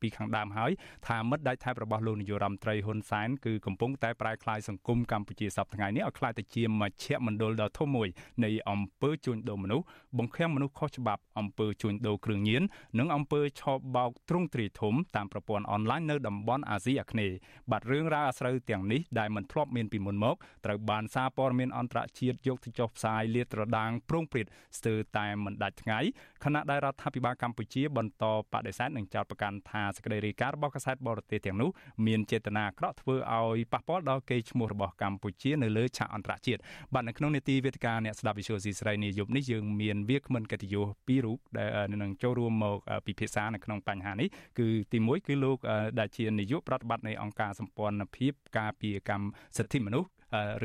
[0.00, 0.72] ពីខាងដើមហើយ
[1.08, 8.08] ថាមិត្តដៃថៃរបស់លោកនាយរដ្ឋមន្ត្រីហ៊ុនសែនគឺកំពុងតែប្រែក្លាយសង្គមកម្ពុជាសប្តាហ៍ថ្ងៃនេះឲ្យក្លាយទៅជាមជ្ឈមណ្ឌលដ៏ធំមួយ
[8.44, 9.84] នៃអំពើជួញដូរមនុស្ស
[10.18, 12.62] បង្ខាំងមនុស្សខុសច្បាប់អំពើជួញដូរគ្រឿងញៀន
[12.98, 13.62] និងអំពើឆ
[13.96, 17.36] បោកទ្រង់ទ្រាយធំតាមប្រព័ន្ធអនឡាញនៅតំបន់អាស៊ីអាគ្នេយ៍
[17.70, 24.46] បាទរឿងរ៉ាវអាស្រូវទាំងនេះដែលមិនធ្លាប់មានពីមុនមកត្រូវបានសារព័ត៌មានអន្តរជាតិយកទៅចុះផ្សាយលាតត្រដាងប្រងព្រាត
[24.78, 25.98] ស្ទើរតែមិនដាច់ថ្ងៃ
[26.44, 31.70] ខណៈដែលរដ្ឋាភិបាលកម្ពុជាបន្តបដិសេធនិងចោទប្រកាន់ថាសេចក្តីរាយការណ៍របស់កាសែតបរទេសទាំងនោះ
[32.06, 36.60] មានចេតនាអាក្រក់ធ្វើឲ្យប៉ះពាល់ដល់កេរ្តិ៍ឈ្មោះរបស់កម្ពុជានៅលើឆាកអន្តរជាតិ
[36.94, 41.68] បាទនៅក្នុងនីតិវេទិកាអ្នកស្ដាប់វិទ្យុស៊ីស្រីនេះយប់នេះយើងមានវាគ្មិនកិត្តិយសពីររូបដែល
[42.02, 44.28] នឹងចូលរួមមកពិភាក្សានៅក្នុងបញ្ហានេះ
[44.58, 45.58] គឺទី1គឺលោក
[45.98, 49.26] ដែលជានាយកប្រតិបត្តិនៃអង្គការសម្ព័ន្ធភាពការពារកម្ម
[49.56, 50.08] សិទ្ធិមនុស្ស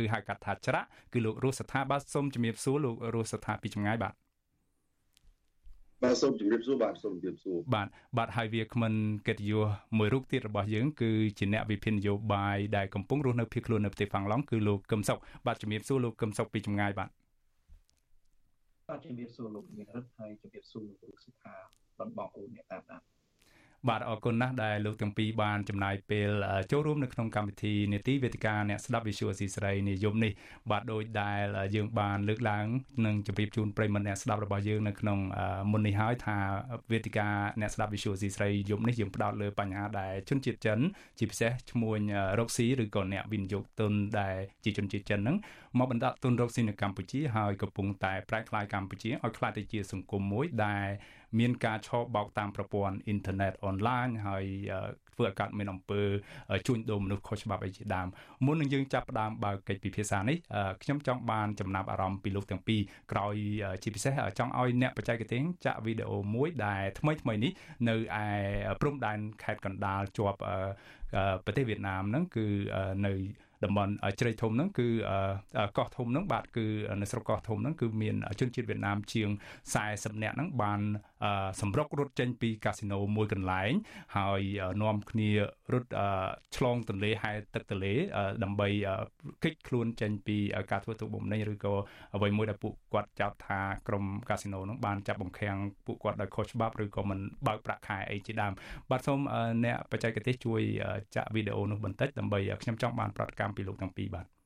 [0.02, 4.14] ឬហៅកាត់ថាច្រាក់គឺលោករស់ស្ថាបាទសូមជំរាបសួរលោករស់ស្ថាពីចម្ងាយបាទ
[6.04, 8.94] បាទសូមជម្រាបសួរបាទសូមជម្រាបសួរបាទបាទហើយវាគ្មិន
[9.28, 9.66] កិត្តិយស
[9.98, 17.10] មួយរូបទៀតរបស់យើងគឺជាអ្នកវិភាគនយោបាយដែលកំពុងរស់នៅភៀសខ្លួននៅប្រទេសហ្វាំងឡង់គឺលោកកឹមសុខបាទជំរាបសួរលោកកឹមសុខពីចម្ងាយបាទ
[18.90, 21.54] បាទជំរាបសួរលោកមានរិទ្ធហើយជំរាបសួរលោករស់ស្ថា
[22.00, 23.02] បងបងប្អូនអ្នកតាមដាន
[23.90, 26.30] បាទអរគុណណាស់ដែលលោកទាំងពីរបានចំណាយពេល
[26.72, 30.32] ចូលរួមនៅក្នុងកម្មវិធីនេតិវេទិកាអ្នកស្ដាប់ Visual ស៊ីស្រីនាយមនេះ
[30.72, 32.66] បាទដោយដែលយើងបានលើកឡើង
[33.06, 35.20] និងជម្រាបជូនប្រិយមិត្តអ្នកស្ដាប់របស់យើងនៅក្នុង
[35.72, 36.38] មុននេះហើយថា
[36.92, 37.28] វេទិកា
[37.62, 40.80] អ្នកស្ដាប់ Visual ស៊ីស្រីយមនេះយើងផ្ដោតលើបញ្ហាដែលជនជាតិចិន
[41.20, 41.94] ជាពិសេសឈ្មោះ
[42.40, 45.38] រកស៊ីឬក៏អ្នកវិនិយោគទុនដែលជាជនជាតិចិនហ្នឹង
[45.78, 50.88] មកបណ្ដាក់ទុនរកស៊ីនៅកម្ពុជាហើយកំពុងតែប្រែក្លាយកម្ពុជាឲ្យក្លាយទៅជាសង្គមមួយដែល
[51.40, 54.46] មានការឆបោកតាមប្រព័ន្ធអ៊ីនធឺណិតអនឡាញហើយ
[55.14, 56.02] ធ្វើឲ្យកើតមានអំពើ
[56.68, 58.08] ជួញដូរមនុស្សខុសច្បាប់អីជាដើម
[58.46, 60.38] មុននឹងយើងចាប់ផ្ដើមបើកកិច្ចពិភាក្សានេះ
[60.84, 63.36] ខ្ញុំចង់បានចំណាប់អារម្មណ៍ពីលោកទាំងពីរក្រោយ
[63.84, 67.52] ជាពិសេសចង់ឲ្យអ្នកបច្ចេកទេសចាក់វីដេអូមួយដែលថ្មីថ្មីនេះ
[67.90, 68.28] នៅឯ
[68.82, 70.40] ព្រំដែនខេត្តកណ្ដាលជាប់
[71.46, 72.46] ប្រទេសវៀតណាមហ្នឹងគឺ
[73.08, 73.14] នៅ
[73.64, 74.88] តំបន់ជ្រៃធំហ្នឹងគឺ
[75.78, 76.66] កោះធំហ្នឹងបាទគឺ
[77.02, 79.30] នៅស្រុកកោះធំហ្នឹងគឺមានជនជាតិវៀតណាមជាង
[79.76, 80.82] 40នាក់ហ្នឹងបាន
[81.62, 83.72] សម្រុករត់ចេញពីកាស៊ីណូមួយកន្លែង
[84.18, 84.42] ហើយ
[84.82, 85.30] នាំគ្នា
[85.74, 85.90] រត់
[86.56, 87.94] ឆ្លងទន្លេហែលទឹកទន្លេ
[88.44, 88.68] ដើម្បី
[89.44, 90.38] គេចខ្លួនចេញពី
[90.72, 91.74] ការធ្វើទុកបុកម្នេញឬក៏
[92.16, 98.54] អ្វីមួយដែលពួកគាត់ចោទថាក្រុមកាស៊ីណូហ្នឹងបានចាប់បង្ខាំងពួកគាត់ដោយខុសច្បាប់ឬក៏មិនបើកប្រាក់ខែអីជាដើម
[98.90, 99.20] បាទសូម
[99.66, 100.62] អ្នកបច្ចេកទេសជួយ
[101.16, 104.41] ចាក់វីដេអូនោះបន្តិចដើម្បីខ្ញុំចង់បានប្រតិកម្មពីលោកទាំងពីរបាទ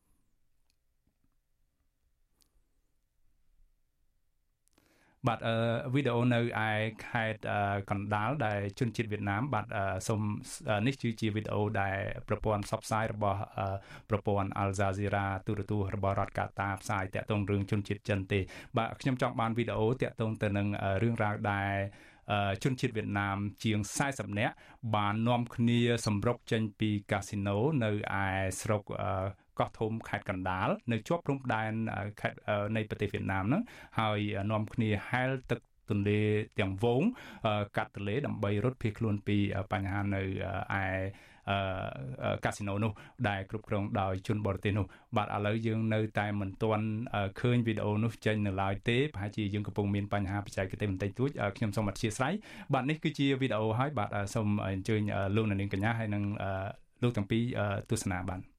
[5.28, 5.55] បាទអឺ
[5.93, 6.71] វីដេអូនៅឯ
[7.07, 7.41] ខេត្ត
[7.89, 9.65] កណ្ដាលដែលជនជាតិវៀតណាមបាទ
[10.07, 10.21] សូម
[10.88, 11.97] នេះគឺជាវីដេអូដែល
[12.28, 13.39] ប្រព័ន្ធផ្សព្វផ្សាយរបស់
[14.09, 18.39] ប្រព័ន្ធ Al Jazeera ទូរទស្សន៍របស់រដ្ឋកាតាផ្សាយតាក់ទងរឿងជនជាតិចិនទេ
[18.78, 20.67] បាទខ្ញុំចង់បានវីដេអូតាក់ទងទៅនឹង
[21.03, 21.73] រឿងរ៉ាវដែល
[22.63, 24.53] ជនជាតិវៀតណាមជាង40នាក់
[24.95, 27.91] បាននាំគ្នាសម្រុកចេញពីកាស៊ីណូនៅ
[28.23, 28.26] ឯ
[28.61, 28.84] ស្រុក
[29.60, 31.72] កោះធំខេត្តកណ្ដាលនៅជាប់ព្រំដែន
[32.22, 32.38] ខេត្ត
[32.76, 33.62] នៃប្រទេសវៀតណាមហ្នឹង
[33.99, 34.20] ហើយ
[34.51, 36.20] នាំគ្នាហែលទឹកទន្លេ
[36.60, 37.01] ទាំងវង
[37.78, 39.38] កាត់ទន្លេដើម្បីរត់ភៀសខ្លួនពី
[39.72, 40.22] បញ្ហានៅ
[40.82, 40.86] ឯ
[42.45, 42.91] កាស៊ីណូនោះ
[43.30, 44.86] ដែលគ្រប់គ្រងដោយជនបរទេសនោះ
[45.18, 46.86] បាទឥឡូវយើងនៅតែមិនទាន់
[47.41, 52.34] ឃើញវីដេអូនោះចេញនៅឡើយទេប្រហែលជាយើងកំពុងមានបញ្ហាបច្ចេកទេសបន្តិចតួចខ្ញុំសូមអធិស្ឋាន
[52.74, 55.01] បាទនេះគឺជាវីដេអូហើយបាទសូមអញ្ជើញ
[55.36, 56.24] លោកនាងកញ្ញាហើយនិង
[57.03, 57.43] លោកទាំងពីរ
[57.89, 58.55] ទស្សនាបាទ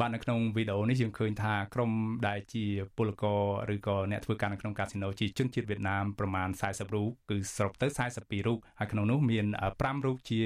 [0.00, 1.90] បាទនៅក្នុងវីដេអូនេះយើងឃើញថាក្រុម
[2.28, 2.64] ដែលជា
[2.96, 7.86] ពលករឬក៏អ្នកធ្វើការនៅក្នុងកាស៊ីណូជាជនជាតិវៀតណាមប្រមាណ40រូបគឺសរុបទៅ
[8.16, 10.40] 42រូបហើយក្នុងនោះមាន5រូបជា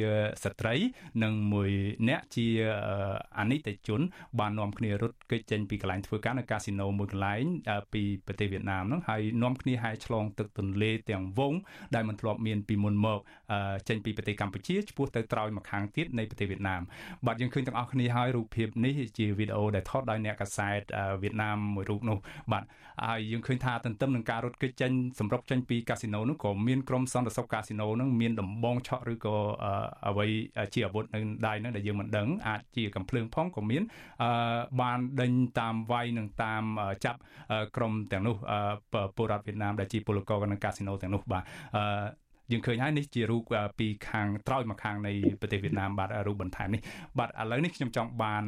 [0.45, 0.75] ស្ត្រី
[1.23, 1.71] និងមួយ
[2.09, 2.47] អ្នកជា
[3.39, 4.01] អនិច្ចជន
[4.41, 7.43] បាននាំគ្នារត់គេចចេញពីកន្លែងធ្វើការនៅកាស៊ីណូមួយកន្លែង
[7.93, 11.55] ពីប្រទេសវៀតណាមហ្នឹងហើយនាំគ្នាហែឆ្លងទឹកទន្លេទាំងវង
[11.95, 13.21] ដែលមិនធ្លាប់មានពីមុនមក
[13.89, 16.83] ចេញពីប្រទេសកម្ពុជាឆ្ពោះទៅត្រើយមកខាងទៀតនៃប្រទេសវៀតណាម
[17.27, 20.81] បាទយើងឃើញទាំងអស់គ្នាហើយរូបភាពនេះជាវីដេអូដែលថតដោយអ្នកកាសែត
[21.23, 22.19] វៀតណាមមួយរូបនោះ
[22.53, 22.65] បាទ
[23.07, 29.37] ហើយយើងឃើញថាទន្ទឹមនឹងការរត់គេចចេញសម្រុកចេញពីកាស៊ីណូនោះក៏មានក្រុមសន្តិសុខកាស៊ីណូនោះមានដំបងឆក់ឬក៏
[30.09, 30.27] អ្វី
[30.75, 33.83] ជាអាវុធនៅដៃនោះដែលយើងមិនដឹងអាចជាកំភ្លើងផងក៏មាន
[34.81, 36.63] បានដេញតាមវាយនិងតាម
[37.05, 37.19] ចាប់
[37.77, 38.37] ក្រុមទាំងនោះ
[39.17, 41.45] ពលរដ្ឋវៀតណាមដែលជាពលករនៅកាស៊ីណូទាំងនោះបាទ
[42.53, 43.43] យើងឃើញហើយនេះជារូប
[43.79, 46.81] ពីខាងត្រើយមកខាងនៃប្រទេសវៀតណាមបាទរូបបន្ថែមនេះ
[47.19, 48.45] បាទឥឡូវនេះខ្ញុំចង់បាន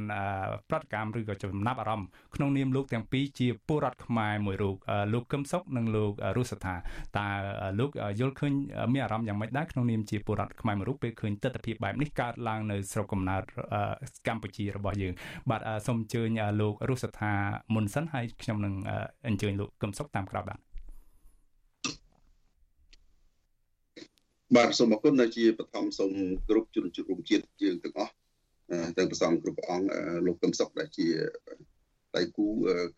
[0.70, 4.76] ប្រតិកម្មឬក៏ចំណាប់អារម្មណ៍ក្នុងនាមលោកទាំងពីរជាពលរដ្ឋខ្មែរមួយរូប
[5.14, 6.74] លោកកឹមសុខនិងលោករស់សថា
[7.18, 7.26] តើ
[7.80, 7.90] លោក
[8.20, 8.52] យល់ឃើញ
[8.92, 13.42] មានអារម្មណ៍យ៉ាងម៉េចដែរក្នុងនាមជាពលរដ្ឋខ្មែរមួយរូបពេលឃើញទស្សនវិជ្ជាបែបនេះកើតឡើងនៅស្រុកកំណើត
[14.26, 15.12] កម្ពុជារបស់យើង
[15.50, 16.28] បាទសូមអញ្ជើញ
[16.60, 17.32] លោករស់សថា
[17.74, 18.74] មុនសិនហើយខ្ញុំនឹង
[19.28, 20.71] អញ្ជើញលោកកឹមសុខតាមក្រោយបាទ
[24.56, 26.12] បាទសូមអរគុណដែលជាបឋមសូម
[26.48, 28.14] គ្រប់ជនជាតិរួមជាតិយើងទាំងអស់
[28.96, 29.86] ទាំងប្រសងគ្រប់អង្គ
[30.26, 31.06] លោកកឹមសុខដែលជា
[32.16, 32.46] ដៃគូ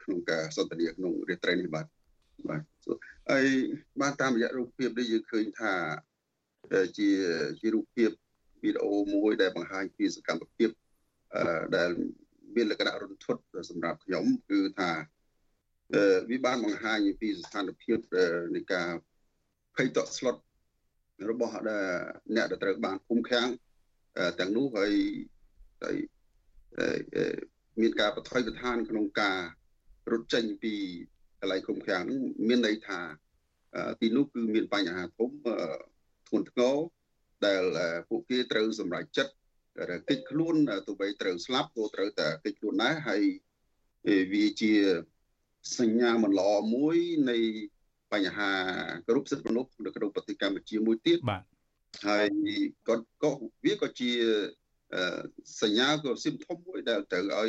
[0.03, 1.87] ក្នុងការសន្ទនាក្នុងរាត្រីនេះបាទ
[2.49, 2.63] បាទ
[3.31, 3.47] ហើយ
[4.01, 5.73] បានតាមរយៈរូបភាពនេះយើងឃើញថា
[6.99, 7.09] ជា
[7.61, 8.11] ជារូបភាព
[8.63, 10.71] វីដេអូមួយដែលបង្ហាញពីសកម្មភាព
[11.77, 11.91] ដែល
[12.55, 14.91] មានលក្ខណៈរន្ធត់សម្រាប់ខ្ញុំគឺថា
[16.31, 17.99] វាបានបង្ហាញពីស្ថានភាព
[18.55, 18.89] នៃការ
[19.77, 20.37] ភ័យតក់ស្លុត
[21.31, 21.55] របស់
[22.37, 23.49] អ្នកដែលត្រូវបានឃុំឃាំង
[24.39, 24.93] ទាំងនោះហើយ
[25.83, 25.97] ហើយ
[27.81, 29.39] មានការបថុយប្រឋានក្នុងការ
[30.13, 30.75] រត់ចេញពី
[31.41, 32.99] កន្លែងឃុំឃាំងនោះមានន័យថា
[34.01, 35.31] ទីនោះគឺមានបញ្ហាធំ
[36.29, 36.77] ធ្ងន់ធ្ងរ
[37.47, 37.63] ដែល
[38.09, 39.33] ពួកគេត្រូវសម្រេចចិត្ត
[40.09, 40.57] កិច្ចខ្លួន
[40.87, 43.23] ទោះបីត្រូវស្លាប់ក៏ត្រូវតែកិច្ចខ្លួនដែរហើយ
[44.33, 44.73] វាជា
[45.79, 46.97] សញ្ញាមិនល្អមួយ
[47.31, 47.39] នៃ
[48.15, 48.51] បញ្ហា
[49.09, 51.43] គ្រប់សិទ្ធិមនុស្សនៅក្នុងប្រទេសកម្ពុជាមួយទៀតបាទ
[52.07, 52.29] ហើយ
[52.89, 53.31] ក៏ក៏
[53.65, 54.11] វាក៏ជា
[55.63, 57.49] សញ្ញាក៏ស៊ីមធំមួយដែលត្រូវឲ្យ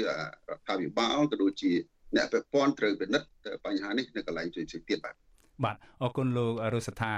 [0.49, 1.72] រដ្ឋាភិបាលក៏ដូចជា
[2.16, 3.28] អ្នកពាក់ព័ន្ធត្រូវពិនិត្យ
[3.66, 5.16] បញ្ហានេះនៅកន្លែងជួយទៀតបាទ
[5.63, 7.11] បាទអរគុណលោករស់ថា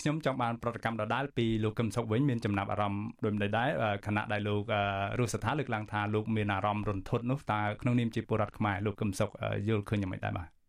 [0.00, 3.68] ខ្ញុំចង់បានប្រតិកម្មដដែលពីលោកកឹមសុខវិញមានចំណាប់អារម្មណ៍ដូចម្ដេចដែរ
[4.06, 4.62] ខណៈដែលលោក
[5.20, 9.30] រស់ថាលើកឡើងថាលោកមានអារម្មណ៍រន្ធត់នោះតើក្នុងនាមជាពលរដ្ឋខ្មែរលោកកឹមសុខ
[9.68, 10.59] យល់ឃើញយ៉ាងម៉េចដែរបាទ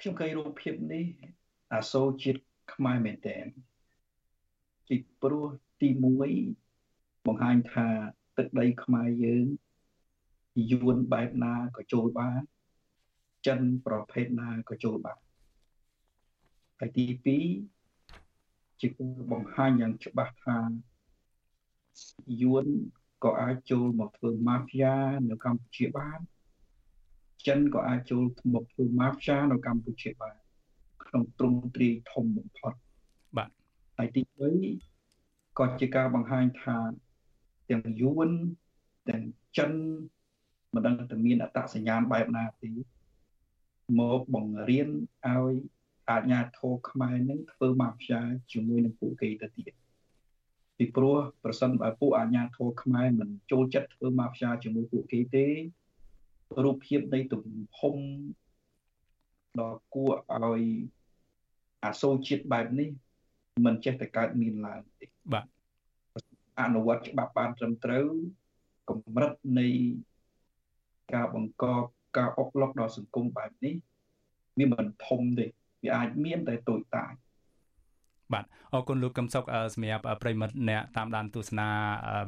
[0.00, 1.04] ខ្ញុំឃើញរូបភាពនេះ
[1.72, 2.40] អាសូរជាតិ
[2.72, 3.38] ខ្មែរមែនតើ
[4.88, 5.46] ពីព្រោះ
[5.80, 5.88] ទី
[6.56, 7.88] 1បង្ហាញថា
[8.38, 9.46] ទឹកដីខ្មែរយើង
[10.70, 12.40] យួនបែបណាក៏ចូលបាន
[13.46, 15.20] ចិនប្រភេទណាក៏ចូលបាន
[16.80, 17.38] ហើយទី
[17.94, 18.88] 2ជា
[19.32, 20.58] បង្ហាញយ៉ាងច្បាស់ថា
[22.42, 22.66] យួន
[23.24, 24.96] ក៏អាចចូលមកធ្វើម៉ាហ្វីយ៉ា
[25.28, 26.18] នៅកម្ពុជាបាន
[27.46, 28.24] ចិនក៏អាចចូល
[28.54, 30.36] មកធ្វើ mafia នៅកម្ពុជាបាន
[31.06, 32.72] ក្នុងទ្រង់ទ្រាយធំបំផុត
[33.36, 33.50] បាទ
[33.96, 34.22] ហើយទី
[34.88, 36.76] 3ក៏ជាការបង្ហាញថា
[37.70, 38.28] ទាំងយួន
[39.08, 39.22] ទាំង
[39.58, 39.72] ចិន
[40.74, 42.68] មិនដឹងតែមានអត្តសញ្ញាណបែបណាទេ
[44.00, 44.88] មកបង្រៀន
[45.26, 45.54] ឲ្យ
[46.10, 48.20] អាជ្ញាធរខ្មែរនឹងធ្វើ mafia
[48.52, 49.72] ជាមួយនឹងពួកគេទៅទៀត
[50.76, 55.46] ពីព្រោះប្រសិនបើពួកអាជ្ញាធរខ្មែរមិនចូលចិត្តធ្វើ mafia ជាមួយពួកគេទេ
[56.64, 57.42] រូបភាពនៃទំ
[57.78, 57.96] ហំ
[59.60, 60.64] ដ៏គួរឲ្យ
[61.84, 62.88] អាសូរជាតិបែបនេះ
[63.66, 65.44] មិនចេះតែកើតមានឡើងទេបាទ
[66.60, 68.06] អនុវត្តច្បាប់បានត្រឹមត្រូវ
[68.88, 69.68] កម្រិតនៃ
[71.14, 71.64] ការបង្ក
[72.16, 73.74] ការអុកឡុកដល់សង្គមបែបនេះ
[74.58, 75.46] វាមិនធំទេ
[75.84, 77.12] វាអាចមានតែតូចតាច
[78.32, 78.44] បាទ
[78.74, 79.44] អរគុណលោកកឹមសុខ
[79.74, 81.68] សម្រាប់ប្រិមិត្តអ្នកតាមដានទស្សនា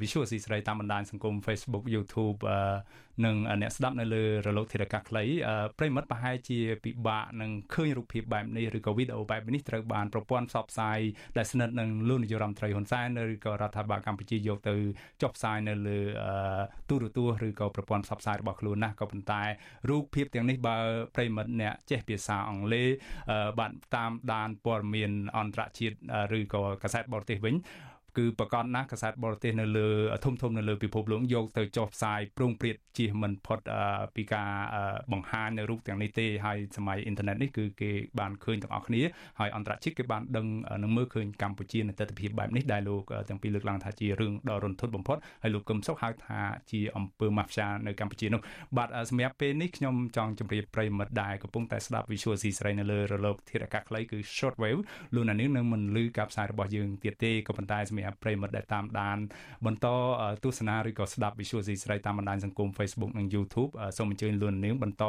[0.02, 2.38] Visual ស៊ីស្រីតាមបណ្ដាញសង្គម Facebook YouTube
[3.24, 5.24] និងអ្នកស្ដាប់នៅលើរលកធារកាសខ្លី
[5.78, 10.98] ប្រិមិត្តប្រហែលជាពិបាកនឹងឃើញរូបភាពបែបនេះឬក៏វីដេអូបែបនេះត្រូវបានប្រព័ន្ធផ្សព្វផ្សាយ
[11.36, 14.74] ដែលស្និទ្ធនឹងលោកនាយរដ្ឋមន្ត្រីហ៊ុនសែនឬក៏រដ្ឋាភិបាលកម្ពុជាយកទៅ
[15.22, 15.98] ចុះផ្សាយនៅលើ
[16.88, 19.42] ទូរទស្សន៍ឬក៏ប្រព័ន្ធផ្សព្វផ្សាយរបស់ខ្លួនណាក៏ប៉ុន្តែ
[19.90, 20.76] រូបភាពទាំងនេះបើ
[21.16, 22.88] ប្រិមិត្តអ្នកចេះភាសាអង់គ្លេស
[23.58, 25.85] បានតាមដានព័ត៌មានអន្តរជាតិ
[26.36, 27.54] ឬក៏កាសែតបរទេសវិញ
[28.18, 29.88] គឺប្រកាសណាស់កាសែតបរទេសនៅលើ
[30.24, 33.58] ធំធំនៅលើពិភពលោកយកទៅចុះផ្សាយប្រងព្រាតជិះមិនផុត
[34.16, 34.50] ពីការ
[35.12, 39.02] បង្ហាញនៅរូបទាំងនេះទេហើយសម័យអ៊ីនធឺណិតនេះគឺគេបានឃើញទាំងអស់គ្នា
[39.40, 40.46] ហើយអន្តរជាតិគេបានដឹង
[40.82, 46.40] នឹងមើលឃើញកម្ពុជានៅទស្សនវិជ្ជាបែបនេះដែលលោកទាំងពីរលើកឡើងថាជារឿងដ៏រន្ធត់បំផុតហើយលោកកឹមសុខហៅថា
[46.70, 48.40] ជាអំពើម៉ាហ្វ្យានៅកម្ពុជានោះ
[48.76, 54.80] បាទសម្រាប់ពេលនេះខ្ញុំចង់ជម្រាបប្រិយមិត្តដែលកំពុងតែស្ដាប់ Visual C ស្រីនៅលើរលកធាតុអាកាសខ្លីគឺ shortwave
[55.14, 59.18] លោកណានាងនឹងមិនលឺការផ្សាយរបស់យើងទៀតទេក៏ប៉ុន្តែសម្រាប់ប្រិយមិត្តដែលតាមដាន
[59.66, 59.86] បន្ត
[60.44, 65.04] ទស្សនាឬក៏ស្ដាប់ Visual C ស្រីតាមបណ្ដាញសង្គម Facebook និង YouTube សូមអញ្ជើញលោកនាងបន្ត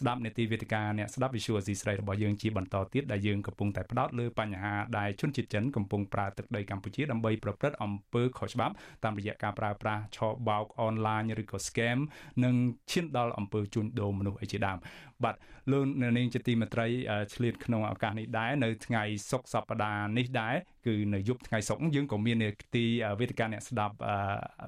[0.00, 8.74] ស្ដាប់នេតិវេទិកាអ្នកស្ដាប់ Visual C ស្រីរបស់យើងជាបន្តទៀតដែលយើងកំពុងតែផ្ដោតលើបញ្ហាដែលជនជាតិចិនកំពុងប្រើទឹកដីកម្ពុជាដើម្បីប្រព្រឹត្តអំពើខុសច្បាប់
[9.04, 10.18] តាមរយៈការប្រើប្រាស់ឆ
[10.48, 11.98] បោកអនឡាញឬក៏ scam
[12.44, 12.54] និង
[12.90, 14.78] ឈានដល់អំពើជួញដូរមនុស្សអីជាដើម
[15.24, 15.36] បាទ
[15.70, 15.82] លោក
[16.16, 16.86] នាងជាទីមេត្រី
[17.34, 20.54] ឆ្លៀតក្នុងឱកាសនេះដែរនៅថ្ងៃសុក្រសប្តាហ៍នេះដែរ
[20.86, 22.84] គឺនៅយប់ថ្ងៃសុក្រយើងក៏មាននេតិ
[23.20, 23.94] វេទិកាអ្នកស្ដាប់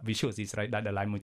[0.07, 1.19] Visual ស៊ីស្រីដែលដ lie មួយ